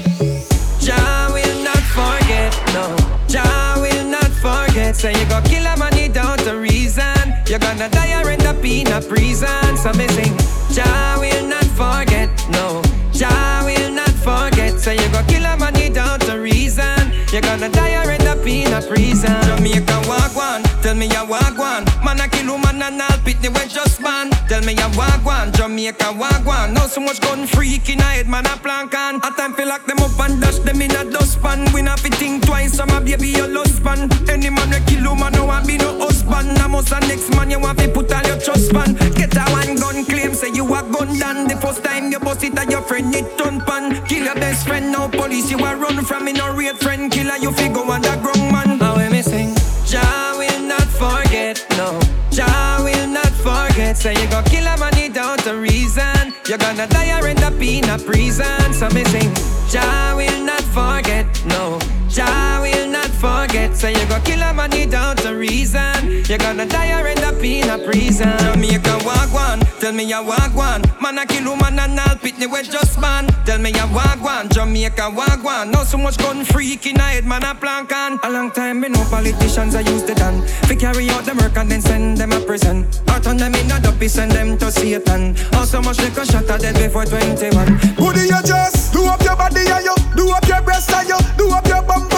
Jah 0.84 1.30
will 1.32 1.64
not 1.64 1.84
forget, 1.96 2.52
no. 2.74 2.94
Jah 3.26 3.76
will 3.80 4.04
not 4.04 4.30
forget. 4.44 4.96
Say 4.96 5.18
you 5.18 5.26
go 5.28 5.40
kill 5.42 5.66
a 5.66 5.76
man 5.76 5.94
without 5.94 6.46
a 6.46 6.56
reason. 6.56 7.17
You're 7.48 7.58
gonna 7.58 7.88
die 7.88 8.12
or 8.20 8.28
end 8.28 8.42
up 8.42 8.62
in 8.62 8.88
a 8.88 9.00
prison. 9.00 9.76
So 9.78 9.90
me 9.94 10.06
sing, 10.08 10.36
Jah 10.70 11.16
will 11.18 11.46
not 11.48 11.64
forget, 11.64 12.28
no. 12.50 12.82
Jah 13.10 13.62
will 13.64 13.90
not 13.90 14.10
forget. 14.10 14.57
Say 14.78 14.94
you 14.94 15.08
go 15.10 15.22
kill 15.26 15.44
a 15.44 15.56
man 15.56 15.74
without 15.74 16.28
a 16.28 16.38
reason. 16.38 17.12
You're 17.32 17.42
gonna 17.42 17.68
die 17.68 18.02
or 18.02 18.10
end 18.10 18.22
up 18.24 18.46
in 18.46 18.72
a 18.72 18.80
prison. 18.80 19.42
Jamaica 19.42 20.00
walk 20.08 20.34
one, 20.34 20.62
tell 20.82 20.94
me 20.94 21.06
you 21.06 21.26
walk 21.26 21.58
one. 21.58 21.84
Man 22.02 22.20
a 22.20 22.28
kill 22.28 22.52
woman 22.52 22.80
and 22.80 23.02
all 23.02 23.18
pitney 23.20 23.50
we 23.52 23.68
just 23.68 24.00
man. 24.00 24.30
Tell 24.48 24.62
me 24.62 24.72
a 24.74 24.88
wagwan, 24.96 25.52
Jamaica 25.52 26.14
wagwan. 26.14 26.72
Now 26.72 26.86
so 26.86 27.00
much 27.00 27.20
gun 27.20 27.46
freak 27.46 27.90
in 27.90 27.98
a 27.98 28.02
head, 28.02 28.28
man 28.28 28.46
a 28.46 28.56
plank 28.56 28.94
on. 28.94 29.16
A 29.16 29.30
time 29.36 29.52
feel 29.52 29.68
lock 29.68 29.84
them 29.84 29.98
up 29.98 30.18
and 30.20 30.40
dash 30.40 30.58
them 30.60 30.80
in 30.80 30.92
a 30.92 31.04
dustpan. 31.10 31.70
We 31.74 31.82
not 31.82 32.00
fi 32.00 32.08
think 32.10 32.46
twice, 32.46 32.74
so 32.74 32.86
my 32.86 33.00
baby 33.00 33.28
your 33.28 33.50
husband. 33.52 34.12
Any 34.30 34.48
man 34.48 34.70
we 34.70 34.80
kill 34.86 35.02
you, 35.02 35.14
man 35.14 35.32
no 35.32 35.44
want 35.44 35.66
be 35.66 35.76
no 35.76 35.98
husband. 35.98 36.56
I 36.56 36.66
must 36.66 36.92
a 36.92 37.00
next 37.00 37.28
man 37.36 37.50
you 37.50 37.58
want 37.58 37.78
fi 37.78 37.88
put 37.88 38.12
all 38.12 38.22
your 38.22 38.40
trust 38.40 38.72
pan. 38.72 38.94
Get 39.12 39.36
a 39.36 39.44
one 39.50 39.76
gun 39.76 40.04
claim, 40.06 40.32
say 40.32 40.50
you 40.54 40.64
a 40.64 40.82
gun 40.82 41.18
done. 41.18 41.48
The 41.48 41.56
first 41.56 41.84
time 41.84 42.10
you 42.10 42.20
bust 42.20 42.44
it, 42.44 42.56
and 42.56 42.70
your 42.70 42.82
friend 42.82 43.14
it 43.14 43.36
turn 43.36 43.60
pan. 43.60 44.06
Kill 44.06 44.24
your 44.24 44.34
best 44.36 44.66
friend, 44.68 44.92
now 44.92 45.08
police 45.08 45.50
you 45.50 45.58
a 45.58 45.74
run 45.76 46.04
from 46.04 46.24
me 46.26 46.32
no 46.32 46.54
real 46.54 46.76
friend 46.76 47.10
killer. 47.10 47.36
You 47.36 47.50
fi 47.52 47.68
go 47.68 47.82
underground 47.90 48.52
man. 48.52 48.78
How 48.78 48.96
we 48.96 49.08
missing? 49.08 49.54
Jah 49.86 50.34
will 50.38 50.62
not 50.62 50.88
forget, 51.02 51.64
no. 51.78 51.98
Jah 52.30 52.80
will 52.84 53.08
not 53.08 53.32
forget. 53.46 53.96
Say 53.96 54.14
you 54.20 54.28
go 54.28 54.42
kill 54.42 54.66
a 54.66 54.76
man 54.78 54.94
without 54.94 55.46
a 55.46 55.56
reason. 55.56 56.34
You're 56.46 56.58
gonna 56.58 56.86
die 56.86 57.10
or 57.18 57.26
end 57.26 57.42
up 57.42 57.60
in 57.60 57.88
a 57.88 57.98
prison. 57.98 58.72
So 58.74 58.88
me 58.90 59.04
sing, 59.04 59.32
Jah 59.72 60.14
will 60.16 60.44
not 60.44 60.64
forget, 60.76 61.26
no. 61.46 61.78
Jah 62.08 62.60
will 62.62 62.77
forget. 63.18 63.76
So 63.76 63.88
you 63.88 64.06
go 64.06 64.20
kill 64.20 64.42
a 64.42 64.52
man 64.54 64.70
without 64.70 65.24
a 65.26 65.34
reason. 65.34 66.24
You're 66.26 66.38
gonna 66.38 66.66
die 66.66 66.92
or 66.98 67.06
end 67.06 67.20
up 67.20 67.42
in 67.42 67.68
a 67.68 67.78
prison. 67.78 68.38
Jamaica 68.38 68.98
walk 69.04 69.32
one, 69.32 69.60
tell 69.80 69.92
me 69.92 70.04
you 70.04 70.22
walk 70.22 70.54
one. 70.54 70.82
Man 71.00 71.18
a 71.18 71.26
kill 71.26 71.50
woman 71.50 71.78
and 71.78 71.98
all 71.98 72.16
pitney 72.16 72.50
we 72.50 72.62
just 72.62 73.00
ban. 73.00 73.26
Tell 73.44 73.58
me 73.58 73.70
you 73.70 73.86
walk 73.92 74.22
one, 74.22 74.48
Jamaica 74.48 75.10
walk 75.10 75.42
one. 75.42 75.70
Now 75.70 75.84
so 75.84 75.98
much 75.98 76.18
gun 76.18 76.44
freak 76.44 76.86
in 76.86 76.96
head 76.96 77.24
man 77.24 77.44
a 77.44 77.54
plank 77.54 77.92
on. 77.92 78.18
A 78.22 78.30
long 78.30 78.50
time 78.50 78.80
me 78.80 78.88
no 78.88 79.02
politicians 79.04 79.74
I 79.74 79.80
use 79.80 80.04
the 80.04 80.14
done. 80.14 80.46
Fi 80.68 80.74
carry 80.74 81.10
out 81.10 81.24
the 81.24 81.34
work 81.34 81.56
and 81.56 81.70
then 81.70 81.80
send 81.80 82.18
them 82.18 82.32
a 82.32 82.40
prison. 82.40 82.86
Or 83.08 83.20
turn 83.20 83.36
them 83.36 83.54
in 83.54 83.70
a 83.70 83.80
dopey, 83.80 84.08
send 84.08 84.32
them 84.32 84.56
to 84.58 84.70
Satan. 84.70 85.36
Or 85.56 85.64
so 85.66 85.80
much 85.82 85.98
liquor 85.98 86.24
shot 86.24 86.48
at 86.50 86.60
dead 86.60 86.74
before 86.76 87.04
21. 87.04 87.96
Would 87.98 88.16
you 88.16 88.40
just 88.44 88.92
do 88.92 89.04
up 89.06 89.22
your 89.22 89.36
body 89.36 89.66
and 89.66 89.84
you 89.84 89.94
do 90.16 90.30
up 90.30 90.46
your 90.46 90.62
breast 90.62 90.90
and 90.92 91.08
you 91.08 91.18
do 91.36 91.50
up 91.50 91.66
your 91.66 91.82
bumper. 91.82 92.17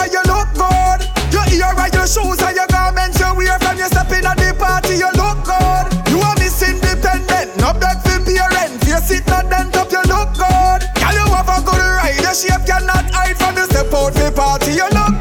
Your 1.61 1.77
and 1.77 1.93
your 1.93 2.07
shoes 2.09 2.41
and 2.41 2.55
your 2.57 2.65
garments 2.73 3.19
you 3.21 3.29
wear 3.37 3.59
from 3.59 3.77
your 3.77 3.85
step 3.85 4.09
in 4.09 4.25
at 4.25 4.33
the 4.33 4.49
party, 4.57 4.97
you 4.97 5.11
look 5.13 5.45
good. 5.45 5.85
You 6.09 6.17
are 6.17 6.33
miss 6.41 6.57
independent, 6.65 7.53
no 7.61 7.69
beg 7.77 8.01
for 8.01 8.17
parent. 8.25 8.81
Face 8.81 9.21
it 9.21 9.27
not 9.29 9.45
dent 9.45 9.77
up, 9.77 9.91
you 9.93 10.01
look 10.09 10.33
good. 10.33 10.81
Girl, 10.97 11.13
you 11.13 11.25
have 11.29 11.53
a 11.53 11.61
good 11.61 11.77
ride, 11.77 12.17
your 12.17 12.33
shape 12.33 12.65
cannot 12.65 13.05
hide 13.13 13.37
from 13.37 13.53
the 13.53 13.69
step 13.69 13.93
out 13.93 14.09
for 14.09 14.31
party, 14.33 14.73
you 14.73 14.89
look 14.89 15.20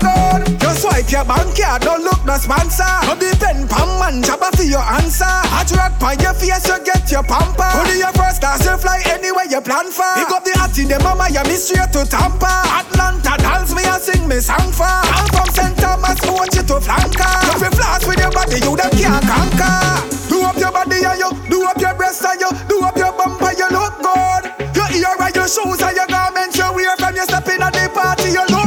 swipe 1.01 1.13
your 1.13 1.25
bank 1.25 1.57
card, 1.57 1.83
don't 1.83 2.03
look 2.05 2.25
no 2.25 2.37
sponsor. 2.37 2.85
No 3.07 3.15
depend 3.17 3.69
pam 3.71 3.89
man, 3.99 4.23
jabba 4.23 4.55
for 4.57 4.63
your 4.63 4.83
answer. 4.83 5.25
Hot 5.25 5.71
rock 5.73 5.99
by 5.99 6.13
your 6.21 6.35
face, 6.35 6.67
you 6.69 6.79
get 6.85 7.11
your 7.11 7.23
pamper. 7.23 7.69
Only 7.79 7.99
your 7.99 8.13
first 8.13 8.41
class, 8.41 8.65
you 8.65 8.77
fly 8.77 9.01
anywhere 9.07 9.49
you 9.49 9.61
plan 9.61 9.91
for. 9.91 10.09
Pick 10.17 10.31
up 10.31 10.45
the 10.45 10.53
hot 10.59 10.77
in 10.79 10.89
the 10.89 10.99
mama, 11.01 11.29
you 11.31 11.43
miss 11.49 11.69
straight 11.69 11.93
to 11.93 12.05
Tampa. 12.05 12.51
Atlanta, 12.85 13.37
dance 13.41 13.73
me 13.75 13.85
and 13.85 14.03
sing 14.03 14.29
me 14.29 14.41
song 14.41 14.73
for. 14.73 14.85
I'm 14.85 15.29
from 15.33 15.49
St. 15.55 15.77
Thomas, 15.79 16.21
want 16.29 16.53
you 16.55 16.65
to 16.69 16.77
flanker. 16.81 17.33
If 17.57 17.61
you 17.65 17.73
flash 17.73 18.05
with 18.05 18.21
your 18.21 18.33
body, 18.33 18.61
you 18.61 18.77
them 18.77 18.93
can't 18.93 19.25
conquer. 19.25 20.21
Do 20.29 20.43
up 20.45 20.57
your 20.57 20.73
body 20.73 21.01
and 21.01 21.19
you, 21.19 21.31
do 21.49 21.65
up 21.65 21.81
your 21.81 21.95
breast 21.95 22.25
and 22.25 22.41
you, 22.41 22.51
do 22.69 22.85
up 22.85 22.97
your 22.97 23.13
bumper, 23.17 23.53
you 23.57 23.69
look 23.73 23.97
good. 24.05 24.43
Your 24.77 24.89
ear 24.93 25.17
and 25.17 25.35
your 25.35 25.49
shoes 25.49 25.81
and 25.81 25.97
your 25.97 26.07
garments 26.07 26.57
you 26.57 26.69
wear 26.75 26.97
from 26.97 27.17
your 27.17 27.25
step 27.25 27.49
in 27.49 27.63
at 27.63 27.73
the 27.73 27.89
party, 27.89 28.37
you 28.37 28.45
look 28.53 28.60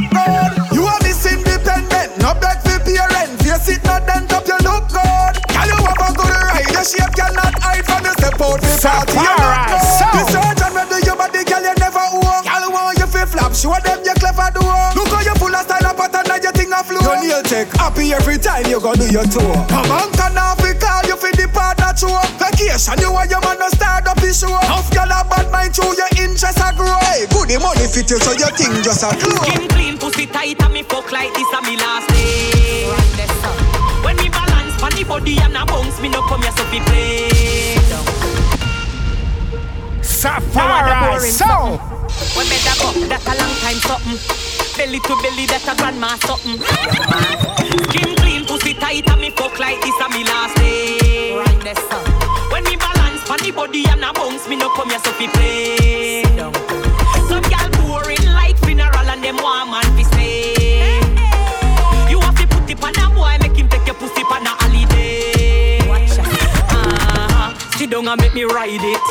your 6.84 7.00
shape 7.00 7.16
cannot 7.16 7.56
hide 7.64 7.86
from 7.88 8.04
your 8.04 8.16
step 8.20 8.36
out 8.44 8.60
the 8.60 8.72
party, 8.84 9.16
you 9.16 9.32
look 9.40 9.60
good. 9.72 9.80
The 9.80 10.24
surgeon 10.28 10.72
will 10.76 10.88
do 10.92 10.98
your 11.08 11.16
body, 11.16 11.44
girl, 11.48 11.64
you 11.64 11.76
never 11.80 12.04
walk. 12.20 12.44
Girl, 12.44 12.66
want 12.76 13.00
you 13.00 13.08
feel 13.08 13.28
flap, 13.28 13.56
show 13.56 13.72
them 13.80 14.04
you 14.04 14.16
clever 14.20 14.52
do. 14.52 14.64
Look 15.00 15.08
how 15.16 15.24
you 15.24 15.36
full 15.40 15.56
of 15.56 15.64
style, 15.64 15.88
up 15.88 16.00
and 16.04 16.28
now 16.28 16.36
you 16.44 16.52
think 16.52 16.76
of 16.76 16.84
flow. 16.84 17.00
Your 17.00 17.18
nail 17.24 17.42
tech 17.48 17.72
happy 17.80 18.12
every 18.12 18.36
time 18.36 18.68
you 18.68 18.84
go 18.84 18.92
do 19.00 19.08
your 19.08 19.24
tour. 19.32 19.56
Come 19.72 19.92
on, 19.96 20.12
can 20.12 20.36
I 20.36 20.56
fi 20.60 20.76
call 20.76 21.08
you 21.08 21.16
for 21.16 21.32
the 21.32 21.48
part 21.48 21.80
that 21.80 22.04
you 22.04 22.12
Vacation, 22.36 23.00
you 23.00 23.16
and 23.16 23.32
your 23.32 23.40
man 23.48 23.64
no 23.64 23.68
start 23.72 24.04
up 24.04 24.20
the 24.20 24.36
show. 24.36 24.52
Enough 24.52 24.92
girl 24.92 25.08
a 25.08 25.24
bad 25.24 25.48
mind 25.56 25.72
through 25.72 25.96
your 25.96 26.12
interest 26.20 26.60
a 26.60 26.76
grow. 26.76 27.00
Hey, 27.08 27.32
good 27.32 27.48
the 27.48 27.64
money 27.64 27.88
fit 27.88 28.12
you, 28.12 28.20
so 28.20 28.36
your 28.36 28.52
thing 28.60 28.76
just 28.84 29.08
a 29.08 29.12
glow. 29.16 29.40
Skin 29.48 29.72
clean, 29.72 29.96
pussy 29.96 30.28
tight, 30.28 30.60
and 30.60 30.74
me 30.76 30.84
fuck 30.84 31.08
like 31.16 31.32
this 31.32 31.48
a 31.56 31.60
me 31.64 31.80
last 31.80 32.12
day. 32.12 33.33
When 35.04 35.20
me 35.20 35.20
balance 35.20 35.20
pon 35.20 35.20
body 35.20 35.38
and 35.40 35.58
a 35.58 35.66
bounce, 35.66 36.00
me 36.02 36.10
no 36.10 36.22
come 36.28 36.42
here 36.42 36.52
so 36.52 36.64
fi 36.66 36.80
play. 36.80 37.30
Safari, 40.02 41.30
so. 41.30 41.78
When 42.38 42.48
me 42.48 42.58
da 42.64 42.74
go, 42.80 42.92
that 43.08 43.26
a 43.28 43.34
long 43.36 43.54
time 43.60 43.80
something. 43.84 44.18
Belly 44.78 45.00
to 45.00 45.16
belly, 45.22 45.46
that 45.48 45.68
a 45.68 45.76
grandma 45.76 46.16
something. 46.24 46.60
Skin 47.90 48.16
clean, 48.16 48.46
pussy 48.46 48.74
tight, 48.76 49.10
and 49.10 49.20
me 49.20 49.30
fuck 49.32 49.60
like 49.60 49.82
this 49.82 50.00
a 50.00 50.10
me 50.10 50.24
last 50.24 50.56
day. 50.56 51.36
Right, 51.36 51.64
When 52.52 52.64
me 52.64 52.78
balance 52.78 53.28
pon 53.28 53.40
the 53.40 53.52
body 53.52 53.86
and 53.90 54.04
a 54.04 54.14
bounce, 54.14 54.48
me 54.48 54.56
no 54.56 54.70
come 54.70 54.90
here 54.90 55.00
so 55.00 55.12
fi 55.12 55.28
play. 55.28 56.24
Some 56.38 56.83
and 68.14 68.22
make 68.22 68.34
me 68.34 68.44
ride 68.44 68.70
it. 68.70 69.02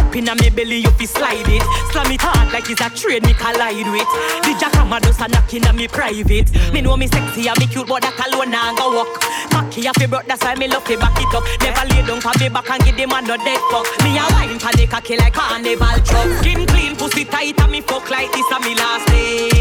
Up 0.00 0.16
inna 0.16 0.34
me 0.34 0.48
belly, 0.48 0.78
you 0.80 0.90
fi 0.96 1.04
slide 1.04 1.48
it. 1.48 1.62
Slam 1.92 2.10
it 2.10 2.20
hard 2.20 2.52
like 2.52 2.68
it's 2.70 2.80
a 2.80 2.88
train 2.88 3.20
me 3.22 3.34
collide 3.36 3.86
with. 3.92 4.08
The 4.48 4.56
jackhammer 4.56 5.00
just 5.04 5.20
a 5.20 5.28
knock 5.28 5.52
inna 5.52 5.72
me 5.72 5.86
private. 5.86 6.48
Me 6.72 6.80
know 6.80 6.96
me 6.96 7.06
sexy 7.06 7.48
and 7.48 7.58
me 7.60 7.66
cute, 7.66 7.86
but 7.86 8.00
that 8.00 8.16
alone 8.24 8.50
nah 8.50 8.72
go 8.74 8.96
walk. 8.96 9.20
Cocky 9.52 9.86
a 9.86 9.92
fi 9.92 10.06
broke, 10.06 10.24
that's 10.24 10.42
why 10.42 10.54
me 10.56 10.68
love 10.68 10.84
to 10.88 10.96
back 10.96 11.16
it 11.20 11.34
up. 11.36 11.44
Never 11.60 11.84
lay 11.92 12.00
down 12.00 12.20
for 12.20 12.32
me 12.40 12.48
back 12.48 12.70
and 12.70 12.82
give 12.82 12.96
the 12.96 13.06
man 13.06 13.28
no 13.28 13.36
dead 13.36 13.60
fuck. 13.68 13.86
Me 14.00 14.16
a 14.16 14.24
wine 14.32 14.58
for 14.58 14.72
the 14.72 14.86
cocky 14.88 15.16
like 15.20 15.36
carnival 15.36 16.00
truck. 16.00 16.28
Skin 16.40 16.64
clean, 16.64 16.96
pussy 16.96 17.24
tight, 17.28 17.60
and 17.60 17.70
me 17.70 17.80
fuck 17.84 18.08
like 18.08 18.32
this 18.32 18.48
a 18.48 18.58
me 18.64 18.72
last 18.74 19.04
day. 19.12 19.52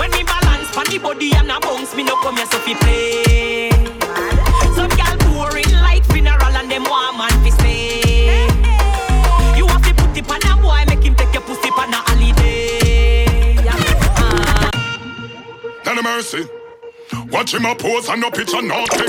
When 0.00 0.10
me 0.10 0.24
balance 0.24 0.72
pon 0.72 0.88
the 0.88 0.98
body 0.98 1.36
and 1.36 1.52
a 1.52 1.60
bounce, 1.60 1.94
me 1.94 2.02
no 2.02 2.16
come 2.24 2.36
here 2.36 2.48
so 2.48 2.58
fi 2.64 2.74
play. 2.74 3.75
Them 6.76 6.90
want 6.90 7.16
man 7.16 7.32
fi 7.42 7.50
stay. 7.50 8.46
You 9.56 9.66
have 9.66 9.82
to 9.82 9.94
put 9.94 10.16
it 10.16 10.28
on 10.28 10.44
a 10.44 10.62
boy, 10.62 10.84
make 10.88 11.04
him 11.04 11.14
take 11.14 11.32
your 11.32 11.42
pussy 11.42 11.70
on 11.70 11.94
a 11.94 12.00
holiday. 12.04 13.56
Ah. 14.20 14.70
Tell 15.84 16.02
mercy. 16.02 16.44
Watch 17.32 17.54
him 17.54 17.64
a 17.64 17.74
pose 17.74 18.08
and 18.08 18.20
no 18.20 18.30
picture 18.30 18.60
no 18.60 18.84
take. 18.92 19.08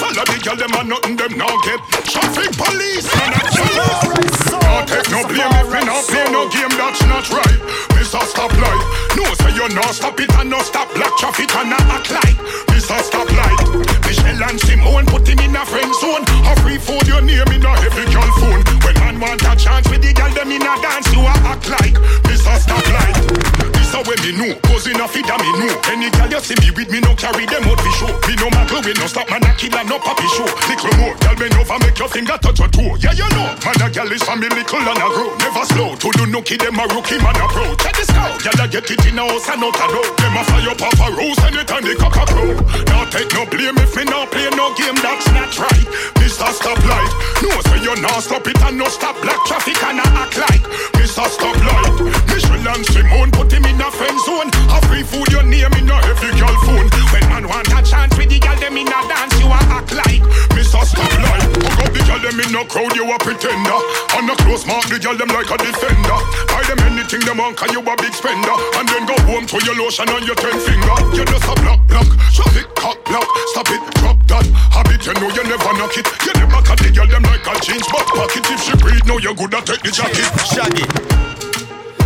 Follow 0.00 0.24
the 0.28 0.36
girl 0.44 0.56
them 0.56 0.74
and 0.78 0.88
nothing 0.88 1.16
them 1.16 1.32
no 1.38 1.48
get. 1.64 1.80
Traffic 2.04 2.52
police 2.60 3.08
and 3.22 3.34
a 3.34 3.42
jealous. 3.56 4.52
No 4.52 4.74
take 4.84 5.08
no 5.10 5.20
blame 5.28 5.54
if 5.62 5.68
we 5.72 5.80
no 5.88 5.96
play 6.10 6.26
no 6.30 6.42
game 6.50 6.74
that's 6.76 7.02
not 7.08 7.24
right. 7.30 7.97
Mr. 8.08 8.24
Stop 8.24 8.52
Light, 8.56 9.16
no 9.16 9.24
say 9.34 9.52
you 9.52 9.68
no 9.68 9.82
stop 9.92 10.18
it 10.18 10.32
and 10.40 10.48
no 10.48 10.58
stop 10.60 10.88
black 10.94 11.14
traffic 11.18 11.54
and 11.56 11.68
not 11.68 11.82
act 11.92 12.10
like 12.10 12.38
Mr. 12.72 12.98
Stop 13.02 13.30
Light. 13.32 13.60
Michelle 14.06 14.44
and 14.48 14.58
Simone 14.58 15.04
put 15.04 15.28
him 15.28 15.38
in 15.40 15.54
a 15.54 15.66
friend 15.66 15.94
zone. 15.96 16.24
A 16.48 16.56
free 16.62 16.78
food 16.78 17.06
your 17.06 17.20
name 17.20 17.52
in 17.52 17.62
a 17.62 17.76
heavy 17.76 18.10
girl 18.10 18.32
phone. 18.40 18.64
When 18.80 18.94
man 18.94 19.20
want 19.20 19.42
a 19.42 19.54
chance 19.54 19.86
with 19.90 20.00
the 20.00 20.14
girl 20.14 20.32
them 20.32 20.50
in 20.50 20.62
a 20.62 20.80
dance, 20.80 21.12
you 21.12 21.20
a 21.20 21.34
act 21.52 21.68
like 21.68 22.00
Mr. 22.24 22.56
Stop 22.56 22.86
Light. 22.96 23.77
A 23.88 24.04
way 24.04 24.20
me 24.20 24.36
know, 24.36 24.52
cause 24.68 24.86
enough 24.86 25.16
it 25.16 25.26
me 25.26 25.50
know. 25.58 25.72
Any 25.88 26.12
girl 26.12 26.28
you 26.28 26.38
see 26.44 26.54
me 26.60 26.70
with 26.76 26.92
me 26.92 27.00
no 27.00 27.16
carry 27.16 27.48
them 27.48 27.64
out 27.66 27.80
for 27.80 27.94
show. 27.98 28.12
Me 28.28 28.36
no 28.36 28.46
matter 28.52 28.78
we 28.84 28.92
no 28.94 29.08
stop 29.08 29.26
man 29.32 29.42
a 29.42 29.50
kill 29.56 29.74
and 29.74 29.88
no 29.88 29.98
papi 29.98 30.28
show. 30.36 30.46
Little 30.68 30.92
more, 31.00 31.16
girl 31.18 31.34
bend 31.34 31.56
over 31.56 31.78
make 31.80 31.98
your 31.98 32.06
finger 32.06 32.36
touch 32.38 32.60
your 32.60 32.68
toe. 32.68 32.94
Yeah 33.00 33.16
you 33.16 33.26
know, 33.32 33.48
man 33.64 33.80
a 33.80 33.88
girl 33.90 34.12
is 34.12 34.22
family 34.22 34.46
little 34.52 34.86
and 34.86 35.02
a 35.02 35.08
grow. 35.08 35.32
Never 35.40 35.64
slow 35.72 35.96
to 35.96 36.08
do 36.14 36.26
no 36.30 36.42
kid 36.42 36.60
them 36.60 36.78
a 36.78 36.84
rookie 36.94 37.18
man 37.18 37.34
a 37.40 37.46
pro. 37.48 37.64
Check 37.80 37.96
this 37.96 38.12
out, 38.12 38.38
girl 38.38 38.60
a 38.60 38.68
get 38.68 38.86
it 38.86 39.02
in 39.08 39.18
a 39.18 39.24
house 39.24 39.48
and 39.48 39.64
out 39.64 39.74
a 39.74 39.86
door. 39.90 40.06
Them 40.20 40.36
a 40.36 40.42
fire 40.46 40.68
up 40.68 40.84
a 40.84 41.08
rose 41.16 41.40
and 41.48 41.56
it 41.56 41.70
and 41.72 41.84
the 41.88 41.96
cock 41.96 42.16
a 42.20 42.24
crow. 42.28 42.54
Now 42.92 43.02
take 43.08 43.32
no 43.34 43.48
blame 43.50 43.80
if 43.82 43.96
me 43.96 44.04
no 44.04 44.28
play 44.28 44.46
no 44.52 44.68
game 44.76 45.00
that's 45.00 45.26
not 45.32 45.50
right. 45.58 45.88
Mr. 46.20 46.46
Stoplight, 46.54 47.12
no 47.40 47.50
say 47.66 47.80
you 47.82 47.96
no 48.04 48.12
stop 48.20 48.46
it 48.46 48.60
and 48.62 48.76
no 48.76 48.86
stop 48.92 49.16
black 49.24 49.40
traffic 49.48 49.80
and 49.82 49.98
a 49.98 50.06
act 50.22 50.36
like 50.36 50.64
Mr. 51.00 51.24
Stoplight. 51.24 52.04
Michelle 52.28 52.68
and 52.68 52.84
Simone 52.86 53.32
put 53.32 53.50
him 53.50 53.64
in 53.64 53.77
a 53.80 53.90
friend 53.90 54.18
zone. 54.26 54.50
A 54.74 54.78
free 54.88 55.02
food 55.02 55.28
your 55.32 55.42
name 55.42 55.72
in 55.78 55.88
a 55.88 55.96
heavy 56.02 56.30
girl 56.38 56.56
phone. 56.66 56.88
When 57.12 57.24
man 57.30 57.44
want 57.48 57.68
a 57.68 57.80
chance 57.82 58.12
with 58.16 58.28
the 58.28 58.38
girl 58.38 58.56
them 58.58 58.76
in 58.76 58.88
a 58.88 59.00
dance, 59.06 59.36
you 59.38 59.48
a 59.48 59.60
act 59.72 59.92
like 59.94 60.22
Mr. 60.54 60.82
Stoplight. 60.82 61.42
Hook 61.62 61.78
up 61.84 61.92
the 61.92 62.02
girl 62.06 62.20
them 62.20 62.38
in 62.40 62.54
a 62.54 62.62
crowd, 62.66 62.94
you 62.96 63.06
a 63.06 63.16
pretender. 63.18 63.78
On 64.16 64.28
a 64.28 64.34
close 64.42 64.66
mark, 64.66 64.86
the 64.90 64.98
girl 64.98 65.16
them 65.16 65.30
like 65.30 65.50
a 65.50 65.56
defender. 65.58 66.18
Buy 66.50 66.62
them 66.66 66.80
anything 66.90 67.22
them 67.24 67.38
want, 67.38 67.56
cause 67.56 67.70
you 67.72 67.80
a 67.80 67.94
big 67.96 68.14
spender. 68.14 68.56
And 68.78 68.86
then 68.88 69.04
go 69.06 69.16
home 69.28 69.46
to 69.46 69.56
your 69.64 69.76
lotion 69.76 70.08
on 70.10 70.22
your 70.26 70.36
ten 70.36 70.56
finger. 70.58 70.96
You 71.14 71.24
just 71.24 71.46
a 71.46 71.54
block, 71.62 71.80
block, 71.86 72.08
shove 72.34 72.56
it, 72.56 72.68
cock, 72.74 72.98
block. 73.06 73.28
Stop 73.54 73.70
it, 73.70 73.82
drop 74.00 74.18
that. 74.28 74.46
Habit, 74.74 75.04
you 75.06 75.14
know 75.20 75.30
you 75.30 75.44
never 75.44 75.72
knock 75.78 75.94
it. 75.96 76.06
You 76.26 76.32
never 76.40 76.60
cut 76.64 76.78
the 76.80 76.90
girl 76.90 77.06
them 77.06 77.24
like 77.24 77.46
a 77.46 77.54
jeans 77.62 77.86
back 77.88 78.06
pocket. 78.10 78.44
If 78.48 78.60
she 78.64 78.74
breathe, 78.76 79.04
know 79.06 79.18
you 79.18 79.34
good 79.34 79.54
at 79.54 79.66
take 79.66 79.82
the 79.82 79.92
jacket. 79.92 80.28
Shaggy. 80.44 80.84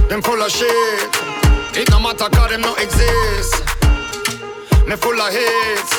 Them 0.09 0.21
full 0.21 0.43
of 0.43 0.51
shit. 0.51 1.32
It 1.75 1.89
no 1.91 1.99
matter 2.01 2.29
cause 2.29 2.51
them 2.51 2.61
no 2.61 2.75
exist. 2.77 3.65
Me 4.87 4.95
full 4.97 5.17
of 5.17 5.33
hits. 5.33 5.93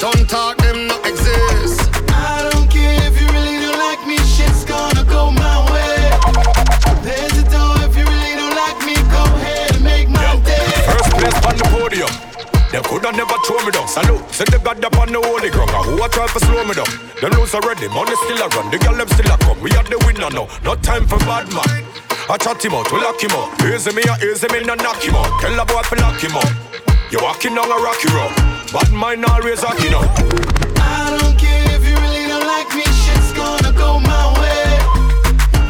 Don't 0.00 0.24
talk, 0.24 0.56
them 0.56 0.88
no 0.88 0.96
exist. 1.04 1.92
I 2.08 2.48
don't 2.48 2.64
care 2.72 2.96
if 3.04 3.20
you 3.20 3.28
really 3.28 3.60
don't 3.60 3.76
like 3.76 4.00
me, 4.08 4.16
shit's 4.24 4.64
gonna 4.64 5.04
go 5.04 5.30
my 5.30 5.60
way. 5.68 6.08
There's 7.04 7.36
a 7.36 7.44
door 7.52 7.76
if 7.84 7.92
you 8.00 8.08
really 8.08 8.32
don't 8.32 8.56
like 8.56 8.80
me, 8.80 8.96
go 9.12 9.20
ahead 9.36 9.76
and 9.76 9.84
make 9.84 10.08
my 10.08 10.40
day. 10.40 10.56
First 10.88 11.12
place 11.12 11.36
on 11.44 11.56
the 11.60 11.68
podium. 11.68 12.12
They 12.72 12.80
coulda 12.80 13.12
never 13.12 13.36
throw 13.44 13.60
me 13.60 13.72
down. 13.76 13.88
Salute, 13.88 14.24
said 14.32 14.48
they 14.48 14.58
got 14.58 14.82
up 14.82 14.96
on 14.96 15.12
the 15.12 15.20
holy 15.20 15.50
ground. 15.50 15.68
And 15.68 15.84
who 15.84 16.02
a 16.02 16.08
try 16.08 16.28
to 16.32 16.40
slow 16.40 16.64
me 16.64 16.72
down? 16.72 16.88
Them 17.20 17.36
lose 17.36 17.52
already, 17.52 17.92
money 17.92 18.16
still 18.24 18.40
a 18.40 18.48
run. 18.56 18.72
The 18.72 18.78
girl 18.80 18.96
them 18.96 19.08
still 19.12 19.28
a 19.28 19.36
come. 19.36 19.60
We 19.60 19.68
are 19.76 19.84
the 19.84 20.00
winner 20.08 20.32
now. 20.32 20.48
No 20.64 20.76
time 20.80 21.04
for 21.06 21.18
bad 21.28 21.52
man. 21.52 21.84
I 22.30 22.36
chat 22.36 22.64
him 22.64 22.74
out, 22.74 22.86
we 22.92 23.00
lock 23.00 23.20
him 23.20 23.32
out. 23.32 23.50
Easy 23.66 23.90
me, 23.92 24.02
easy 24.22 24.46
me, 24.52 24.62
no 24.62 24.74
knock 24.76 25.02
him 25.02 25.16
out. 25.16 25.40
Tell 25.40 25.50
the 25.50 25.64
boy 25.66 25.82
to 25.82 25.94
lock 25.98 26.20
him 26.22 26.30
out. 26.38 26.46
You 27.10 27.18
walking 27.20 27.56
down 27.56 27.66
a 27.66 27.74
rocky 27.74 28.06
road. 28.14 28.30
Bad 28.70 28.92
mind 28.92 29.24
always 29.24 29.60
rocking 29.64 29.92
out. 29.92 30.06
I 30.78 31.18
don't 31.18 31.36
care 31.36 31.74
if 31.74 31.82
you 31.82 31.96
really 31.98 32.28
don't 32.30 32.46
like 32.46 32.70
me, 32.70 32.86
shit's 32.86 33.32
gonna 33.34 33.72
go 33.72 33.98
my 33.98 34.30
way. 34.38 34.62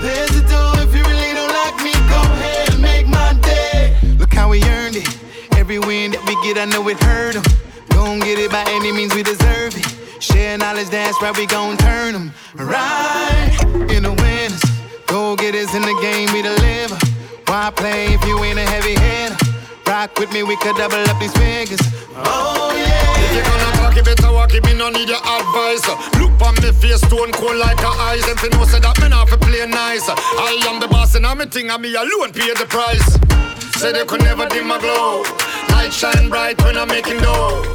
There's 0.04 0.36
a 0.36 0.44
door 0.44 0.84
if 0.84 0.92
you 0.92 1.00
really 1.00 1.32
don't 1.32 1.48
like 1.48 1.80
me, 1.80 1.92
go 2.12 2.20
ahead 2.28 2.74
and 2.74 2.82
make 2.82 3.08
my 3.08 3.32
day. 3.40 3.96
Look 4.18 4.34
how 4.34 4.50
we 4.50 4.62
earned 4.64 4.96
it. 4.96 5.08
Every 5.56 5.78
win 5.78 6.10
that 6.12 6.20
we 6.28 6.36
get, 6.44 6.58
I 6.58 6.66
know 6.66 6.86
it 6.88 7.02
hurt 7.02 7.36
'em. 7.36 7.44
Gon' 7.88 8.20
get 8.20 8.38
it 8.38 8.50
by 8.50 8.64
any 8.68 8.92
means 8.92 9.14
we 9.14 9.22
deserve 9.22 9.72
it. 9.80 9.86
Share 10.20 10.58
knowledge, 10.58 10.90
that's 10.90 11.16
right, 11.22 11.34
we 11.34 11.46
gon' 11.46 11.78
turn 11.78 12.14
'em 12.14 12.34
right 12.54 13.56
in 13.88 14.02
the 14.02 14.12
winners. 14.12 14.60
Go 15.10 15.34
getters 15.34 15.74
in 15.74 15.82
the 15.82 15.98
game, 16.00 16.30
we 16.32 16.40
deliver. 16.40 16.94
Why 17.50 17.72
play 17.74 18.14
if 18.14 18.24
you 18.24 18.38
ain't 18.44 18.60
a 18.60 18.62
heavy 18.62 18.94
hitter? 18.94 19.34
Rock 19.84 20.16
with 20.20 20.32
me, 20.32 20.44
we 20.44 20.54
could 20.62 20.76
double 20.76 21.02
up 21.02 21.18
these 21.18 21.34
figures. 21.34 21.82
Oh 22.14 22.70
yeah. 22.78 23.18
If 23.18 23.34
you 23.34 23.42
gonna 23.42 23.74
talk, 23.82 23.96
you 23.96 24.04
better 24.04 24.30
walk 24.30 24.54
it, 24.54 24.64
me 24.64 24.72
no 24.74 24.88
need 24.88 25.08
your 25.08 25.18
advice. 25.18 25.82
Look 26.14 26.38
on 26.46 26.54
me 26.62 26.70
face, 26.70 27.02
stone 27.02 27.32
cold 27.32 27.56
like 27.58 27.82
a 27.82 27.90
ice. 28.06 28.22
And 28.30 28.38
fi 28.38 28.54
know 28.54 28.62
say 28.64 28.78
that 28.78 29.02
me 29.02 29.08
not 29.08 29.28
fi 29.28 29.36
play 29.36 29.66
nice. 29.66 30.06
I 30.06 30.62
am 30.70 30.78
the 30.78 30.86
boss 30.86 31.16
and 31.16 31.26
I'm 31.26 31.40
a 31.40 31.46
thing, 31.46 31.70
and 31.70 31.82
me 31.82 31.92
alone 31.92 32.30
pay 32.30 32.54
the 32.54 32.66
price. 32.70 33.18
Say 33.82 33.90
they 33.90 34.04
could 34.04 34.22
never 34.22 34.46
dim 34.46 34.68
my 34.68 34.78
glow. 34.78 35.24
Light 35.74 35.92
shine 35.92 36.28
bright 36.28 36.62
when 36.62 36.76
I'm 36.76 36.86
making 36.86 37.18
dough. 37.18 37.66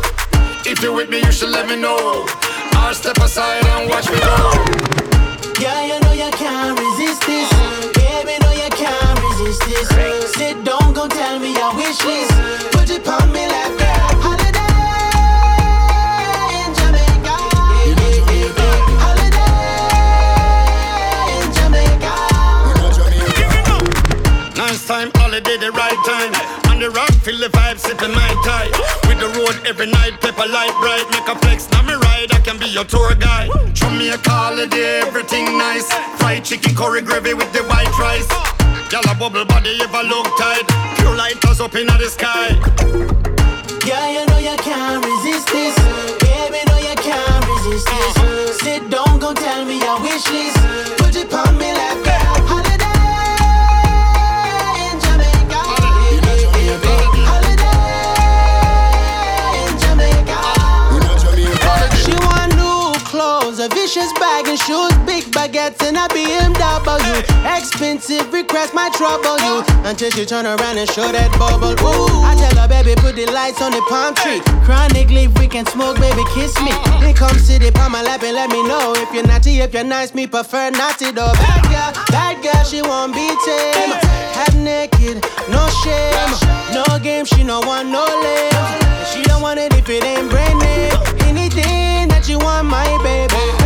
If 0.63 0.81
you 0.81 0.93
with 0.93 1.09
me, 1.09 1.19
you 1.19 1.33
should 1.33 1.49
let 1.49 1.67
me 1.67 1.75
know. 1.75 2.25
I'll 2.79 2.93
step 2.93 3.17
aside 3.17 3.65
and 3.75 3.89
watch 3.89 4.07
me 4.07 4.19
go. 4.23 4.95
Yeah, 5.59 5.83
you 5.83 5.99
know 5.99 6.13
you 6.13 6.31
can't 6.31 6.79
resist 6.79 6.84
this. 7.25 7.49
Baby, 7.97 8.37
know 8.41 8.53
you 8.53 8.69
can't 8.69 9.19
resist 9.25 9.61
this. 9.65 9.87
Sit 10.33 10.63
down, 10.63 10.93
go 10.93 11.07
tell 11.07 11.39
me 11.39 11.53
your 11.53 11.75
wish 11.75 12.03
list. 12.05 12.31
Put 12.71 12.89
it 12.89 13.07
on 13.07 13.31
me 13.31 13.47
like 13.47 13.77
that. 13.79 13.95
Time, 24.85 25.09
holiday, 25.15 25.57
the 25.57 25.71
right 25.71 25.97
time. 26.05 26.31
On 26.69 26.79
the 26.79 26.91
rock, 26.91 27.11
feel 27.25 27.39
the 27.39 27.47
vibe, 27.47 27.79
sipping 27.79 28.13
my 28.13 28.29
tie. 28.45 28.69
With 29.09 29.17
the 29.17 29.29
road 29.33 29.65
every 29.65 29.87
night, 29.87 30.21
pepper 30.21 30.45
light 30.47 30.75
bright. 30.79 31.09
Make 31.09 31.27
a 31.27 31.35
flex, 31.39 31.67
now 31.71 31.81
me 31.81 31.95
ride, 31.95 32.31
I 32.31 32.39
can 32.45 32.59
be 32.59 32.67
your 32.67 32.83
tour 32.83 33.15
guide. 33.15 33.24
Curry 36.95 37.05
gravy 37.05 37.33
with 37.33 37.51
the 37.51 37.63
white 37.63 37.91
rice. 37.99 38.27
Y'all 38.91 39.03
a 39.11 39.15
bubble 39.19 39.45
body, 39.45 39.77
ever 39.81 40.03
look 40.07 40.27
tight. 40.37 40.63
Pure 40.97 41.15
lighters 41.15 41.59
up 41.59 41.75
in 41.75 41.87
the 41.87 42.07
sky. 42.07 42.34
BMW. 66.09 67.23
Expensive, 67.57 68.31
request 68.33 68.73
my 68.73 68.89
trouble 68.97 69.37
you 69.45 69.63
until 69.87 70.09
she 70.11 70.25
turn 70.25 70.45
around 70.45 70.77
and 70.77 70.89
show 70.89 71.11
that 71.11 71.31
bubble. 71.39 71.73
Ooh, 71.81 72.23
I 72.25 72.35
tell 72.35 72.55
her, 72.61 72.67
baby, 72.67 72.95
put 72.99 73.15
the 73.15 73.25
lights 73.31 73.61
on 73.61 73.71
the 73.71 73.81
palm 73.89 74.13
tree. 74.15 74.41
Chronic 74.65 75.09
leaf, 75.09 75.31
we 75.39 75.47
can 75.47 75.65
smoke, 75.65 75.97
baby, 75.99 76.23
kiss 76.33 76.53
me. 76.61 76.71
Then 76.99 77.13
come 77.13 77.37
sit 77.37 77.61
it 77.63 77.77
on 77.79 77.91
my 77.91 78.01
lap 78.01 78.23
and 78.23 78.35
let 78.35 78.49
me 78.49 78.61
know 78.67 78.93
if 78.97 79.13
you're 79.13 79.25
naughty, 79.25 79.59
if 79.61 79.73
you're 79.73 79.83
nice, 79.83 80.13
me 80.13 80.27
prefer 80.27 80.69
naughty 80.71 81.11
though. 81.11 81.33
Bad 81.33 81.63
girl, 81.71 81.91
bad 82.11 82.43
girl, 82.43 82.63
she 82.63 82.81
won't 82.81 83.13
be 83.13 83.27
tame. 83.45 83.93
Half 84.35 84.55
naked, 84.55 85.23
no 85.49 85.63
shame, 85.83 86.31
no 86.73 86.83
game, 86.99 87.25
she 87.25 87.43
no 87.43 87.59
want 87.61 87.89
no 87.89 88.03
lame. 88.03 88.95
She 89.13 89.21
don't 89.23 89.41
want 89.41 89.59
it 89.59 89.73
if 89.73 89.87
it 89.87 90.03
ain't 90.03 90.29
brand 90.29 90.59
name. 90.59 90.91
Anything 91.29 92.09
that 92.09 92.27
you 92.27 92.37
want, 92.39 92.67
my 92.67 92.85
baby. 93.03 93.64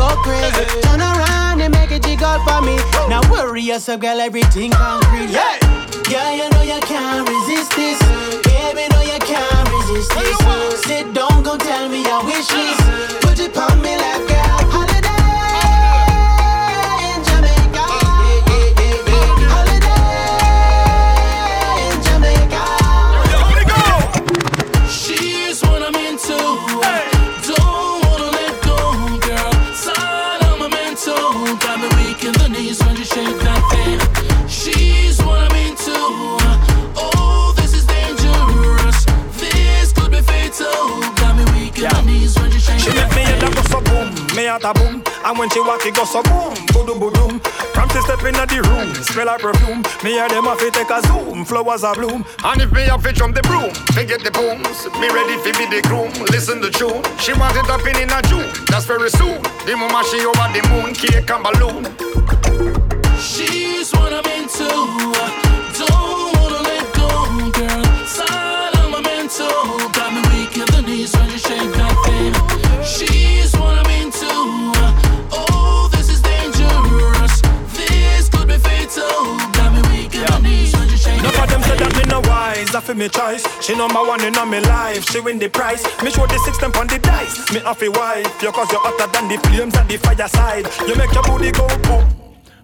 Go 0.00 0.08
crazy. 0.24 0.64
Turn 0.80 1.00
around 1.00 1.60
and 1.60 1.72
make 1.76 1.92
it 1.92 2.02
jiggle 2.02 2.40
for 2.46 2.60
me. 2.64 2.76
Now 3.12 3.20
worry 3.30 3.62
yourself, 3.62 4.00
girl, 4.00 4.18
everything 4.18 4.70
concrete. 4.72 5.30
Yeah, 5.30 5.60
yeah, 6.08 6.30
you 6.38 6.46
know 6.52 6.64
you 6.72 6.80
can't 6.90 7.28
resist 7.28 7.70
this. 7.76 8.00
Baby, 8.48 8.88
know 8.92 9.04
you 9.12 9.20
can't 9.20 9.68
resist 9.76 10.10
this. 10.16 10.38
Sit 10.88 11.12
down, 11.12 11.42
go 11.42 11.56
tell 11.58 11.88
me 11.88 12.00
your 12.10 12.24
wishes. 12.24 12.76
Put 13.24 13.38
it 13.46 13.56
on 13.56 13.76
me 13.82 13.96
like 13.96 14.24
girl. 14.28 14.89
Heart 44.50 44.64
a 44.64 44.74
boom. 44.74 45.02
And 45.24 45.38
when 45.38 45.48
she 45.50 45.60
walk, 45.60 45.86
it 45.86 45.94
go 45.94 46.04
so 46.04 46.22
boom, 46.22 46.54
boom, 46.74 46.98
boom. 46.98 47.40
From 47.72 47.88
she 47.90 48.00
step 48.02 48.22
in 48.26 48.34
the 48.34 48.58
room, 48.66 48.92
smell 48.94 49.28
her 49.28 49.38
perfume. 49.38 49.82
Me 50.02 50.18
hear 50.18 50.28
them 50.28 50.48
off 50.48 50.60
it 50.62 50.74
take 50.74 50.90
a 50.90 51.00
zoom, 51.06 51.44
flowers 51.44 51.84
a 51.84 51.92
bloom. 51.92 52.24
And 52.44 52.60
if 52.60 52.72
me 52.72 52.82
have 52.82 53.02
to 53.04 53.12
jump 53.12 53.34
the 53.34 53.42
broom, 53.42 53.70
forget 53.94 54.20
the 54.20 54.30
booms. 54.30 54.90
Me 54.98 55.08
ready 55.08 55.38
fi 55.38 55.52
be 55.54 55.66
the 55.70 55.80
groom, 55.86 56.10
listen 56.30 56.60
the 56.60 56.70
tune. 56.70 57.02
She 57.18 57.32
want 57.34 57.56
it 57.56 57.70
up 57.70 57.86
in 57.86 57.96
in 57.96 58.10
a 58.10 58.20
June, 58.26 58.48
that's 58.66 58.86
very 58.86 59.10
soon. 59.10 59.40
The 59.66 59.76
mama 59.76 60.02
she 60.10 60.18
over 60.26 60.48
the 60.50 60.62
moon, 60.70 60.94
cake 60.94 61.30
and 61.30 61.42
balloon. 61.46 61.84
She's 63.20 63.92
what 63.92 64.12
I'm 64.12 64.26
into. 64.26 65.49
No 82.72 82.78
wise, 82.78 82.82
I 82.82 82.86
feel 82.86 82.96
me 82.96 83.08
choice. 83.08 83.64
She 83.64 83.74
number 83.76 84.02
one 84.02 84.24
in 84.24 84.36
all 84.36 84.46
me 84.46 84.60
life, 84.60 85.08
she 85.10 85.20
win 85.20 85.38
the 85.38 85.48
prize. 85.48 85.82
Me 86.02 86.10
show 86.10 86.26
the 86.26 86.38
six 86.44 86.56
stamp 86.56 86.76
on 86.76 86.86
the 86.86 86.98
dice. 86.98 87.52
Me 87.52 87.60
off 87.60 87.82
a 87.82 87.88
wife, 87.90 88.42
you 88.42 88.52
cause 88.52 88.70
you're 88.70 88.80
hotter 88.80 89.10
than 89.12 89.28
the 89.28 89.38
flames 89.48 89.74
at 89.76 89.88
the 89.88 89.96
fireside. 89.98 90.66
You 90.86 90.94
make 90.96 91.12
your 91.12 91.22
booty 91.22 91.52
go 91.52 91.66
boom. 91.82 92.04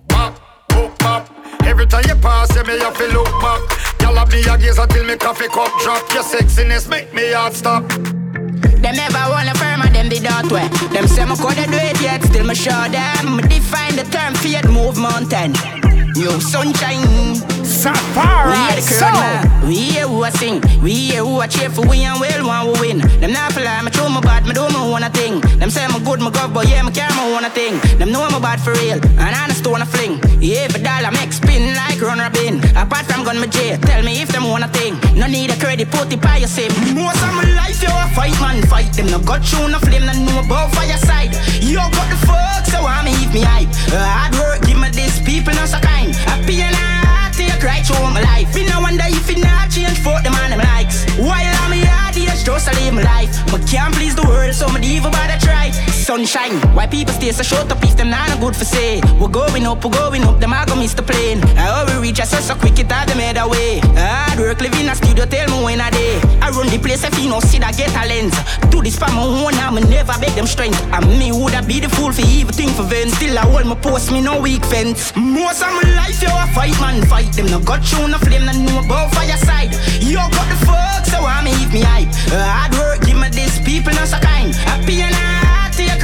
Bop, 0.08 0.40
boop, 0.68 0.98
bop. 0.98 1.30
Every 1.64 1.86
time 1.86 2.04
you 2.06 2.14
pass, 2.16 2.54
you 2.54 2.64
me 2.64 2.78
have 2.78 2.96
to 2.96 3.06
look 3.08 3.30
back. 3.40 3.60
Y'all 4.00 4.14
have 4.14 4.30
me 4.30 4.40
a 4.40 4.58
gaze 4.58 4.78
until 4.78 5.04
me 5.04 5.16
coffee 5.16 5.48
cup 5.48 5.72
drop. 5.82 6.02
Your 6.12 6.22
sexiness 6.22 6.88
make 6.88 7.12
me 7.12 7.32
heart 7.32 7.54
stop. 7.54 7.88
Them 7.88 8.94
never 8.94 9.24
wanna 9.30 9.54
firm 9.54 9.82
and 9.82 9.94
them 9.94 10.08
did 10.08 10.22
that 10.22 10.46
way. 10.52 10.68
Them 10.92 11.08
say 11.08 11.24
me 11.24 11.34
coulda 11.36 11.66
do 11.66 11.78
it 11.78 12.00
yet, 12.00 12.22
still 12.22 12.46
me 12.46 12.54
show 12.54 12.86
them. 12.88 13.36
Me 13.36 13.42
define 13.42 13.96
the 13.96 14.04
term 14.10 14.34
fear 14.34 14.62
move 14.70 14.96
mountain. 14.96 15.52
New 16.14 16.40
sunshine. 16.40 17.55
Safari. 17.86 18.50
We 18.50 18.58
hear 18.66 18.82
the 18.82 18.86
crowd 18.98 19.62
We 19.62 19.76
hear 19.76 20.06
who 20.10 20.24
I 20.24 20.30
sing. 20.30 20.58
We 20.82 20.92
hear 21.06 21.22
who 21.22 21.38
I 21.38 21.46
cheer 21.46 21.70
for. 21.70 21.86
We 21.86 22.02
and 22.02 22.18
well 22.18 22.42
one 22.42 22.66
who 22.66 22.72
win. 22.82 22.98
Them 23.22 23.30
not 23.30 23.52
fly. 23.54 23.78
Me 23.82 23.90
true, 23.94 24.10
me 24.10 24.20
bad. 24.26 24.42
Me 24.42 24.52
do 24.58 24.66
me 24.74 24.80
wanna 24.90 25.10
thing. 25.10 25.38
Them 25.60 25.70
say 25.70 25.86
me 25.86 26.02
good, 26.02 26.18
me 26.18 26.30
go, 26.34 26.48
but 26.50 26.66
yeah, 26.66 26.82
me 26.82 26.90
care, 26.90 27.06
me 27.14 27.30
wanna 27.30 27.50
thing. 27.50 27.78
Them 27.98 28.10
know 28.10 28.26
I'm 28.26 28.42
bad 28.42 28.58
for 28.58 28.74
real. 28.82 28.98
And 29.22 29.30
I 29.38 29.44
honest 29.44 29.64
wanna 29.66 29.86
fling. 29.86 30.18
Yeah, 30.42 30.66
but 30.66 30.82
dollar 30.82 31.12
make 31.12 31.32
spin 31.32 31.74
like 31.78 32.00
run 32.02 32.18
robin. 32.18 32.58
Apart 32.74 33.06
from 33.06 33.22
gun 33.22 33.38
me 33.38 33.46
jail. 33.46 33.78
Tell 33.78 34.02
me 34.02 34.20
if 34.20 34.30
them 34.34 34.50
wanna 34.50 34.68
thing. 34.68 34.98
No 35.14 35.28
need 35.28 35.50
a 35.54 35.56
credit, 35.56 35.88
put 35.92 36.12
it 36.12 36.20
by 36.20 36.38
your 36.42 36.50
sim. 36.50 36.74
Most 36.90 37.22
of 37.22 37.32
my 37.38 37.46
life, 37.54 37.78
you 37.82 37.90
a 37.90 38.06
fight 38.18 38.34
man, 38.42 38.66
fight 38.66 38.90
them. 38.98 39.06
No 39.14 39.20
got 39.22 39.46
you, 39.52 39.62
no 39.68 39.78
flame, 39.78 40.06
no 40.06 40.12
know 40.26 40.42
about 40.42 40.74
fire 40.74 40.98
side. 41.06 41.30
You 41.62 41.78
got 41.78 42.08
the 42.10 42.18
fuck, 42.26 42.66
so 42.66 42.82
I 42.82 43.06
me 43.06 43.14
if 43.22 43.30
me 43.32 43.42
hype. 43.46 43.70
Hard 43.94 44.34
work, 44.42 44.66
give 44.66 44.78
me 44.78 44.90
this 44.90 45.22
people, 45.22 45.54
no 45.54 45.66
so 45.66 45.78
kind. 45.78 46.10
Happy 46.26 46.62
and 46.66 46.74
I 46.74 46.95
right 47.66 47.84
through 47.84 48.06
my 48.14 48.22
life. 48.22 48.56
You 48.56 48.64
know 48.70 48.80
wonder 48.80 49.04
if 49.08 49.28
it 49.28 49.38
not 49.42 49.70
change 49.70 49.98
for 49.98 50.16
the 50.22 50.30
man 50.30 50.50
them 50.50 50.62
likes. 50.62 51.04
While 51.18 51.54
I'm 51.62 51.72
here, 51.72 52.06
just 52.46 52.66
to 52.68 52.72
live 52.78 52.94
my 52.94 53.02
life. 53.02 53.30
But 53.50 53.66
can't 53.66 53.92
please 53.92 54.14
the 54.14 54.22
world, 54.22 54.54
so 54.54 54.68
me 54.68 54.78
even 54.96 55.10
bother 55.10 55.38
try. 55.40 55.74
Sunshine, 56.06 56.54
why 56.72 56.86
people 56.86 57.12
stay 57.12 57.32
so 57.32 57.42
short 57.42 57.66
up 57.66 57.82
if 57.82 57.96
them 57.96 58.10
not 58.10 58.30
no 58.30 58.38
good 58.38 58.54
for 58.54 58.64
say. 58.64 59.00
We're 59.18 59.26
going 59.26 59.66
up, 59.66 59.84
we're 59.84 59.90
going 59.90 60.22
up, 60.22 60.38
them 60.38 60.52
I 60.52 60.64
go 60.64 60.76
miss 60.76 60.94
the 60.94 61.02
plane. 61.02 61.42
I 61.58 61.82
we 61.82 61.98
reach 61.98 62.20
us 62.20 62.30
so, 62.30 62.38
so 62.38 62.54
quick 62.54 62.78
it 62.78 62.92
all 62.92 63.04
them 63.06 63.18
head 63.18 63.36
away. 63.36 63.80
Hard 63.98 64.38
work, 64.38 64.60
live 64.60 64.78
in 64.78 64.88
a 64.88 64.94
studio, 64.94 65.26
tell 65.26 65.50
me 65.50 65.64
when 65.64 65.80
I 65.80 65.90
day. 65.90 66.22
I 66.38 66.50
run 66.54 66.68
the 66.70 66.78
place 66.78 67.02
if 67.02 67.18
you 67.18 67.28
know 67.28 67.40
see 67.40 67.58
that 67.58 67.76
get 67.76 67.90
a 67.90 68.06
lens. 68.06 68.38
Do 68.70 68.86
this 68.86 68.94
for 68.94 69.10
my 69.10 69.26
own, 69.26 69.58
I'm 69.58 69.74
never 69.90 70.14
beg 70.22 70.30
them 70.38 70.46
strength. 70.46 70.78
And 70.94 71.10
me 71.18 71.32
would 71.34 71.58
I 71.58 71.66
be 71.66 71.80
the 71.80 71.88
fool 71.88 72.12
for 72.12 72.22
evil 72.22 72.54
thing 72.54 72.70
for 72.70 72.86
vent. 72.86 73.10
Still 73.10 73.36
I 73.36 73.42
hold 73.42 73.66
my 73.66 73.74
post, 73.74 74.12
me 74.12 74.22
no 74.22 74.38
weak 74.40 74.62
fence. 74.62 75.10
Most 75.16 75.58
of 75.58 75.74
my 75.74 75.90
life, 75.98 76.22
yo, 76.22 76.30
I 76.30 76.46
fight 76.54 76.78
man, 76.78 77.02
fight 77.10 77.34
them. 77.34 77.50
No 77.50 77.58
got 77.58 77.82
you, 77.90 78.06
no 78.06 78.18
flame, 78.22 78.46
no 78.46 78.54
know 78.54 78.78
about 78.78 79.10
fire 79.10 79.34
side. 79.42 79.74
Yo, 79.98 80.22
got 80.22 80.46
the 80.54 80.58
fuck, 80.70 81.02
so 81.02 81.18
I 81.18 81.42
me 81.42 81.82
hype. 81.82 82.14
Hard 82.30 82.78
work, 82.78 83.02
give 83.02 83.18
me 83.18 83.26
this 83.34 83.58
people, 83.66 83.90
not 83.98 84.06
so 84.06 84.22
kind. 84.22 84.54
Happy 84.54 85.02
and 85.02 85.10
I 85.10 85.15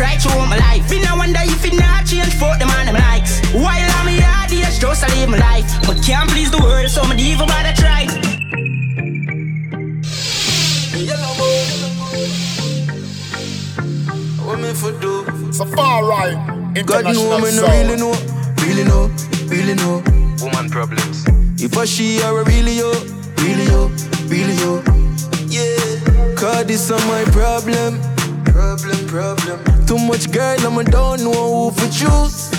right 0.02 0.20
through 0.20 0.46
my 0.50 0.58
life. 0.58 0.90
Me 0.90 0.98
no 1.00 1.16
wonder 1.16 1.38
if 1.46 1.64
it 1.64 1.74
not 1.78 2.04
change 2.04 2.34
for 2.34 2.52
the 2.58 2.66
man 2.66 2.86
them 2.86 2.98
likes. 2.98 3.38
While 3.54 3.90
I'm 3.98 4.08
here, 4.10 4.26
just 4.50 4.80
just 4.80 5.02
live 5.14 5.30
my 5.30 5.38
life. 5.38 5.66
But 5.86 6.02
can't 6.02 6.28
please 6.28 6.50
the 6.50 6.58
world, 6.58 6.90
so 6.90 7.06
me 7.06 7.14
even 7.30 7.46
bother 7.46 7.74
try. 7.78 8.02
What 14.44 14.58
me 14.58 14.74
for 14.74 14.92
do? 14.98 15.14
Safari. 15.52 16.34
God 16.82 17.04
know 17.04 17.38
me 17.38 17.50
no 17.54 17.62
really 17.70 17.96
know, 18.02 18.14
really 18.66 18.84
know, 18.84 19.02
really 19.46 19.74
know. 19.74 20.02
Woman 20.42 20.68
problems. 20.68 21.24
If 21.62 21.78
I 21.78 21.84
she 21.84 22.20
or 22.24 22.40
a 22.40 22.44
really 22.44 22.78
yo, 22.78 22.90
really 23.38 23.66
yo, 23.66 23.88
really 24.26 24.56
yo. 24.64 24.82
Yeah. 25.46 26.34
Cause 26.34 26.66
this 26.66 26.90
are 26.90 26.98
my 27.06 27.22
problem. 27.30 28.11
Problem, 28.52 29.06
problem. 29.06 29.86
Too 29.86 29.98
much 29.98 30.30
girl, 30.30 30.60
I'm 30.60 30.84
don't 30.84 31.24
know 31.24 31.32
who 31.32 31.70
for 31.70 31.88
choose. 31.90 32.52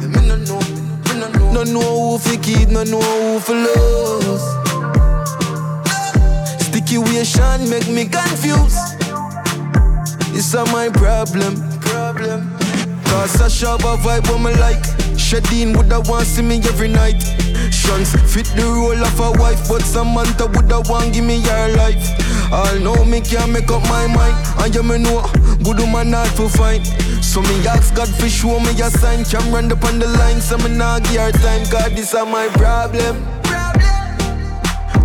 Me 0.00 0.26
no 0.28 0.36
know, 0.36 0.60
me 1.08 1.14
no 1.18 1.28
know. 1.28 1.52
No 1.52 1.62
know 1.64 2.10
who 2.10 2.18
for 2.18 2.36
keep, 2.42 2.68
no 2.68 2.84
know 2.84 3.00
who 3.00 3.40
for 3.40 3.54
lose. 3.54 4.42
Sticky 6.64 6.96
Situation 6.96 7.70
make 7.70 7.88
me 7.88 8.04
confused. 8.04 8.76
It's 10.36 10.54
are 10.54 10.66
my 10.66 10.88
problem. 10.90 11.56
Problem. 11.80 12.50
Cause 13.04 13.40
I 13.40 13.48
shove 13.48 13.80
a 13.80 13.96
vibe 13.96 14.32
on 14.34 14.42
me 14.42 14.54
like. 14.56 15.09
Shadeen 15.30 15.76
woulda 15.76 16.00
want 16.10 16.26
see 16.26 16.42
me 16.42 16.56
every 16.66 16.88
night. 16.88 17.22
Shuns 17.70 18.10
fit 18.34 18.46
the 18.56 18.64
role 18.66 18.98
of 18.98 19.20
a 19.20 19.30
wife, 19.38 19.68
but 19.68 19.80
Samantha 19.82 20.48
woulda 20.48 20.82
want 20.90 21.14
give 21.14 21.24
me 21.24 21.40
her 21.42 21.68
life. 21.76 22.02
All 22.52 22.74
know 22.80 23.04
me 23.04 23.20
can't 23.20 23.52
make 23.52 23.70
up 23.70 23.80
my 23.84 24.08
mind, 24.08 24.34
and 24.58 24.74
you 24.74 24.82
me 24.82 24.98
know 24.98 25.22
good 25.62 25.78
woman 25.78 26.10
not 26.10 26.26
for 26.34 26.48
fine. 26.48 26.84
So 27.22 27.42
me 27.42 27.64
ask 27.64 27.94
God 27.94 28.08
for 28.08 28.28
show 28.28 28.58
me 28.58 28.70
a 28.82 28.90
sign. 28.90 29.24
Can 29.24 29.52
run 29.54 29.70
up 29.70 29.84
on 29.84 30.00
the 30.00 30.08
line, 30.08 30.40
so 30.40 30.58
me 30.58 30.76
nah 30.76 30.98
give 30.98 31.20
her 31.20 31.30
time. 31.30 31.62
God, 31.70 31.92
this 31.92 32.12
are 32.12 32.26
my 32.26 32.48
problem. 32.58 33.22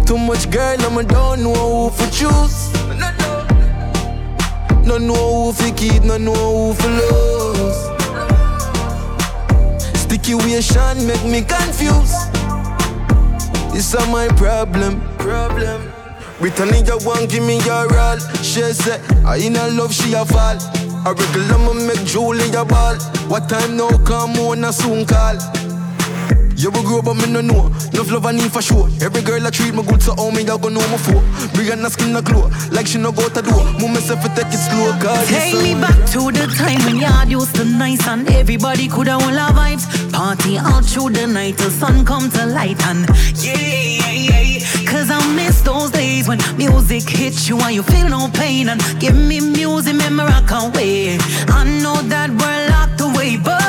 Too 0.07 0.17
much 0.17 0.49
girl, 0.49 0.81
and 0.81 0.95
me 0.95 1.03
don't 1.03 1.43
know 1.43 1.53
who 1.53 1.89
for 1.91 2.09
choose. 2.09 2.73
No 4.87 4.97
know 4.97 5.51
who 5.51 5.53
for 5.53 5.71
keep, 5.77 6.01
no 6.03 6.17
know 6.17 6.33
who 6.33 6.73
for 6.73 6.89
lose. 6.89 7.34
Situation 10.25 11.05
make 11.05 11.23
me 11.23 11.43
confused. 11.43 12.33
This 13.71 13.93
are 13.93 14.07
my 14.07 14.27
problem. 14.29 14.99
Problem. 15.19 15.91
Brittany, 16.39 16.81
you 16.81 16.97
want 17.05 17.29
give 17.29 17.43
me 17.43 17.59
your 17.59 17.95
all. 17.95 18.17
She 18.41 18.63
said, 18.73 19.01
I 19.23 19.37
in 19.37 19.55
a 19.55 19.67
love, 19.67 19.93
she 19.93 20.15
a 20.15 20.25
fall. 20.25 20.57
A 21.05 21.13
regular 21.13 21.75
me 21.75 21.85
make 21.85 22.03
Julia 22.07 22.65
ball. 22.65 22.95
What 23.27 23.47
time 23.47 23.77
now 23.77 23.95
come 23.99 24.31
on 24.39 24.63
a 24.63 24.73
soon 24.73 25.05
call. 25.05 25.37
You 26.57 26.71
will 26.71 26.83
grow, 26.83 27.01
but 27.01 27.15
me 27.15 27.27
no 27.27 27.41
know. 27.41 27.67
Enough 27.93 28.11
love 28.11 28.25
I 28.25 28.31
need 28.31 28.51
for 28.51 28.61
sure. 28.61 28.87
Every 29.01 29.21
girl 29.21 29.45
I 29.45 29.49
treat 29.49 29.73
me 29.73 29.83
good, 29.83 30.01
so 30.01 30.15
how 30.15 30.29
me 30.31 30.41
I 30.41 30.57
go 30.57 30.69
know 30.69 30.85
my 30.87 30.97
for. 30.97 31.19
Brianna 31.53 31.89
skin 31.89 32.15
a 32.15 32.21
glow, 32.21 32.49
like 32.71 32.87
she 32.87 32.97
no 32.97 33.11
go 33.11 33.27
to 33.27 33.41
door. 33.41 33.63
Move 33.79 33.91
myself 33.91 34.21
to 34.23 34.29
take 34.29 34.47
it 34.53 34.57
slow, 34.57 34.91
cause 35.01 35.27
Take 35.27 35.53
me 35.61 35.73
back 35.73 35.95
to 36.11 36.31
the 36.31 36.47
time 36.57 36.83
when 36.85 36.97
yard 36.97 37.29
used 37.29 37.55
to 37.55 37.65
nice 37.65 38.07
and 38.07 38.29
everybody 38.29 38.87
could 38.87 39.07
have 39.07 39.21
all 39.21 39.37
our 39.37 39.51
vibes. 39.51 39.85
Party 40.13 40.57
all 40.57 40.81
through 40.81 41.09
the 41.09 41.27
night 41.27 41.57
till 41.57 41.71
sun 41.71 42.05
come 42.05 42.29
to 42.31 42.45
light 42.45 42.81
and 42.87 43.05
yeah, 43.43 43.57
yeah, 43.57 44.11
yeah. 44.11 44.89
Cause 44.89 45.11
I 45.11 45.19
miss 45.35 45.61
those 45.61 45.91
days 45.91 46.27
when 46.27 46.39
music 46.57 47.03
hits 47.09 47.49
you 47.49 47.59
and 47.59 47.75
you 47.75 47.83
feel 47.83 48.07
no 48.07 48.29
pain 48.33 48.69
and 48.69 48.79
give 48.99 49.15
me 49.15 49.39
music, 49.41 49.95
memory 49.95 50.31
I 50.31 50.41
can't 50.47 50.73
wait. 50.75 51.19
I 51.49 51.63
know 51.83 52.01
that 52.13 52.29
we're 52.29 52.69
locked 52.71 53.01
away, 53.01 53.35
but 53.37 53.64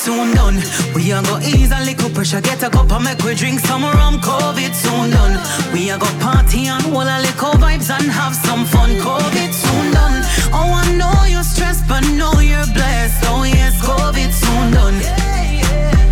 soon 0.00 0.34
done. 0.34 0.56
We 0.94 1.12
are 1.12 1.22
go 1.22 1.38
ease 1.40 1.72
a 1.72 1.80
little 1.84 2.08
pressure, 2.10 2.40
get 2.40 2.62
a 2.62 2.70
cup 2.70 2.90
and 2.90 3.04
make 3.04 3.22
we 3.22 3.34
drink 3.34 3.60
some 3.60 3.82
rum. 3.82 4.18
COVID 4.20 4.74
soon 4.74 5.10
done. 5.10 5.34
We 5.74 5.90
are 5.90 5.98
go 5.98 6.06
party 6.20 6.68
and 6.68 6.82
hold 6.84 7.06
a 7.06 7.20
little 7.20 7.52
vibes 7.60 7.90
and 7.90 8.10
have 8.10 8.34
some 8.34 8.64
fun. 8.64 8.90
COVID 9.04 9.52
soon 9.52 9.92
done. 9.92 10.16
Oh, 10.56 10.72
I 10.82 10.96
know 10.96 11.24
you're 11.28 11.42
stressed, 11.42 11.86
but 11.86 12.02
know 12.18 12.32
you're 12.40 12.70
blessed. 12.72 13.24
Oh 13.28 13.42
yes, 13.44 13.74
COVID 13.82 14.30
soon 14.42 14.72
done. 14.72 14.98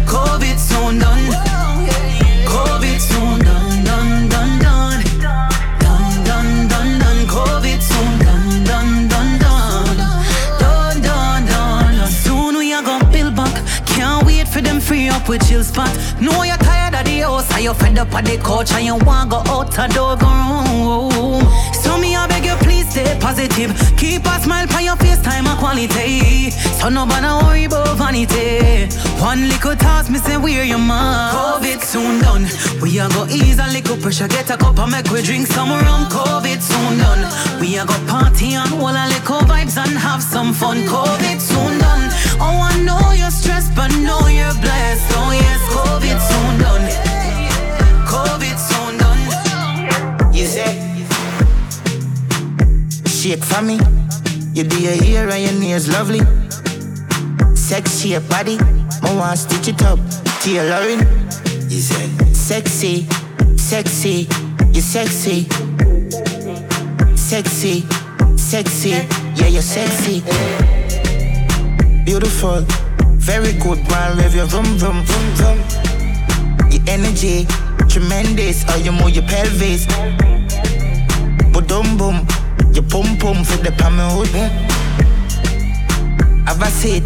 COVID 0.06 0.58
soon 0.58 0.98
done. 0.98 1.47
Up 15.18 15.28
with 15.28 15.48
chill 15.48 15.62
spot. 15.62 15.90
Know 16.20 16.42
you're 16.42 16.56
tired 16.56 16.94
of 16.94 17.04
the 17.04 17.18
house, 17.20 17.50
and 17.54 17.64
you're 17.64 17.74
fed 17.74 17.98
up 17.98 18.12
of 18.14 18.24
the 18.24 18.36
couch, 18.38 18.72
and 18.72 18.84
you 18.86 18.96
want 19.06 19.30
go 19.30 19.38
out 19.46 19.70
the 19.70 19.86
door, 19.94 20.16
go 20.16 20.28
room. 20.28 21.42
So 21.82 21.98
me 21.98 22.14
I 22.16 22.26
beg 22.26 22.44
you 22.44 22.56
please 22.64 22.88
stay 22.90 23.16
positive. 23.20 23.70
Keep 23.96 24.26
a 24.26 24.40
smile 24.40 24.66
on 24.74 24.84
your 24.84 24.96
face, 24.96 25.20
time 25.22 25.46
a 25.46 25.56
quality. 25.56 26.50
So 26.78 26.88
nobody 26.88 27.26
worry 27.44 27.64
about 27.64 27.96
vanity. 27.96 28.88
One 29.20 29.48
little 29.48 29.74
task, 29.76 30.10
me 30.10 30.18
say 30.18 30.36
where 30.36 30.64
your 30.64 30.78
man. 30.78 31.34
COVID 31.34 31.80
soon 31.82 32.20
done. 32.20 32.46
We 32.80 32.98
a 33.00 33.08
go 33.08 33.26
ease 33.26 33.58
a 33.58 33.66
little 33.66 33.96
pressure, 33.96 34.28
get 34.28 34.50
a 34.50 34.56
cup 34.56 34.78
and 34.78 34.92
make 34.92 35.10
we 35.10 35.22
drink 35.22 35.46
some 35.46 35.70
rum. 35.70 36.06
COVID 36.06 36.60
soon 36.60 36.98
done. 36.98 37.22
We 37.60 37.76
a 37.78 37.84
go 37.84 37.96
party 38.06 38.54
and 38.54 38.70
hold 38.70 38.94
a 38.94 39.06
little 39.08 39.42
vibes 39.50 39.76
and 39.76 39.96
have 39.98 40.22
some 40.22 40.52
fun. 40.54 40.78
COVID 40.86 41.40
soon 41.40 41.78
done. 41.78 42.04
Oh, 42.40 42.60
I 42.70 42.76
know 42.82 43.12
you're 43.12 43.30
stressed, 43.30 43.74
but 43.74 43.90
know 43.98 44.26
you're 44.28 44.54
blessed. 44.60 45.12
Oh 45.16 45.32
yes, 45.32 45.60
COVID 45.74 46.18
soon 46.28 46.54
done. 46.62 46.86
COVID 48.06 48.56
soon 48.68 48.96
done. 48.98 50.32
You 50.32 50.46
say, 50.46 50.72
shake 53.06 53.44
for 53.44 53.62
me. 53.62 53.78
You 54.54 54.64
do 54.64 54.80
your 54.80 54.96
hair 55.02 55.28
and 55.28 55.42
your 55.44 55.60
nails 55.60 55.88
lovely. 55.88 56.20
Sexy 57.56 58.10
your 58.10 58.20
body, 58.22 58.56
I 59.02 59.14
want 59.16 59.38
stitch 59.38 59.68
it 59.68 59.82
up. 59.82 59.98
Tailoring. 60.40 61.00
You 61.68 61.80
say, 61.80 62.08
sexy, 62.32 63.06
sexy, 63.56 64.28
you 64.72 64.80
sexy. 64.80 65.46
Sexy, 67.16 67.84
sexy, 68.36 68.90
yeah, 69.34 69.48
you're 69.48 69.60
sexy. 69.60 70.22
Beautiful, 72.08 72.64
very 73.20 73.52
good, 73.58 73.86
man. 73.90 74.16
Rev 74.16 74.34
your 74.34 74.46
vroom, 74.46 74.64
vroom, 74.78 75.04
vroom, 75.04 75.28
vroom. 75.36 75.58
Your 76.72 76.82
energy, 76.88 77.46
tremendous. 77.86 78.62
How 78.62 78.76
you 78.76 78.92
move 78.92 79.10
your 79.10 79.24
pelvis. 79.24 79.84
Boom, 81.52 81.98
boom, 81.98 82.26
your 82.72 82.84
pum 82.84 83.18
pum 83.18 83.44
for 83.44 83.58
the 83.58 83.74
palm 83.76 83.98
hood. 84.16 84.28
have 86.48 86.62
a 86.62 86.70
seat. 86.70 87.04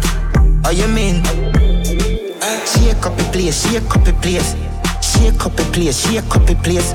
Oh, 0.63 0.71
you 0.71 0.87
mean? 0.87 1.21
Shake 2.63 3.05
up 3.05 3.17
the 3.17 3.27
place, 3.33 3.61
shake 3.61 3.93
up 3.93 4.05
the 4.05 4.13
place. 4.21 4.55
Shake 5.03 5.45
up 5.45 5.53
the 5.57 5.63
place, 5.73 5.99
shake 5.99 6.33
up 6.33 6.47
the 6.47 6.55
place. 6.55 6.93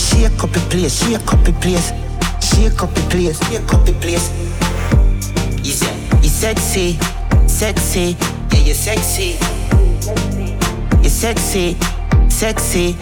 Shake 0.00 0.42
up 0.42 0.50
the 0.50 0.60
place, 0.70 1.04
shake 1.04 1.30
up 1.30 1.44
the 1.44 1.52
place. 1.60 1.92
Shake 2.40 2.82
up 2.82 2.94
the 2.94 3.02
place, 3.10 3.38
shake 3.50 3.74
up 3.74 3.84
the 3.84 3.92
place. 4.00 4.30
Say, 5.62 5.94
you 6.22 6.28
sexy, 6.28 6.98
sexy, 7.60 8.16
yeah, 8.52 8.60
you're 8.64 8.74
sexy. 8.74 9.36
You're 11.02 11.10
sexy, 11.10 11.76
sexy. 12.30 12.92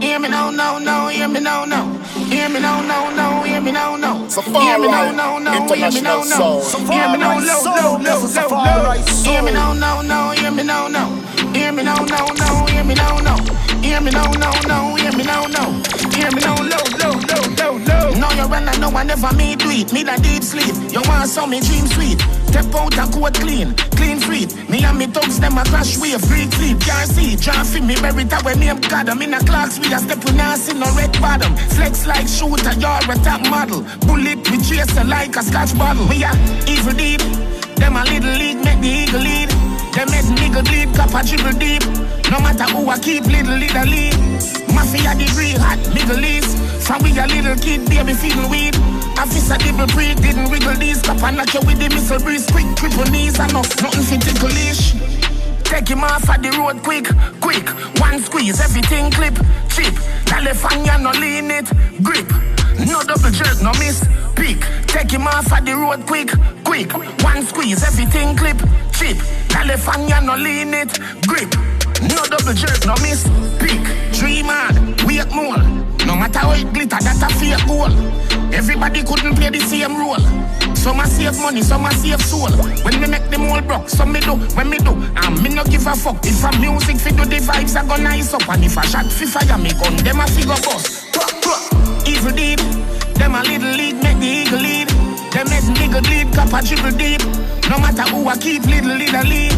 Hear 0.00 0.20
me 0.20 0.28
now, 0.28 0.50
no, 0.52 0.78
no, 0.78 1.08
hear 1.08 1.26
me 1.26 1.40
now, 1.40 1.64
no. 1.64 1.82
Hear 2.30 2.48
me 2.48 2.60
now, 2.60 2.80
no, 2.82 3.10
no, 3.10 3.42
hear 3.42 3.60
me 3.60 3.72
now, 3.72 3.96
no. 3.96 4.28
Safari 4.28 4.64
Hear 4.64 4.78
me 4.78 4.86
now, 4.86 5.10
no, 5.10 5.38
no, 5.40 5.50
hear 5.74 5.90
me 5.90 6.00
now, 6.00 6.22
no. 6.22 6.62
International 6.62 6.92
Hear 6.92 7.08
me 7.10 7.18
now, 7.18 7.40
Soul. 7.40 7.74
low, 7.74 7.98
low, 7.98 7.98
low, 7.98 8.20
low, 8.20 8.26
Safari 8.28 9.00
Hear 9.24 9.42
me 9.42 9.50
now, 9.50 9.72
no, 9.72 10.02
no, 10.02 10.30
hear 10.30 10.52
me 10.52 10.62
now, 10.62 10.86
no. 10.86 11.06
Hear 11.54 11.72
me 11.72 11.82
now, 11.82 11.96
no, 11.96 12.26
no, 12.38 12.66
hear 12.66 12.84
me 12.84 12.94
now, 12.94 13.18
no. 13.18 13.34
Hear 13.82 14.00
me 14.00 14.12
now, 14.12 14.30
no, 14.30 14.50
no, 14.68 14.94
hear 14.94 15.10
me 15.10 15.24
now, 15.24 15.44
no. 15.46 15.82
Hear 16.14 16.30
me 16.30 16.40
now, 16.40 16.54
low, 16.54 16.95
you 18.36 18.46
run, 18.46 18.68
I 18.68 18.76
know 18.76 18.92
I 18.92 19.02
never 19.02 19.32
me 19.34 19.56
do 19.56 19.70
it. 19.70 19.92
Me 19.92 20.02
that 20.04 20.22
deep 20.22 20.44
sleep. 20.44 20.74
You 20.92 21.00
want 21.08 21.28
some 21.28 21.50
me 21.50 21.60
dream 21.60 21.86
sweet. 21.88 22.20
Step 22.52 22.72
out 22.76 22.96
and 22.96 23.12
coat 23.12 23.34
clean, 23.40 23.74
clean 23.96 24.20
feet. 24.20 24.52
Me 24.68 24.84
and 24.84 24.98
me 24.98 25.06
thugs 25.06 25.40
them 25.40 25.58
a 25.58 25.64
crash 25.64 25.96
wave, 25.98 26.20
free 26.20 26.48
sleep. 26.56 26.80
Can't 26.80 27.08
see, 27.08 27.36
can't 27.36 27.66
feel 27.66 27.84
me 27.84 27.96
merit 28.00 28.32
a 28.32 28.38
when 28.44 28.60
name 28.60 28.80
God. 28.88 29.08
I'm 29.08 29.20
in 29.22 29.34
a 29.34 29.40
clocks 29.40 29.78
with 29.78 29.92
a 29.92 29.98
step 29.98 30.20
with 30.24 30.36
see 30.60 30.76
no 30.76 30.88
red 30.94 31.12
bottom. 31.20 31.56
Flex 31.76 32.06
like 32.06 32.28
shooter, 32.28 32.76
you're 32.76 33.08
a 33.08 33.16
top 33.24 33.40
model. 33.48 33.82
Bullet 34.04 34.44
we 34.50 34.56
chase 34.60 34.94
like 35.04 35.36
a 35.36 35.42
scotch 35.42 35.76
bottle. 35.76 36.06
We 36.08 36.24
a 36.24 36.32
evil 36.68 36.92
deed. 36.92 37.20
Them 37.80 37.96
a 37.96 38.04
little 38.04 38.36
league 38.36 38.60
make 38.64 38.80
the 38.80 38.88
eagle 38.88 39.20
lead. 39.20 39.48
Them 39.96 40.08
make 40.12 40.28
nigga 40.36 40.64
bleed, 40.64 40.92
cup 40.94 41.12
a 41.16 41.20
dribble 41.24 41.58
deep. 41.58 41.84
No 42.30 42.40
matter 42.40 42.68
who 42.72 42.88
I 42.88 42.98
keep, 42.98 43.24
little 43.24 43.56
little 43.56 43.84
lead. 43.84 44.16
Mafia 44.74 45.14
degree 45.16 45.56
hot, 45.56 45.80
Middle 45.94 46.24
East. 46.24 46.65
From 46.86 47.02
we 47.02 47.10
a 47.18 47.26
little 47.26 47.56
kid, 47.56 47.82
baby 47.90 48.14
feeling 48.14 48.48
weed. 48.48 48.76
Officer 49.18 49.58
dibble 49.58 49.88
pre, 49.88 50.14
didn't 50.14 50.48
wiggle 50.50 50.74
these. 50.74 51.02
Cup 51.02 51.20
and 51.24 51.36
knock 51.36 51.52
you 51.52 51.58
with 51.66 51.80
the 51.80 51.88
missile 51.90 52.20
breeze. 52.20 52.46
Quick, 52.46 52.76
triple 52.76 53.10
knees, 53.10 53.40
enough, 53.40 53.74
nothing 53.82 54.06
fit 54.06 54.22
ticklish. 54.22 54.94
Take 55.64 55.88
him 55.88 56.04
off 56.04 56.30
at 56.30 56.44
the 56.44 56.50
road 56.54 56.84
quick, 56.84 57.10
quick. 57.40 57.66
One 57.98 58.20
squeeze, 58.20 58.60
everything 58.60 59.10
clip, 59.10 59.34
cheap. 59.74 59.98
California 60.26 60.96
no 61.02 61.10
lean 61.10 61.50
it, 61.50 61.66
grip. 62.04 62.30
No 62.86 63.02
double 63.02 63.34
jerk, 63.34 63.60
no 63.66 63.72
miss, 63.82 64.06
peak. 64.36 64.62
Take 64.86 65.10
him 65.10 65.26
off 65.26 65.50
at 65.50 65.64
the 65.64 65.74
road 65.74 66.06
quick, 66.06 66.30
quick. 66.62 66.92
One 67.26 67.42
squeeze, 67.42 67.82
everything 67.82 68.36
clip, 68.36 68.62
cheap. 68.94 69.18
California 69.48 70.20
no 70.22 70.36
lean 70.36 70.72
it, 70.72 70.94
grip. 71.26 71.50
No 72.14 72.22
double 72.30 72.54
jerk, 72.54 72.86
no 72.86 72.94
miss, 73.02 73.26
peak. 73.58 73.82
Dream 74.14 74.46
hard, 74.46 75.02
wait 75.02 75.26
more. 75.34 75.75
No 76.06 76.14
matter 76.14 76.38
how 76.38 76.52
it 76.52 76.72
glitter, 76.72 77.02
that's 77.02 77.20
a 77.20 77.28
fake 77.34 77.66
goal. 77.66 77.90
Everybody 78.54 79.02
couldn't 79.02 79.34
play 79.34 79.50
the 79.50 79.58
same 79.58 79.98
role. 79.98 80.22
Some 80.76 81.00
a 81.00 81.06
save 81.06 81.38
money, 81.42 81.62
some 81.62 81.84
a 81.84 81.90
save 81.92 82.22
soul. 82.22 82.50
When 82.84 83.00
me 83.00 83.08
make 83.08 83.28
them 83.28 83.50
all 83.50 83.60
broke, 83.60 83.88
some 83.88 84.12
me 84.12 84.20
do, 84.20 84.36
when 84.54 84.70
me 84.70 84.78
do, 84.78 84.92
and 84.94 85.42
me 85.42 85.50
no 85.50 85.64
give 85.64 85.86
a 85.86 85.96
fuck. 85.96 86.24
If 86.24 86.44
a 86.44 86.56
music 86.60 86.96
fi 87.02 87.10
do 87.10 87.24
the 87.24 87.42
vibes, 87.42 87.74
I 87.74 87.82
go 87.84 87.96
nice 88.00 88.32
up. 88.32 88.48
And 88.48 88.64
if 88.64 88.76
a 88.76 88.86
shot 88.86 89.06
fi 89.06 89.26
fire 89.26 89.58
me 89.58 89.70
gun, 89.74 89.96
them 89.96 90.20
a 90.20 90.26
figure 90.28 90.54
bust. 90.62 91.10
Evil 92.06 92.30
deed, 92.30 92.60
them 93.18 93.34
a 93.34 93.42
little 93.42 93.74
lead, 93.74 93.96
make 94.02 94.18
the 94.22 94.26
eagle 94.26 94.60
lead. 94.60 94.88
Them 95.34 95.50
make 95.50 95.66
nigga 95.74 96.00
bleed, 96.06 96.32
cup 96.32 96.54
a 96.54 96.62
dribble 96.62 96.96
deep. 96.96 97.55
No 97.68 97.78
matter 97.78 98.02
who 98.10 98.28
I 98.28 98.36
keep, 98.36 98.64
little 98.64 98.94
little 98.94 99.22
lead. 99.22 99.52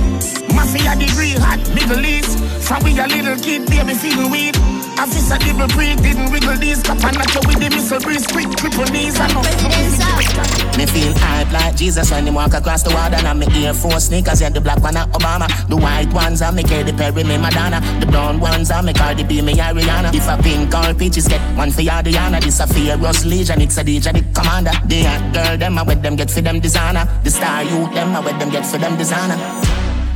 Mafia 0.54 0.96
degree, 0.96 1.32
hot 1.32 1.60
Middle 1.74 2.04
East. 2.04 2.38
From 2.66 2.82
we 2.84 2.98
a 2.98 3.06
little 3.06 3.36
kid, 3.36 3.68
baby 3.68 3.94
feeling 3.94 4.30
weed. 4.30 4.56
Officer 4.98 5.38
dibble 5.38 5.68
pre, 5.68 5.94
didn't 5.96 6.32
wiggle 6.32 6.56
these. 6.56 6.82
Cup 6.82 6.98
and 7.04 7.16
you 7.16 7.40
with 7.46 7.60
the 7.62 7.70
missile 7.70 8.00
breeze. 8.00 8.26
Quick, 8.26 8.50
triple 8.58 8.84
knees, 8.90 9.18
and 9.20 9.32
no. 9.32 9.40
Me 10.76 10.84
feel 10.86 11.14
hype 11.16 11.52
like 11.52 11.76
Jesus 11.76 12.10
when 12.10 12.26
he 12.26 12.32
walk 12.32 12.52
across 12.52 12.82
the 12.82 12.90
water. 12.90 13.16
And 13.16 13.38
me 13.38 13.46
Air 13.64 13.74
Force 13.74 14.06
sneakers, 14.06 14.40
yeah, 14.40 14.50
the 14.50 14.60
black 14.60 14.82
one 14.82 14.96
are 14.96 15.06
Obama. 15.08 15.46
The 15.68 15.76
white 15.76 16.12
ones 16.12 16.42
are 16.42 16.50
me 16.50 16.64
Katy 16.64 16.92
Perry, 16.92 17.22
me 17.22 17.38
Madonna. 17.38 17.80
The 18.00 18.06
brown 18.06 18.40
ones 18.40 18.72
are 18.72 18.82
me 18.82 18.92
Cardi 18.92 19.22
B, 19.22 19.40
me 19.40 19.54
Ariana. 19.54 20.12
If 20.12 20.28
a 20.28 20.36
pink 20.42 20.74
or 20.74 20.92
peaches 20.94 21.28
get 21.28 21.40
one 21.56 21.70
for 21.70 21.82
ya, 21.82 22.02
This 22.02 22.58
a 22.58 22.66
Fearless 22.66 23.24
Legion, 23.24 23.60
it's 23.60 23.78
a 23.78 23.84
DJ, 23.84 24.12
the 24.12 24.22
commander. 24.34 24.72
The 24.86 25.02
hot 25.04 25.32
girl, 25.32 25.56
them 25.58 25.78
I 25.78 25.82
with 25.84 26.02
them 26.02 26.16
get 26.16 26.30
for 26.30 26.40
them 26.40 26.58
designer. 26.58 27.06
The 27.22 27.30
star 27.30 27.62
youth, 27.62 27.94
them 27.98 28.14
I 28.14 28.20
with 28.20 28.38
them 28.38 28.50
get 28.50 28.64
for 28.64 28.78
them 28.78 28.96
designer. 28.96 29.36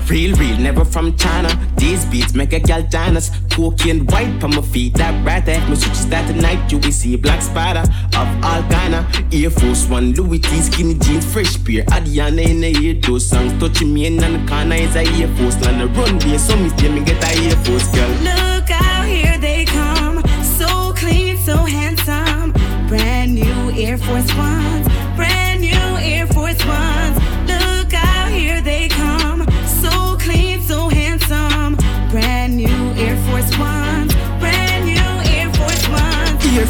Real, 0.09 0.37
real, 0.37 0.57
never 0.59 0.85
from 0.85 1.16
China. 1.16 1.49
These 1.76 2.05
beats 2.07 2.35
make 2.35 2.53
a 2.53 2.61
gal 2.61 2.83
dance. 2.83 3.30
Cocaine 3.51 4.07
white 4.07 4.43
on 4.45 4.51
my 4.51 4.62
feet, 4.62 4.95
that 4.95 5.14
right 5.26 5.45
there. 5.45 5.61
My 5.68 5.74
switches 5.74 6.09
that 6.11 6.26
tonight, 6.28 6.70
you 6.70 6.78
will 6.78 6.93
see 6.93 7.14
a 7.14 7.18
black 7.18 7.41
spider 7.43 7.85
of 8.20 8.28
all 8.45 8.62
kinda. 8.74 9.01
Air 9.33 9.51
Force 9.51 9.87
One, 9.89 10.12
Louis 10.12 10.39
T, 10.39 10.61
skinny 10.61 10.95
jeans, 10.95 11.24
fresh 11.33 11.55
pair. 11.64 11.85
Adiana 11.97 12.45
in 12.53 12.61
the 12.61 12.70
ear, 12.83 12.95
those 12.95 13.26
songs 13.26 13.53
touching 13.61 13.93
me 13.95 14.07
in 14.07 14.16
the 14.16 14.28
corner 14.49 14.76
is 14.76 14.95
a 14.95 15.05
Air 15.20 15.28
Force. 15.37 15.61
Land 15.62 15.80
the 15.80 15.87
runway, 15.99 16.39
so 16.39 16.57
me 16.57 16.70
tell 16.70 16.93
me 16.93 17.01
get 17.05 17.22
a 17.24 17.30
Air 17.47 17.57
Force 17.64 17.89
girl. 17.95 18.11
Look 18.28 18.70
out, 18.70 19.07
here 19.07 19.39
they 19.39 19.64
come. 19.64 20.22
So 20.59 20.93
clean, 20.95 21.37
so 21.39 21.57
handsome. 21.57 22.53
Brand 22.89 23.35
new 23.35 23.70
Air 23.72 23.99
Force 23.99 24.33
Ones. 24.37 24.91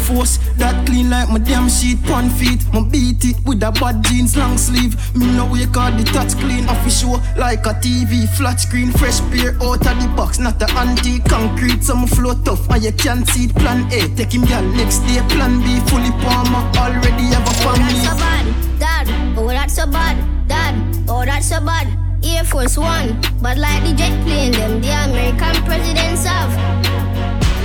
Force 0.03 0.37
that 0.57 0.85
clean 0.85 1.09
like 1.09 1.29
my 1.29 1.39
damn 1.39 1.69
sheet, 1.69 1.97
one 2.09 2.29
feet. 2.29 2.61
My 2.73 2.83
beat 2.83 3.23
it 3.23 3.37
with 3.45 3.63
a 3.63 3.71
bad 3.71 4.03
jeans, 4.03 4.35
long 4.35 4.57
sleeve. 4.57 4.99
Me 5.15 5.25
no 5.31 5.45
wake 5.45 5.77
out 5.77 5.97
the 5.97 6.03
touch 6.03 6.35
clean, 6.35 6.67
off 6.67 6.83
show 6.91 7.21
like 7.37 7.65
a 7.65 7.73
TV, 7.79 8.27
flat 8.35 8.59
screen, 8.59 8.91
fresh 8.91 9.21
pair 9.31 9.55
out 9.63 9.79
of 9.87 9.95
the 10.01 10.11
box, 10.15 10.39
not 10.39 10.61
a 10.61 10.69
antique 10.75 11.23
concrete. 11.25 11.83
Some 11.83 12.05
float 12.05 12.43
tough 12.43 12.69
and 12.69 12.83
you 12.83 12.91
can't 12.91 13.25
see 13.29 13.45
it. 13.45 13.55
Plan 13.55 13.87
A, 13.93 14.13
take 14.15 14.33
him 14.33 14.43
girl 14.45 14.61
next 14.75 14.99
day. 15.07 15.23
Plan 15.29 15.63
B, 15.63 15.79
fully 15.89 16.11
palmer, 16.19 16.63
already 16.77 17.31
have 17.31 17.47
a 17.47 17.53
family. 17.63 17.95
Oh, 17.95 18.03
that's 18.03 18.03
so 18.03 18.15
bad, 18.19 18.45
Dad. 18.79 19.37
Oh, 19.37 19.47
that's 19.47 19.73
so 19.75 19.85
bad, 19.87 20.47
Dad. 20.47 20.75
Oh, 21.07 21.23
that's 21.23 21.47
so 21.47 21.59
bad. 21.63 21.87
Air 22.25 22.43
Force 22.43 22.77
One, 22.77 23.19
but 23.41 23.57
like 23.57 23.83
the 23.83 23.93
jet 23.93 24.15
plane, 24.25 24.51
them 24.51 24.81
the 24.81 24.91
American 24.91 25.63
presidents 25.63 26.25
have. 26.25 26.51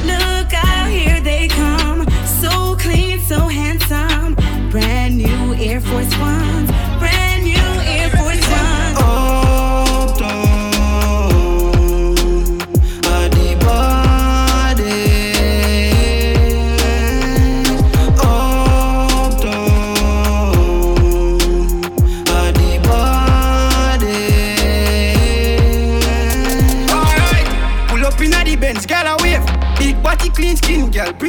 Look 0.06 0.54
out, 0.54 0.88
here 0.88 1.20
they 1.20 1.48
come. 1.48 1.97
So 2.40 2.76
clean, 2.76 3.18
so 3.20 3.48
handsome. 3.48 4.34
Brand 4.70 5.18
new 5.18 5.54
Air 5.54 5.80
Force 5.80 6.16
Ones. 6.18 6.70
Brand 7.00 7.42
new 7.42 7.57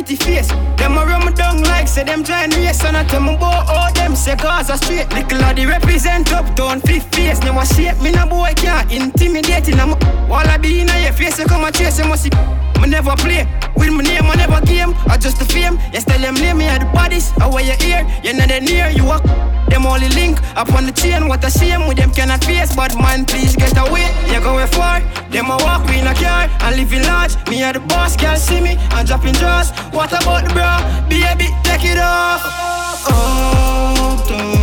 pretty 0.10 0.24
face. 0.24 0.48
Them 0.78 0.98
a 0.98 1.06
run 1.06 1.26
me 1.26 1.34
down 1.34 1.62
like 1.64 1.88
say 1.88 2.04
them 2.04 2.24
trying 2.24 2.52
race. 2.52 2.84
And 2.84 2.98
I 2.98 3.04
tell 3.04 3.22
me 3.22 3.36
boy, 3.38 3.46
all 3.46 3.94
them 3.94 4.16
say 4.16 4.36
Gaza 4.36 4.78
straight. 4.78 5.10
Little 5.14 5.44
of 5.44 5.56
the 5.56 5.66
represent 5.66 6.34
up 6.34 6.56
down 6.56 6.82
fifth 6.82 7.14
face. 7.14 7.40
Never 7.42 7.66
shape 7.66 8.02
me, 8.02 8.12
no 8.12 8.26
boy 8.26 8.54
can't 8.56 8.92
intimidate. 8.92 9.76
I'm 9.80 9.92
while 10.30 10.48
I 10.48 10.58
be 10.58 10.82
in 10.82 10.88
your 10.88 11.14
face, 11.14 11.40
you 11.40 11.46
come 11.46 11.64
and 11.64 11.76
chase, 11.76 12.00
you 12.00 12.06
must 12.06 12.24
see. 12.24 12.32
Me 12.82 12.88
never 12.88 13.16
play 13.18 13.46
with 13.76 13.92
my 13.92 14.04
name, 14.04 14.24
I 14.24 14.36
never 14.36 14.66
game. 14.66 14.94
I 15.08 15.18
just 15.18 15.38
the 15.38 15.46
fame. 15.46 15.78
Yes, 15.94 16.06
tell 16.06 16.20
them 16.20 16.36
name 16.36 16.58
me 16.58 16.66
at 16.66 16.80
the 16.80 16.86
bodies. 16.86 17.32
I 17.40 17.48
wear 17.48 17.64
your 17.64 17.78
ear, 17.86 18.08
you're 18.24 18.34
not 18.34 18.50
near. 18.64 18.90
You 18.90 19.06
walk 19.06 19.24
them 19.68 19.86
only 19.86 20.10
link 20.10 20.42
up 20.56 20.74
on 20.74 20.86
the 20.86 20.92
chain. 20.92 21.28
What 21.28 21.44
a 21.44 21.52
shame 21.52 21.88
with 21.88 21.98
them 21.98 22.12
cannot 22.12 22.44
face. 22.44 22.76
But 22.76 22.96
man, 22.96 23.26
please 23.26 23.56
get 23.56 23.78
away. 23.78 24.08
You 24.32 24.40
going 24.42 24.68
far. 24.68 25.02
Them 25.30 25.50
a 25.50 25.58
walk 25.58 25.90
in 25.90 26.08
a 26.08 26.14
car 26.14 26.50
and 26.62 26.76
living 26.76 27.04
large. 27.04 27.36
Me 27.50 27.64
at 27.64 27.74
the 27.74 27.80
boss, 27.82 28.16
girl 28.16 28.36
see 28.36 28.62
me 28.62 28.78
and 28.96 29.08
dropping 29.08 29.34
drawers. 29.34 29.72
What 29.92 30.12
about 30.12 30.48
the 30.48 30.54
bra? 30.54 30.80
Baby, 31.10 31.48
take 31.64 31.86
it 31.86 32.00
off. 32.00 32.42
Uptown, 33.08 34.50
at 34.52 34.59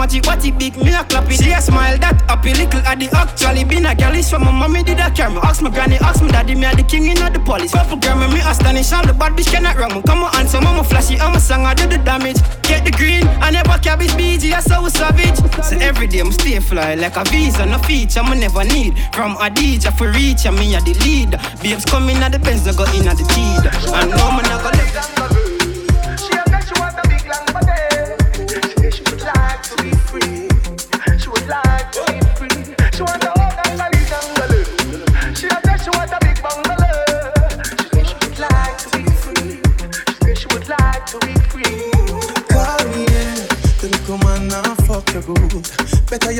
magic, 0.00 0.24
what 0.26 0.44
it 0.44 0.58
big, 0.58 0.76
me 0.76 0.94
a 0.94 1.04
clap 1.04 1.30
it. 1.30 1.36
See 1.36 1.52
a 1.52 1.60
smile 1.60 1.98
that 1.98 2.16
happy, 2.28 2.54
little 2.54 2.80
at 2.88 2.98
the 2.98 3.08
actually 3.12 3.64
been 3.64 3.86
a 3.86 3.94
girl. 3.94 4.16
It's 4.16 4.30
from 4.30 4.44
my 4.44 4.50
mommy 4.50 4.82
did 4.82 4.98
a 4.98 5.10
carry 5.10 5.34
me. 5.34 5.40
Ask 5.42 5.62
my 5.62 5.70
granny, 5.70 5.96
ask 5.96 6.22
my 6.22 6.30
daddy, 6.30 6.54
me 6.54 6.64
a 6.64 6.74
the 6.74 6.82
king 6.82 7.06
in 7.06 7.20
the 7.20 7.40
police. 7.44 7.72
Purple 7.72 7.98
grammar, 7.98 8.28
me 8.28 8.40
astonish, 8.40 8.92
all 8.92 9.04
the 9.04 9.12
bad 9.12 9.36
bitch 9.36 9.52
cannot 9.52 9.76
wrong 9.76 9.94
me. 9.94 10.02
Come 10.02 10.24
on, 10.24 10.34
answer, 10.36 10.60
mama 10.60 10.82
flashy, 10.82 11.20
I'm 11.20 11.36
a 11.36 11.40
song, 11.40 11.66
I 11.66 11.74
do 11.74 11.86
the 11.86 11.98
damage. 11.98 12.40
Get 12.62 12.84
the 12.84 12.90
green, 12.90 13.26
I 13.44 13.50
never 13.50 13.76
cabbage 13.78 14.14
BG, 14.16 14.52
I 14.52 14.60
so 14.60 14.88
savage. 14.88 15.36
So 15.62 15.76
every 15.78 16.06
day 16.06 16.20
I'm 16.20 16.32
stay 16.32 16.58
fly 16.60 16.94
like 16.94 17.16
a 17.16 17.24
visa, 17.28 17.66
no 17.66 17.78
feature, 17.78 18.24
me 18.24 18.40
never 18.40 18.64
need. 18.64 18.96
From 19.12 19.36
Adija 19.36 19.92
for 19.92 20.08
reach, 20.10 20.46
I 20.46 20.50
me 20.50 20.74
a 20.74 20.80
the 20.80 20.94
leader. 21.04 21.38
Babes 21.62 21.84
coming 21.84 22.16
at 22.24 22.32
the 22.32 22.38
Benz, 22.38 22.66
I 22.66 22.72
go 22.72 22.84
in 22.96 23.06
at 23.06 23.16
the 23.20 23.24
teed. 23.28 23.68
I 23.92 24.06
know 24.08 24.32
me 24.32 24.42
not 24.48 24.62
go 24.64 24.70
let 24.72 25.19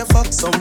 you 0.01 0.07
fuck 0.07 0.32
somebody, 0.32 0.59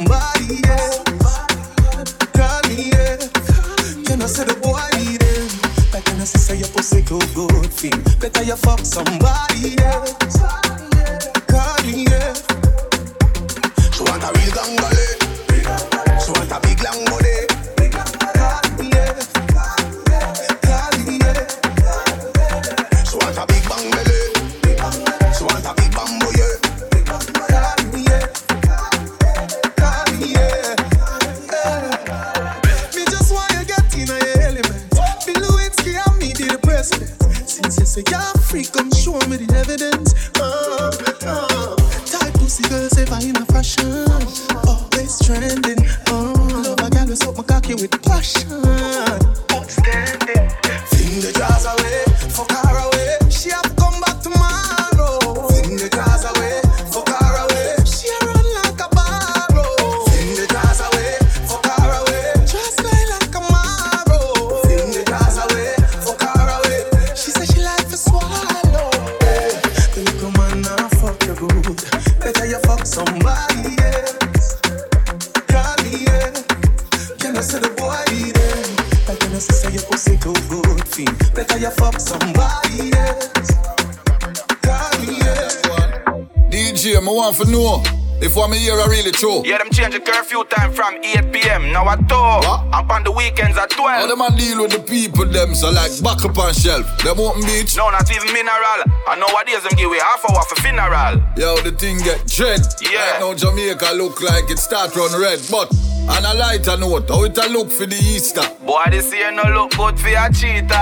DJ, 86.80 87.02
me 87.04 87.12
want 87.12 87.36
to 87.36 87.44
know 87.52 87.84
if 88.24 88.38
what 88.38 88.50
me 88.50 88.58
hear 88.58 88.80
I 88.80 88.86
really 88.88 89.12
true. 89.12 89.44
Yeah, 89.44 89.58
them 89.58 89.70
change 89.70 89.96
the 89.96 90.00
curfew 90.00 90.46
time 90.46 90.72
from 90.72 90.96
8 91.04 91.34
p.m. 91.34 91.74
now 91.74 91.90
at 91.90 92.00
2. 92.08 92.16
And 92.16 92.92
on 92.92 93.04
the 93.04 93.12
weekends 93.12 93.58
at 93.58 93.70
12. 93.72 93.84
How 93.84 94.08
them 94.08 94.22
a 94.22 94.32
deal 94.32 94.62
with 94.64 94.72
the 94.72 94.80
people 94.80 95.26
them 95.26 95.56
so 95.56 95.72
like 95.72 95.92
back 96.02 96.24
up 96.24 96.38
on 96.40 96.54
shelf. 96.54 96.88
Them 97.04 97.20
open 97.20 97.44
beach. 97.44 97.76
No, 97.76 97.90
not 97.92 98.08
even 98.08 98.32
mineral. 98.32 98.80
And 99.12 99.20
nowadays 99.20 99.64
them 99.68 99.76
give 99.76 99.92
away 99.92 100.00
half 100.00 100.24
hour 100.24 100.40
for 100.48 100.56
funeral. 100.64 101.20
Yo, 101.36 101.60
the 101.68 101.76
thing 101.76 102.00
get 102.00 102.24
dread. 102.32 102.64
Yeah. 102.80 103.20
Right 103.20 103.20
now 103.20 103.34
Jamaica 103.36 103.92
look 104.00 104.24
like 104.24 104.48
it 104.48 104.60
start 104.60 104.96
run 104.96 105.12
red, 105.20 105.44
but 105.52 105.68
on 106.10 106.26
a 106.26 106.34
lighter 106.34 106.78
note, 106.78 107.07
how 107.10 107.24
it 107.24 107.38
a 107.38 107.47
look 107.49 107.70
for 107.70 107.86
the 107.86 107.95
Easter? 107.95 108.41
Boy, 108.66 108.84
this 108.89 109.14
year 109.14 109.32
no 109.32 109.43
look 109.53 109.72
good 109.78 109.99
for 109.99 110.07
a 110.10 110.30
cheater. 110.34 110.74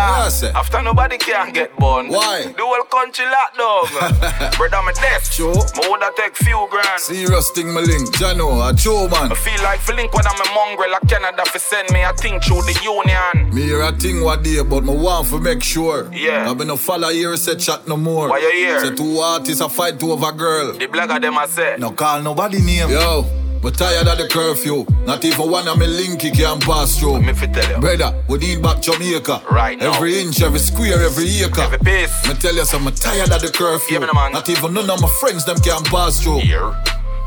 After 0.56 0.82
nobody 0.82 1.18
can 1.18 1.54
get 1.54 1.76
born. 1.78 2.10
Why? 2.10 2.54
The 2.56 2.64
whole 2.64 2.84
country 2.86 3.26
locked 3.26 3.58
down. 3.58 4.52
Brother, 4.58 4.82
my 4.84 4.94
desk. 4.94 5.34
Sure. 5.34 5.54
Me 5.54 5.88
woulda 5.88 6.12
take 6.18 6.36
few 6.36 6.68
grand. 6.72 7.00
Serious 7.00 7.52
thing 7.52 7.74
my 7.74 7.82
link, 7.82 8.08
Jano, 8.16 8.70
a 8.70 8.74
Joe 8.74 9.08
man. 9.10 9.32
I 9.32 9.36
feel 9.36 9.62
like 9.64 9.80
for 9.80 9.94
link 9.94 10.14
when 10.14 10.26
I'm 10.26 10.40
a 10.40 10.54
mongrel 10.56 10.92
like 10.92 11.08
Canada 11.08 11.44
for 11.46 11.60
send 11.60 11.90
me 11.92 12.02
a 12.04 12.14
thing 12.14 12.40
through 12.40 12.62
the 12.64 12.78
union. 12.84 13.54
Me 13.54 13.64
hear 13.64 13.82
a 13.82 13.92
thing 13.92 14.24
what 14.24 14.44
day, 14.44 14.62
but 14.64 14.84
me 14.84 14.96
want 14.96 15.28
to 15.30 15.40
make 15.40 15.62
sure. 15.64 16.10
Yeah. 16.14 16.50
I 16.50 16.54
be 16.54 16.66
no 16.66 16.78
follow 16.78 17.10
here 17.10 17.36
say 17.38 17.56
chat 17.56 17.88
no 17.88 17.98
more. 17.98 18.30
Why 18.30 18.40
you 18.40 18.52
here? 18.52 18.80
Say 18.80 18.96
two 18.96 19.18
artists 19.20 19.62
a 19.62 19.70
fight 19.70 20.02
over 20.02 20.30
a 20.30 20.32
girl. 20.32 20.74
The 20.74 20.88
blagger 20.88 21.22
them 21.22 21.38
I 21.38 21.46
say. 21.48 21.76
No 21.78 21.92
call 21.92 22.22
nobody 22.22 22.62
name. 22.62 22.90
Yo, 22.90 23.26
but 23.62 23.78
tired 23.78 24.08
of 24.08 24.18
the 24.18 24.28
curfew. 24.28 24.86
Not 25.06 25.24
even 25.26 25.50
one 25.50 25.68
of 25.68 25.78
me 25.78 25.86
linky 25.86 26.34
can 26.34 26.60
pass 26.60 27.00
through. 27.00 27.22
Me 27.22 27.34
fi 27.34 27.48
tell 27.48 27.70
you. 27.70 27.80
Brother, 27.80 28.24
we 28.28 28.38
need 28.40 28.62
back 28.62 28.82
Jamaica. 28.82 29.42
Right 29.52 29.78
now. 29.78 29.94
Every 29.94 30.20
inch, 30.20 30.42
every 30.42 30.60
square, 30.60 31.04
every 31.04 31.30
acre. 31.42 31.62
Every 31.62 31.80
piece. 31.80 32.28
Me 32.28 32.34
tell 32.36 32.56
you 32.56 32.66
something, 32.66 32.94
tired 32.96 33.32
of 33.32 33.42
the 33.42 33.52
curfew. 33.52 34.00
Yeah, 34.00 34.12
man. 34.14 34.32
Not 34.32 34.50
even 34.50 34.74
none 34.74 34.90
of 34.90 35.02
my 35.02 35.10
friends 35.20 35.46
them 35.46 35.58
can 35.58 35.84
pass 35.86 36.22
through. 36.22 36.40
Here. 36.40 36.74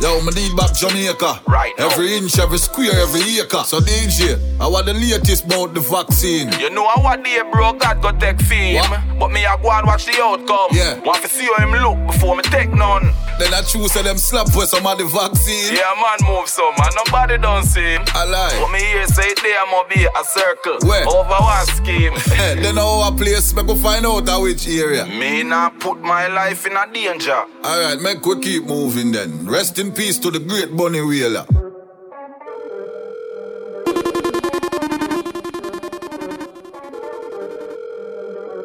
Yo, 0.01 0.19
me 0.23 0.33
need 0.33 0.57
back 0.57 0.73
Jamaica. 0.75 1.43
Right 1.47 1.75
now. 1.79 1.91
Every 1.91 2.17
inch, 2.17 2.39
every 2.39 2.57
square, 2.57 2.91
every 3.03 3.21
acre. 3.39 3.65
So 3.65 3.81
DJ, 3.81 4.41
I 4.59 4.67
want 4.67 4.87
the 4.87 4.95
latest 4.95 5.45
about 5.45 5.75
the 5.75 5.81
vaccine. 5.81 6.51
You 6.59 6.71
know 6.71 6.87
I 6.87 6.99
what 7.01 7.23
day 7.23 7.43
bro 7.53 7.75
God 7.75 8.01
go 8.01 8.11
take 8.13 8.41
fame. 8.41 8.83
But 9.19 9.29
me 9.29 9.45
I 9.45 9.61
go 9.61 9.71
and 9.71 9.87
watch 9.87 10.07
the 10.07 10.17
outcome. 10.23 10.73
Yeah. 10.73 10.99
Want 11.01 11.21
to 11.23 11.29
see 11.29 11.45
how 11.45 11.67
him 11.67 11.73
look 11.73 12.13
before 12.13 12.35
me 12.35 12.43
take 12.45 12.73
none. 12.73 13.13
Then 13.39 13.53
I 13.53 13.61
choose 13.61 13.93
them 13.93 14.17
slap 14.17 14.49
for 14.49 14.65
some 14.65 14.87
of 14.87 14.97
the 14.97 15.05
vaccine. 15.05 15.77
Yeah, 15.77 15.93
man 16.01 16.19
move 16.25 16.49
some 16.49 16.73
and 16.77 16.95
nobody 17.05 17.37
don't 17.37 17.65
see 17.65 17.97
him. 17.97 18.03
I 18.09 18.25
lie. 18.25 18.57
But 18.59 18.73
me 18.73 18.81
here 18.81 19.07
say 19.07 19.35
there 19.43 19.67
must 19.67 19.89
be 19.91 20.05
a 20.05 20.25
circle. 20.25 20.79
Where? 20.89 21.07
Over 21.09 21.29
one 21.29 21.67
scheme. 21.77 22.15
then 22.63 22.79
a 22.79 23.13
place 23.13 23.55
me 23.55 23.63
go 23.65 23.75
find 23.77 24.07
out 24.07 24.29
a 24.29 24.41
which 24.41 24.67
area. 24.67 25.05
me 25.05 25.43
not 25.43 25.79
put 25.79 26.01
my 26.01 26.27
life 26.29 26.67
in 26.67 26.73
a 26.73 26.91
danger. 26.91 27.45
Alright, 27.65 28.01
make 28.01 28.25
we 28.25 28.41
keep 28.41 28.65
moving 28.65 29.13
then. 29.13 29.47
Rest 29.47 29.79
in 29.79 29.90
peace 29.91 30.19
to 30.19 30.31
the 30.31 30.39
great 30.41 30.77
Bunny 30.77 31.01
Wailer. 31.01 31.47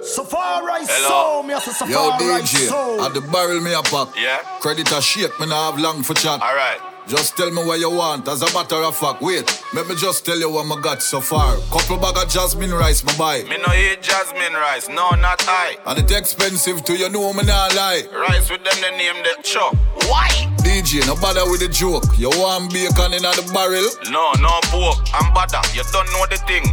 Safari 0.03 0.85
Hello. 0.85 1.07
soul, 1.09 1.43
me 1.43 1.53
as 1.53 1.65
a 1.67 1.71
Yo, 1.71 2.11
Safari 2.11 2.41
DJ, 2.43 2.67
soul. 2.67 3.01
at 3.01 3.13
the 3.13 3.21
barrel 3.21 3.59
me 3.61 3.73
a 3.73 3.81
pack. 3.81 4.09
Yeah. 4.17 4.37
Credit 4.59 4.91
a 4.91 5.01
shake, 5.01 5.37
me 5.39 5.47
nah 5.47 5.71
have 5.71 5.79
long 5.79 6.03
for 6.03 6.13
chat. 6.13 6.41
Alright. 6.41 6.79
Just 7.07 7.37
tell 7.37 7.51
me 7.51 7.63
what 7.63 7.79
you 7.79 7.91
want, 7.91 8.27
as 8.27 8.41
a 8.41 8.51
matter 8.53 8.77
of 8.77 8.97
fact. 8.97 9.21
Wait, 9.21 9.45
let 9.75 9.87
me 9.87 9.95
just 9.95 10.25
tell 10.25 10.39
you 10.39 10.49
what 10.49 10.65
I 10.65 10.81
got 10.81 11.03
so 11.03 11.21
far. 11.21 11.55
Couple 11.69 11.97
bag 11.97 12.17
of 12.17 12.27
jasmine 12.29 12.73
rice, 12.73 13.03
my 13.03 13.15
buy. 13.15 13.43
Me 13.43 13.57
no 13.57 13.71
eat 13.73 14.01
jasmine 14.01 14.53
rice, 14.53 14.89
no 14.89 15.11
not 15.11 15.43
I. 15.47 15.77
And 15.85 15.99
it 15.99 16.11
expensive 16.11 16.83
to 16.85 16.97
you 16.97 17.09
know 17.09 17.31
me 17.33 17.43
nah 17.43 17.69
lie. 17.75 18.07
Rice 18.11 18.49
with 18.49 18.63
them 18.63 18.81
they 18.81 18.97
name 18.97 19.21
that 19.23 19.43
chop. 19.43 19.75
Why? 20.09 20.29
DJ, 20.65 21.05
no 21.05 21.15
bother 21.15 21.45
with 21.45 21.59
the 21.61 21.69
joke. 21.69 22.17
You 22.17 22.29
want 22.41 22.73
bacon 22.73 23.13
in 23.13 23.21
the 23.21 23.51
barrel? 23.53 23.85
No, 24.11 24.33
no 24.41 24.57
pork. 24.73 24.97
I'm 25.13 25.31
butter. 25.31 25.61
You 25.77 25.83
don't 25.93 26.09
know 26.09 26.25
the 26.25 26.41
thing. 26.49 26.65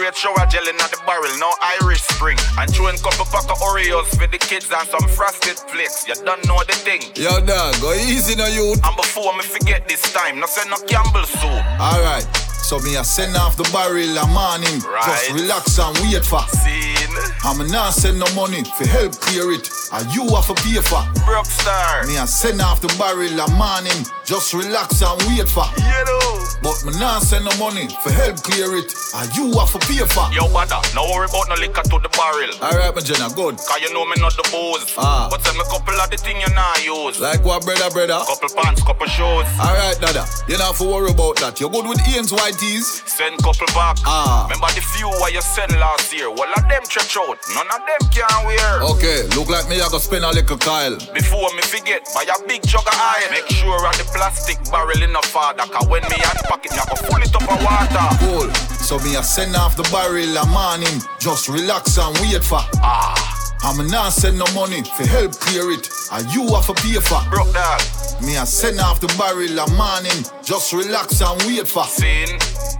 Straight 0.00 0.16
shower 0.16 0.46
gel 0.46 0.66
in 0.66 0.78
the 0.78 0.98
barrel, 1.04 1.28
no 1.36 1.52
Irish 1.60 2.00
spring. 2.00 2.38
And 2.56 2.72
chewing 2.72 2.96
couple 3.04 3.26
pack 3.26 3.44
of 3.52 3.60
Oreos 3.60 4.08
for 4.16 4.26
the 4.26 4.38
kids 4.38 4.72
and 4.72 4.88
some 4.88 5.06
frosted 5.10 5.58
flakes. 5.68 6.08
You 6.08 6.14
don't 6.24 6.40
know 6.48 6.56
the 6.64 6.72
thing. 6.72 7.02
Yo, 7.16 7.36
dog, 7.44 7.76
go 7.82 7.92
easy 7.92 8.34
no 8.34 8.46
you. 8.46 8.72
And 8.80 8.96
before 8.96 9.36
me 9.36 9.42
forget 9.42 9.86
this 9.88 10.00
time, 10.10 10.40
no 10.40 10.46
say 10.46 10.64
no 10.70 10.80
Campbell 10.88 11.26
soup. 11.28 11.52
Alright, 11.76 12.24
so 12.62 12.78
me 12.80 12.96
a 12.96 13.04
send 13.04 13.36
off 13.36 13.56
the 13.56 13.64
barrel 13.72 14.16
a 14.16 14.26
morning. 14.30 14.78
Right. 14.86 15.02
Just 15.04 15.32
relax 15.32 15.78
and 15.78 15.96
wait 16.06 16.24
for. 16.24 16.42
Scene. 16.54 17.16
I'm 17.42 17.66
not 17.66 17.90
send 17.94 18.18
no 18.18 18.26
money 18.34 18.62
for 18.78 18.86
help 18.86 19.12
clear 19.18 19.50
it. 19.50 19.68
Are 19.92 20.04
you 20.14 20.22
off 20.30 20.50
a 20.50 20.54
pay 20.54 20.78
for? 20.78 21.02
Brockstar. 21.26 22.06
Me 22.06 22.16
a 22.16 22.26
send 22.26 22.60
off 22.62 22.80
the 22.80 22.88
barrel 22.94 23.26
a 23.40 23.46
morning. 23.58 24.06
Just 24.24 24.54
relax 24.54 25.02
and 25.02 25.18
wait 25.26 25.48
for. 25.48 25.66
You. 25.82 26.46
But 26.62 26.78
me 26.86 26.92
not 27.00 27.22
send 27.26 27.44
no 27.44 27.52
money 27.58 27.88
for 28.04 28.12
help 28.12 28.36
clear 28.44 28.76
it. 28.78 28.94
Are 29.18 29.26
you 29.34 29.50
off 29.58 29.74
a 29.74 29.80
pay 29.80 30.06
for? 30.06 30.30
Yo, 30.30 30.46
brother, 30.54 30.78
no 30.94 31.10
worry 31.10 31.26
about 31.26 31.48
no 31.50 31.56
liquor 31.58 31.82
to 31.82 31.96
the 31.98 32.10
barrel. 32.14 32.54
Alright, 32.62 32.94
my 32.94 33.02
Jenna, 33.02 33.34
good. 33.34 33.58
Cause 33.58 33.80
you 33.82 33.90
know 33.92 34.06
me 34.06 34.14
not 34.22 34.36
the 34.38 34.46
booze. 34.52 34.94
Ah. 34.94 35.26
But 35.30 35.42
send 35.42 35.58
me 35.58 35.64
couple 35.66 35.98
of 35.98 36.06
the 36.10 36.18
thing 36.22 36.38
you 36.38 36.50
not 36.54 36.78
use. 36.84 37.18
Like 37.18 37.42
what, 37.42 37.64
brother, 37.64 37.90
brother? 37.90 38.22
Couple 38.30 38.54
pants, 38.54 38.82
couple 38.84 39.08
shoes. 39.10 39.48
Alright, 39.58 39.98
dada, 39.98 40.22
you 40.46 40.54
not 40.54 40.76
have 40.76 40.78
to 40.78 40.86
worry 40.86 41.10
about 41.10 41.40
that. 41.42 41.58
You're 41.58 41.70
good 41.70 41.88
with 41.88 41.98
Ian's 42.06 42.30
wife. 42.30 42.49
90s. 42.52 43.06
Send 43.06 43.38
couple 43.42 43.66
back. 43.74 43.96
Ah. 44.06 44.46
Remember 44.48 44.72
the 44.74 44.80
few 44.80 45.08
I 45.08 45.30
you 45.34 45.40
sent 45.40 45.72
last 45.78 46.12
year. 46.12 46.30
Well, 46.30 46.50
of 46.56 46.68
them 46.68 46.82
church 46.88 47.16
out. 47.16 47.38
None 47.54 47.70
of 47.70 47.82
them 47.86 48.02
can 48.10 48.46
wear. 48.46 48.82
Okay, 48.94 49.26
look 49.36 49.48
like 49.48 49.68
me, 49.68 49.80
I 49.80 49.88
go 49.90 49.98
spend 49.98 50.24
a 50.24 50.30
little 50.30 50.58
Kyle. 50.58 50.96
Before 51.14 51.52
me 51.54 51.62
forget, 51.62 52.06
buy 52.14 52.26
a 52.26 52.36
big 52.46 52.62
jug 52.66 52.86
of 52.86 52.94
iron. 52.94 53.30
Make 53.30 53.48
sure 53.50 53.78
I 53.86 53.92
the 53.96 54.04
plastic 54.14 54.58
barrel 54.70 55.02
in 55.02 55.12
the 55.12 55.22
father. 55.22 55.64
Cause 55.70 55.86
when 55.88 56.02
me 56.10 56.18
hand 56.18 56.42
pocket, 56.48 56.72
I 56.74 56.84
go 56.88 56.96
full 56.96 57.22
it 57.22 57.34
up 57.34 57.46
of 57.46 57.60
water. 57.62 58.06
Cool. 58.24 58.48
So 58.82 58.98
me, 58.98 59.16
I 59.16 59.22
send 59.22 59.54
off 59.56 59.76
the 59.76 59.86
barrel 59.94 60.38
and 60.38 60.50
man 60.50 60.82
him. 60.82 61.00
Just 61.18 61.48
relax 61.48 61.98
and 61.98 62.16
wait 62.18 62.42
for. 62.42 62.62
Ah. 62.82 63.29
I'm 63.62 63.86
not 63.88 64.10
send 64.10 64.38
no 64.38 64.46
money 64.54 64.82
for 64.82 65.06
help 65.06 65.32
clear 65.32 65.70
it, 65.70 65.88
and 66.12 66.24
you 66.32 66.48
have 66.54 66.66
to 66.66 66.74
pay 66.74 66.98
for. 67.00 67.20
Broke 67.28 67.52
that. 67.52 67.84
Me 68.22 68.36
a 68.36 68.46
send 68.46 68.80
off 68.80 69.00
the 69.00 69.08
barrel 69.18 69.58
a 69.58 69.66
morning, 69.76 70.24
just 70.42 70.72
relax 70.72 71.20
and 71.20 71.42
wait 71.42 71.68
for. 71.68 71.84
Sin. 71.84 72.28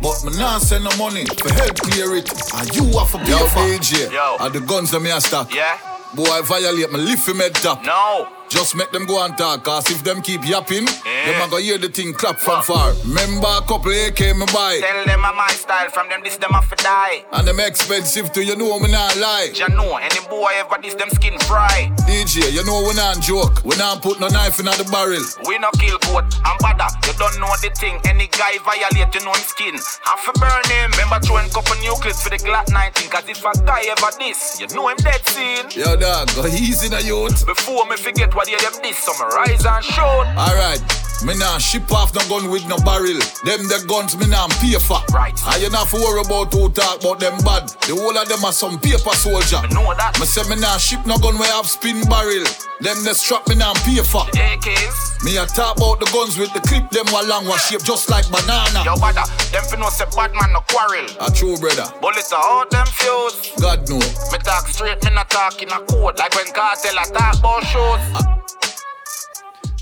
But 0.01 0.25
me 0.25 0.39
not 0.39 0.63
send 0.63 0.85
no 0.85 0.91
money 0.97 1.27
for 1.27 1.53
help 1.53 1.77
clear 1.77 2.17
it, 2.17 2.31
and 2.55 2.75
you 2.75 2.85
have 2.99 3.13
to 3.13 3.19
pay 3.19 3.31
Yo, 3.31 3.47
for. 3.49 3.61
DJ. 3.61 4.11
Yo. 4.11 4.37
And 4.41 4.55
the 4.55 4.61
guns 4.61 4.91
that 4.93 5.01
me 5.01 5.11
a 5.11 5.21
stack. 5.21 5.55
Yeah. 5.55 5.77
Boy, 6.15 6.25
I 6.25 6.41
violate 6.43 6.91
me, 6.91 6.99
lift 6.99 7.29
him 7.29 7.37
head 7.37 7.55
top. 7.55 7.85
No. 7.85 8.27
Just 8.51 8.75
make 8.75 8.91
them 8.91 9.07
go 9.07 9.25
and 9.25 9.37
talk, 9.39 9.63
cause 9.65 9.89
if 9.91 10.03
them 10.03 10.21
keep 10.21 10.45
yapping, 10.45 10.85
Yeah. 11.07 11.39
them 11.39 11.49
a 11.49 11.51
go 11.51 11.57
hear 11.59 11.79
the 11.79 11.89
thing 11.89 12.13
clap 12.13 12.39
from 12.39 12.63
far. 12.63 12.93
Remember 13.07 13.47
a 13.47 13.61
couple 13.63 13.93
AK 13.93 14.35
me 14.35 14.45
buy, 14.53 14.81
Tell 14.83 15.05
them 15.07 15.25
I'm 15.25 15.37
my 15.37 15.47
style. 15.55 15.89
From 15.91 16.09
them, 16.09 16.21
this 16.25 16.37
them 16.37 16.51
have 16.51 16.69
to 16.69 16.77
die. 16.83 17.25
and 17.33 17.47
them 17.47 17.61
expensive 17.61 18.33
too, 18.33 18.43
you 18.43 18.57
know 18.57 18.79
me 18.81 18.91
not 18.91 19.17
lie. 19.17 19.51
Ya 19.55 19.69
know, 19.69 19.97
any 19.97 20.21
boy 20.29 20.51
ever 20.57 20.77
this 20.83 20.95
them 20.95 21.09
skin 21.11 21.39
fry. 21.47 21.93
DJ, 22.11 22.51
you 22.53 22.65
know 22.67 22.83
we 22.83 22.93
not 22.95 23.21
joke, 23.23 23.65
we 23.65 23.77
not 23.77 24.03
put 24.03 24.19
no 24.21 24.27
knife 24.29 24.59
in 24.59 24.67
the 24.67 24.89
barrel. 24.91 25.23
We 25.47 25.57
no 25.59 25.71
kill 25.79 25.99
goat 26.11 26.27
and 26.35 26.59
bother. 26.59 26.91
You 27.07 27.15
don't 27.23 27.39
know 27.41 27.55
the 27.63 27.71
thing. 27.79 27.99
Any 28.05 28.27
guy 28.35 28.59
violate, 28.67 29.15
you 29.15 29.23
know 29.25 29.33
him 29.33 29.47
skin. 29.47 29.75
Have 30.05 30.25
to 30.27 30.33
burn 30.43 30.65
him. 30.75 30.91
Remember 30.99 31.21
throwing 31.25 31.49
couple 31.51 31.77
nucleus 31.87 32.21
for 32.23 32.31
the 32.31 32.39
Glock 32.43 32.67
19. 32.73 33.09
Cause 33.11 33.29
if 33.31 33.39
a 33.47 33.53
guy 33.65 33.87
ever 33.95 34.11
this, 34.19 34.59
you 34.61 34.67
know 34.75 34.89
him 34.91 34.97
dead 34.99 35.23
scene. 35.31 35.71
Yo 35.71 35.95
dog, 35.97 36.29
go 36.35 36.47
easy 36.51 36.89
na 36.91 36.99
youth. 36.99 37.47
Before 37.47 37.87
me 37.87 37.97
forget 37.97 38.35
they 38.45 38.57
them 38.57 38.73
this, 38.83 38.99
summarize 38.99 39.65
and 39.67 39.85
show. 39.85 40.25
Alright, 40.37 40.81
me 41.25 41.37
nah 41.37 41.59
ship 41.59 41.91
off 41.93 42.15
no 42.15 42.23
gun 42.29 42.51
with 42.51 42.67
no 42.69 42.77
barrel. 42.85 43.21
Them 43.45 43.69
the 43.69 43.85
guns 43.89 44.17
me 44.17 44.27
nah 44.27 44.49
pay 44.61 44.79
for. 44.81 45.01
Right. 45.13 45.37
Not 45.71 45.87
for 45.87 46.01
worry 46.01 46.21
about 46.25 46.53
who 46.53 46.69
talk 46.71 47.01
about 47.01 47.21
them 47.21 47.39
bad. 47.47 47.69
The 47.87 47.95
whole 47.95 48.17
of 48.17 48.27
them 48.29 48.45
are 48.45 48.53
some 48.53 48.81
paper 48.81 49.15
soldier. 49.15 49.63
Me 49.63 49.71
know 49.71 49.95
that. 49.95 50.19
Me 50.19 50.27
say 50.27 50.43
me 50.49 50.59
nah 50.59 50.79
ship 50.79 51.05
no 51.07 51.19
gun 51.19 51.39
where 51.39 51.53
have 51.53 51.69
spin 51.69 52.03
barrel. 52.09 52.43
Them 52.81 52.97
the 53.05 53.15
strap 53.15 53.47
me 53.47 53.55
nah 53.55 53.75
pay 53.87 54.03
for. 54.03 54.25
AKs. 54.35 55.23
Me 55.23 55.37
a 55.37 55.45
talk 55.47 55.77
about 55.77 56.01
the 56.01 56.09
guns 56.11 56.39
with 56.41 56.53
the 56.57 56.61
clip 56.65 56.89
them 56.91 57.07
were 57.13 57.23
long 57.29 57.45
was 57.47 57.61
shaped 57.69 57.85
just 57.85 58.09
like 58.09 58.25
banana. 58.33 58.83
Yo, 58.83 58.97
brother, 58.97 59.23
them 59.53 59.63
fi 59.69 59.77
know 59.77 59.93
say 59.93 60.09
bad 60.17 60.33
man 60.33 60.51
no 60.57 60.65
quarrel. 60.73 61.07
A 61.21 61.29
true 61.31 61.57
brother. 61.61 61.87
Bullet 62.01 62.25
out 62.33 62.71
them 62.73 62.89
fuse. 62.89 63.53
God 63.61 63.85
know. 63.87 64.01
Me 64.33 64.39
talk 64.41 64.67
straight, 64.67 64.99
me 65.05 65.13
not 65.13 65.29
talk 65.29 65.61
in 65.61 65.69
a 65.71 65.79
code. 65.87 66.17
Like 66.19 66.35
when 66.35 66.49
cartel 66.51 66.97
attack 66.99 67.39
about 67.39 67.63
shows. 67.69 68.01
Ah. 68.17 68.41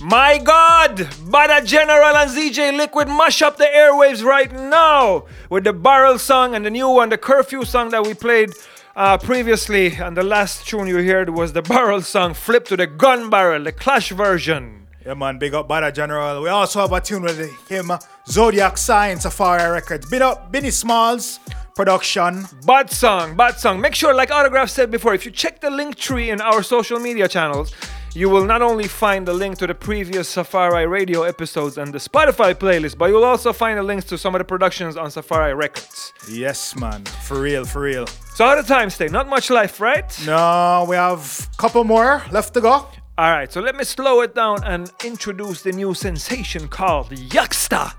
My 0.00 0.38
God! 0.38 0.96
Bada 1.26 1.64
General 1.64 2.14
and 2.14 2.30
ZJ 2.30 2.76
Liquid 2.76 3.08
mash 3.08 3.42
up 3.42 3.56
the 3.56 3.64
airwaves 3.64 4.22
right 4.22 4.52
now 4.52 5.26
with 5.50 5.64
the 5.64 5.72
Barrel 5.72 6.20
song 6.20 6.54
and 6.54 6.64
the 6.64 6.70
new 6.70 6.88
one, 6.88 7.08
the 7.08 7.18
Curfew 7.18 7.64
song 7.64 7.90
that 7.90 8.06
we 8.06 8.14
played 8.14 8.52
uh, 8.94 9.18
previously. 9.18 9.96
And 9.96 10.16
the 10.16 10.22
last 10.22 10.68
tune 10.68 10.86
you 10.86 10.98
heard 10.98 11.30
was 11.30 11.52
the 11.52 11.62
Barrel 11.74 12.00
song, 12.02 12.34
Flip 12.34 12.64
to 12.66 12.76
the 12.76 12.86
Gun 12.86 13.28
Barrel, 13.28 13.64
the 13.64 13.72
Clash 13.72 14.10
version. 14.10 14.86
Yeah, 15.04 15.14
man, 15.14 15.38
big 15.38 15.52
up 15.54 15.68
Bada 15.68 15.92
General. 15.92 16.42
We 16.42 16.48
also 16.48 16.80
have 16.80 16.92
a 16.92 17.00
tune 17.00 17.22
with 17.22 17.68
him, 17.68 17.90
Zodiac 18.28 18.78
Science 18.78 19.22
Safari 19.22 19.68
Records. 19.68 20.08
Big 20.08 20.22
up 20.22 20.52
Benny 20.52 20.70
Smalls 20.70 21.40
production. 21.74 22.44
Bad 22.66 22.90
song, 22.90 23.36
bad 23.36 23.58
song. 23.58 23.80
Make 23.80 23.96
sure, 23.96 24.14
like 24.14 24.30
Autograph 24.30 24.68
said 24.68 24.92
before, 24.92 25.14
if 25.14 25.24
you 25.24 25.32
check 25.32 25.60
the 25.60 25.70
link 25.70 25.96
tree 25.96 26.30
in 26.30 26.40
our 26.40 26.62
social 26.62 27.00
media 27.00 27.26
channels, 27.26 27.72
you 28.14 28.28
will 28.30 28.44
not 28.44 28.62
only 28.62 28.88
find 28.88 29.26
the 29.26 29.32
link 29.32 29.58
to 29.58 29.66
the 29.66 29.74
previous 29.74 30.28
Safari 30.28 30.86
radio 30.86 31.22
episodes 31.22 31.78
and 31.78 31.92
the 31.92 31.98
Spotify 31.98 32.54
playlist, 32.54 32.98
but 32.98 33.06
you'll 33.10 33.24
also 33.24 33.52
find 33.52 33.78
the 33.78 33.82
links 33.82 34.04
to 34.06 34.18
some 34.18 34.34
of 34.34 34.38
the 34.40 34.44
productions 34.44 34.96
on 34.96 35.10
Safari 35.10 35.54
Records. 35.54 36.12
Yes, 36.28 36.74
man. 36.76 37.04
For 37.26 37.40
real, 37.40 37.64
for 37.64 37.82
real. 37.82 38.06
So 38.34 38.44
how 38.46 38.54
the 38.56 38.62
time 38.62 38.90
stay? 38.90 39.08
Not 39.08 39.28
much 39.28 39.50
life, 39.50 39.80
right? 39.80 40.08
No, 40.26 40.86
we 40.88 40.96
have 40.96 41.48
a 41.52 41.56
couple 41.56 41.84
more 41.84 42.22
left 42.32 42.54
to 42.54 42.60
go. 42.60 42.72
All 43.18 43.32
right, 43.32 43.50
so 43.52 43.60
let 43.60 43.74
me 43.76 43.84
slow 43.84 44.20
it 44.22 44.34
down 44.34 44.62
and 44.64 44.90
introduce 45.04 45.62
the 45.62 45.72
new 45.72 45.92
sensation 45.94 46.68
called 46.68 47.10
Yaksta. 47.10 47.92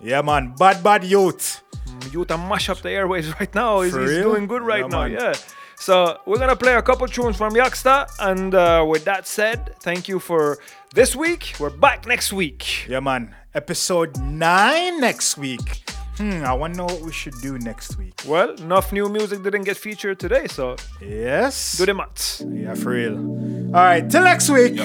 Yeah, 0.00 0.22
man. 0.22 0.54
Bad, 0.58 0.82
bad 0.84 1.02
youth. 1.04 1.62
Mm, 1.88 2.12
youth 2.12 2.30
and 2.30 2.48
mash 2.48 2.68
up 2.68 2.80
the 2.82 2.90
airways 2.90 3.28
right 3.40 3.52
now. 3.54 3.80
He's, 3.80 3.92
For 3.92 4.02
he's 4.02 4.10
real? 4.10 4.22
doing 4.34 4.46
good 4.46 4.62
right 4.62 4.82
Yeah, 4.82 4.86
now. 4.86 5.02
man. 5.08 5.12
Yeah. 5.12 5.34
So 5.80 6.18
we're 6.26 6.38
gonna 6.38 6.56
play 6.56 6.74
a 6.74 6.82
couple 6.82 7.06
tunes 7.06 7.36
from 7.36 7.54
Yaksta, 7.54 8.06
and 8.20 8.54
uh, 8.54 8.84
with 8.86 9.04
that 9.04 9.26
said, 9.26 9.74
thank 9.80 10.08
you 10.08 10.18
for 10.18 10.58
this 10.92 11.14
week. 11.16 11.54
We're 11.58 11.70
back 11.70 12.06
next 12.06 12.32
week. 12.32 12.86
Yeah, 12.88 13.00
man. 13.00 13.34
Episode 13.54 14.18
9 14.20 15.00
next 15.00 15.38
week. 15.38 15.82
Hmm, 16.16 16.42
I 16.44 16.52
wanna 16.52 16.74
know 16.74 16.84
what 16.86 17.00
we 17.02 17.12
should 17.12 17.34
do 17.40 17.58
next 17.58 17.96
week. 17.96 18.12
Well, 18.26 18.50
enough 18.56 18.92
new 18.92 19.08
music 19.08 19.42
didn't 19.42 19.62
get 19.64 19.76
featured 19.76 20.18
today, 20.18 20.46
so 20.48 20.76
Yes. 21.00 21.78
do 21.78 21.86
the 21.86 21.94
maths. 21.94 22.42
Yeah, 22.46 22.74
for 22.74 22.90
real. 22.90 23.16
All 23.16 23.82
right, 23.84 24.08
till 24.10 24.24
next 24.24 24.50
week. 24.50 24.78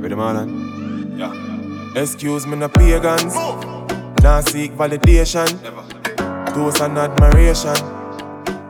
Ready, 0.00 0.14
man? 0.14 1.16
Yeah. 1.18 2.00
Excuse 2.00 2.46
me, 2.46 2.56
no 2.56 2.68
pagans. 2.68 3.34
Now 4.22 4.40
seek 4.40 4.72
validation. 4.72 5.48
Toast 6.54 6.80
and 6.80 6.98
admiration 6.98 7.74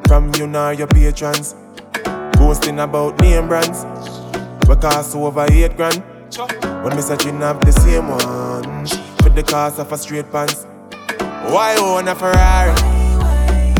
from 0.08 0.32
you 0.36 0.46
nor 0.46 0.72
your 0.72 0.86
patrons. 0.86 1.54
Boasting 2.38 2.78
about 2.78 3.20
name 3.20 3.48
brands. 3.48 3.84
We 4.68 4.76
cost 4.76 5.14
over 5.14 5.46
eight 5.50 5.76
grand. 5.76 6.02
When 6.82 6.96
me 6.96 7.02
searching 7.02 7.42
up 7.42 7.64
the 7.64 7.72
same 7.72 8.08
one 8.08 8.86
for 9.22 9.28
the 9.28 9.42
cost 9.42 9.78
of 9.78 9.92
a 9.92 9.98
straight 9.98 10.30
pants. 10.32 10.64
Why 11.52 11.76
own 11.78 12.08
a 12.08 12.14
Ferrari 12.14 12.74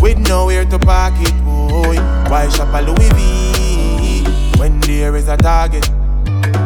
with 0.01 0.19
nowhere 0.29 0.65
to 0.67 0.79
park 0.79 1.15
it? 1.19 1.35
Boy, 1.45 1.97
why 2.31 2.49
shop 2.51 2.75
a 2.75 2.83
Louis 2.83 3.09
V 3.15 3.36
there 4.87 5.17
is 5.17 5.29
a 5.29 5.37
target? 5.37 5.89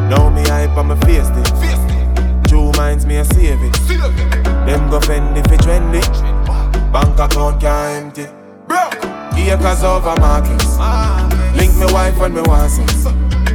Now 0.08 0.28
me 0.30 0.42
hype 0.42 0.76
on 0.76 0.88
my 0.88 1.00
face 1.00 1.28
it. 1.30 2.48
Two 2.48 2.70
minds 2.72 3.06
me 3.06 3.16
a 3.16 3.24
save 3.24 3.60
it. 3.62 3.72
Them 4.66 4.90
go 4.90 5.00
fend 5.00 5.36
if 5.36 5.46
it 5.46 5.60
trendy. 5.60 6.02
Bank 6.92 7.18
account 7.18 7.60
can't 7.60 8.18
empty. 8.18 8.26
Acres 9.50 9.82
over 9.82 10.14
markets. 10.20 10.78
Link 11.56 11.74
me 11.74 11.92
wife 11.92 12.16
when 12.18 12.34
me 12.34 12.42
want 12.42 12.70
sex. 12.70 13.04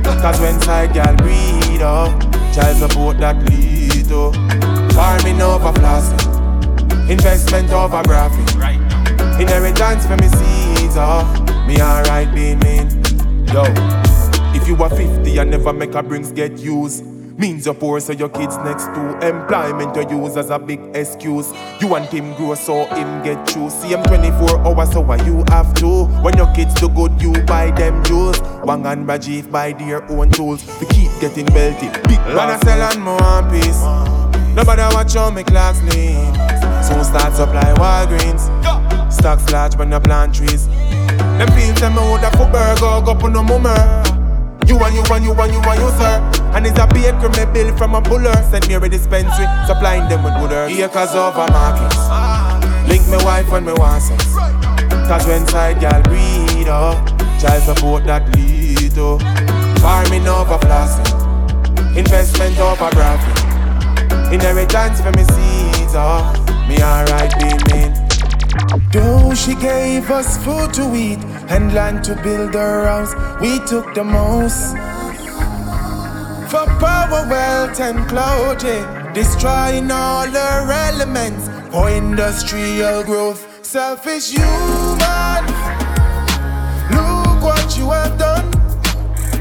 Cause 0.04 0.42
when 0.42 0.60
side 0.60 0.94
girl 0.94 1.16
breed 1.16 1.82
up, 1.82 2.20
child 2.54 2.78
support 2.78 3.18
that 3.20 3.38
lead 3.50 4.06
to 4.10 4.32
farming 4.94 5.42
over 5.42 5.72
plastic, 5.72 6.28
investment 7.10 7.70
over 7.72 8.04
graphic, 8.04 8.56
inheritance 9.40 10.06
for 10.06 10.18
me 10.18 10.28
seeds. 10.28 10.96
Oh, 10.98 11.24
me 11.68 11.82
alright 11.82 12.34
being 12.34 12.60
mean. 12.60 12.90
Yo, 13.48 13.64
if 14.56 14.68
you 14.70 14.76
are 14.82 14.90
50 14.90 15.38
and 15.38 15.52
never 15.52 15.74
make 15.74 15.94
a 15.96 16.02
brings 16.02 16.32
get 16.32 16.58
used. 16.58 17.06
Means 17.38 17.66
you're 17.66 17.76
poor, 17.76 18.00
so 18.00 18.14
your 18.14 18.30
kids 18.30 18.56
next 18.60 18.86
to 18.86 19.28
employment 19.28 19.94
you 20.10 20.24
use 20.24 20.38
as 20.38 20.50
a 20.50 20.58
big 20.58 20.80
excuse. 20.96 21.52
You 21.82 21.90
want 21.90 22.06
him 22.06 22.34
grow, 22.36 22.56
so 22.56 22.86
him 22.86 23.22
get 23.24 23.46
true. 23.46 23.70
See 23.70 23.90
him 23.90 24.02
24 24.04 24.60
hours, 24.62 24.94
so 24.94 25.02
why 25.02 25.18
you 25.26 25.44
have 25.50 25.74
to? 25.76 26.06
When 26.24 26.38
your 26.38 26.52
kids 26.54 26.74
do 26.76 26.88
good, 26.88 27.22
you 27.22 27.34
buy 27.44 27.72
them 27.72 28.02
jewels. 28.06 28.40
Wang 28.64 28.86
and 28.86 29.06
Rajiv 29.06 29.52
buy 29.52 29.74
their 29.74 30.10
own 30.10 30.30
tools 30.30 30.64
to 30.80 30.86
keep 30.86 31.12
getting 31.20 31.46
belted. 31.48 31.92
Big 32.08 32.20
man, 32.20 32.52
I 32.52 32.58
sell 32.64 32.82
and 32.82 33.02
more 33.02 33.18
one 33.18 33.52
piece. 33.52 33.82
Nobody 34.56 34.84
watch 34.96 35.18
on 35.18 35.36
me 35.36 35.44
clocks 35.44 35.82
lean. 35.82 36.34
Soon 36.82 37.04
start 37.04 37.34
supply 37.34 37.74
Walgreens. 37.76 39.12
Stocks 39.12 39.52
large 39.52 39.76
when 39.76 39.92
you 39.92 40.00
plant 40.00 40.36
trees. 40.36 40.68
Them 40.68 41.50
fields 41.52 41.82
them 41.82 41.98
out 41.98 42.24
of 42.24 42.32
for 42.32 42.50
burger, 42.50 43.06
go 43.06 43.12
up 43.12 43.24
on 43.26 43.34
no 43.34 43.44
mummer. 43.44 44.15
You 44.68 44.78
and 44.84 44.96
you 44.96 45.04
and 45.14 45.24
you 45.24 45.34
and 45.34 45.54
you 45.54 45.62
and 45.62 45.80
you, 45.80 45.90
sir. 45.98 46.16
And 46.56 46.66
it's 46.66 46.80
a 46.80 46.88
baker 46.88 47.30
me 47.30 47.46
bill 47.54 47.76
from 47.78 47.96
a 47.96 48.02
buller. 48.02 48.34
Sent 48.50 48.68
me 48.68 48.76
a 48.76 48.80
dispensary, 48.90 49.46
supplying 49.68 50.10
them 50.10 50.24
with 50.24 50.34
good 50.40 50.52
earth. 50.52 50.72
Acres 50.72 51.14
over 51.14 51.46
markets. 51.52 51.98
Link 52.90 53.06
me 53.08 53.24
wife 53.24 53.50
when 53.52 53.66
me 53.66 53.74
want 53.74 54.02
sex. 54.02 54.26
Cause 55.08 55.28
when 55.28 55.46
side 55.48 55.80
gal 55.80 56.02
breed 56.04 56.68
up, 56.68 56.98
child 57.40 57.64
support 57.64 58.06
that 58.06 58.24
lead 58.36 58.92
to. 58.96 59.20
Farming 59.82 60.28
over 60.28 60.58
flossing, 60.58 61.96
investment 61.96 62.58
over 62.58 62.90
profit. 62.90 64.34
Inheritance 64.34 65.00
for 65.02 65.12
me 65.12 65.24
seeds, 65.24 65.94
oh, 65.94 66.34
me 66.68 66.82
alright 66.82 67.32
being 67.38 67.94
Though 68.92 69.34
she 69.36 69.54
gave 69.56 70.10
us 70.10 70.44
food 70.44 70.74
to 70.74 70.96
eat 70.96 71.35
and 71.50 71.74
land 71.74 72.04
to 72.06 72.16
build 72.24 72.54
her 72.54 72.86
house, 72.86 73.14
we 73.40 73.60
took 73.66 73.94
the 73.94 74.04
most. 74.04 74.72
For 76.50 76.66
power, 76.80 77.28
wealth, 77.30 77.80
and 77.80 78.08
clothing, 78.08 78.86
destroying 79.14 79.92
all 79.92 80.28
her 80.28 80.72
elements 80.72 81.50
for 81.72 81.90
industrial 81.90 83.04
growth. 83.04 83.46
Selfish 83.66 84.32
human, 84.32 85.46
look 86.96 87.42
what 87.44 87.78
you 87.78 87.92
have 87.92 88.18
done. 88.18 88.52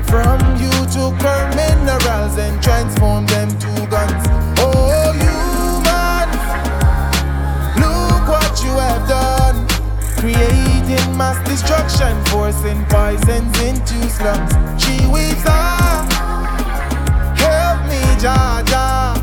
From 0.04 0.40
you 0.60 0.70
took 0.92 1.14
her 1.22 1.42
minerals 1.56 2.36
and 2.38 2.62
transformed 2.62 3.28
them 3.28 3.48
to 3.48 3.86
guns. 3.86 4.26
Oh, 4.58 5.12
human, 5.22 6.28
look 7.80 8.28
what 8.28 8.62
you 8.62 8.70
have 8.70 9.08
done. 9.08 10.63
Creating 10.84 11.16
mass 11.16 11.40
destruction, 11.48 12.12
forcing 12.26 12.84
poisons 12.86 13.58
into 13.60 13.96
slums. 14.10 14.52
She 14.82 15.06
weeps, 15.06 15.44
ah, 15.46 16.04
help 17.36 17.88
me, 17.88 18.00
Jaja. 18.20 19.16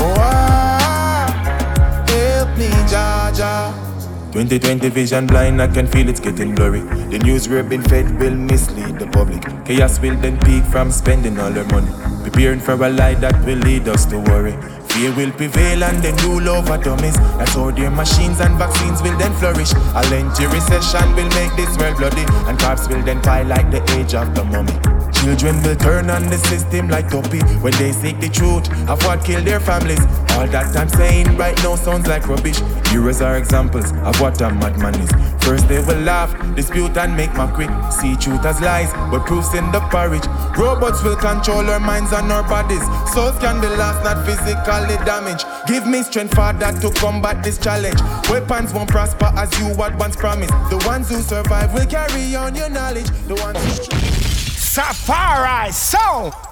Oh, 0.00 0.14
ah, 0.16 1.28
help 2.08 2.56
me, 2.56 2.68
Jaja. 2.88 3.74
2020 4.32 4.88
vision 4.88 5.26
blind, 5.26 5.60
I 5.60 5.66
can 5.66 5.86
feel 5.86 6.08
it's 6.08 6.20
getting 6.20 6.54
blurry. 6.54 6.80
The 7.10 7.18
news 7.18 7.46
we've 7.46 7.68
been 7.68 7.82
fed 7.82 8.18
will 8.18 8.34
mislead 8.34 8.98
the 8.98 9.08
public. 9.08 9.42
Chaos 9.66 10.00
will 10.00 10.16
then 10.16 10.38
peak 10.40 10.64
from 10.64 10.90
spending 10.90 11.38
all 11.38 11.52
our 11.58 11.66
money. 11.66 11.92
Preparing 12.22 12.60
for 12.60 12.72
a 12.82 12.88
lie 12.88 13.14
that 13.16 13.44
will 13.44 13.58
lead 13.58 13.88
us 13.88 14.06
to 14.06 14.18
worry. 14.18 14.56
Fear 14.90 15.14
will 15.14 15.32
prevail 15.32 15.84
and 15.84 16.02
then 16.02 16.16
rule 16.26 16.48
over 16.48 16.76
dummies. 16.76 17.16
That's 17.38 17.54
how 17.54 17.70
their 17.70 17.90
machines 17.90 18.40
and 18.40 18.58
vaccines 18.58 19.00
will 19.02 19.16
then 19.18 19.32
flourish. 19.34 19.72
A 19.72 20.02
lengthy 20.10 20.46
recession 20.46 21.14
will 21.14 21.28
make 21.30 21.54
this 21.56 21.76
world 21.78 21.96
bloody, 21.96 22.24
and 22.48 22.58
corpse 22.58 22.88
will 22.88 23.02
then 23.02 23.20
pile 23.22 23.46
like 23.46 23.70
the 23.70 23.82
age 23.98 24.14
of 24.14 24.34
the 24.34 24.44
mummy. 24.44 24.99
Children 25.20 25.62
will 25.62 25.76
turn 25.76 26.08
on 26.08 26.22
the 26.30 26.38
system 26.38 26.88
like 26.88 27.10
Tuppy 27.10 27.40
when 27.60 27.74
they 27.74 27.92
seek 27.92 28.18
the 28.20 28.28
truth 28.30 28.72
of 28.88 29.04
what 29.04 29.22
killed 29.22 29.44
their 29.44 29.60
families. 29.60 30.00
All 30.32 30.46
that 30.46 30.74
I'm 30.74 30.88
saying 30.88 31.36
right 31.36 31.56
now 31.62 31.76
sounds 31.76 32.06
like 32.06 32.26
rubbish. 32.26 32.58
Heroes 32.88 33.20
are 33.20 33.36
examples 33.36 33.92
of 34.08 34.18
what 34.18 34.40
a 34.40 34.48
madman 34.48 34.94
is. 34.94 35.10
First 35.44 35.68
they 35.68 35.80
will 35.80 36.00
laugh, 36.00 36.32
dispute 36.56 36.96
and 36.96 37.14
make 37.14 37.34
mockery. 37.34 37.68
See 37.92 38.16
truth 38.16 38.46
as 38.46 38.62
lies, 38.62 38.94
but 39.10 39.26
proofs 39.26 39.52
in 39.52 39.70
the 39.72 39.80
porridge. 39.92 40.24
Robots 40.56 41.02
will 41.02 41.16
control 41.16 41.68
our 41.68 41.80
minds 41.80 42.12
and 42.12 42.32
our 42.32 42.42
bodies. 42.42 42.82
Souls 43.12 43.38
can 43.40 43.60
be 43.60 43.68
lost, 43.76 44.02
not 44.02 44.24
physically 44.24 44.96
damaged. 45.04 45.44
Give 45.66 45.86
me 45.86 46.02
strength, 46.02 46.34
Father, 46.34 46.72
to 46.80 46.90
combat 46.98 47.44
this 47.44 47.58
challenge. 47.58 48.00
Weapons 48.30 48.72
won't 48.72 48.88
prosper 48.88 49.30
as 49.36 49.52
you 49.58 49.74
had 49.74 49.98
once 49.98 50.16
promised. 50.16 50.54
The 50.70 50.82
ones 50.86 51.10
who 51.10 51.20
survive 51.20 51.74
will 51.74 51.86
carry 51.86 52.34
on 52.36 52.54
your 52.54 52.70
knowledge. 52.70 53.10
The 53.28 53.34
ones 53.34 53.58
who 53.58 54.09
Safari 54.80 55.70
Soul. 55.72 56.49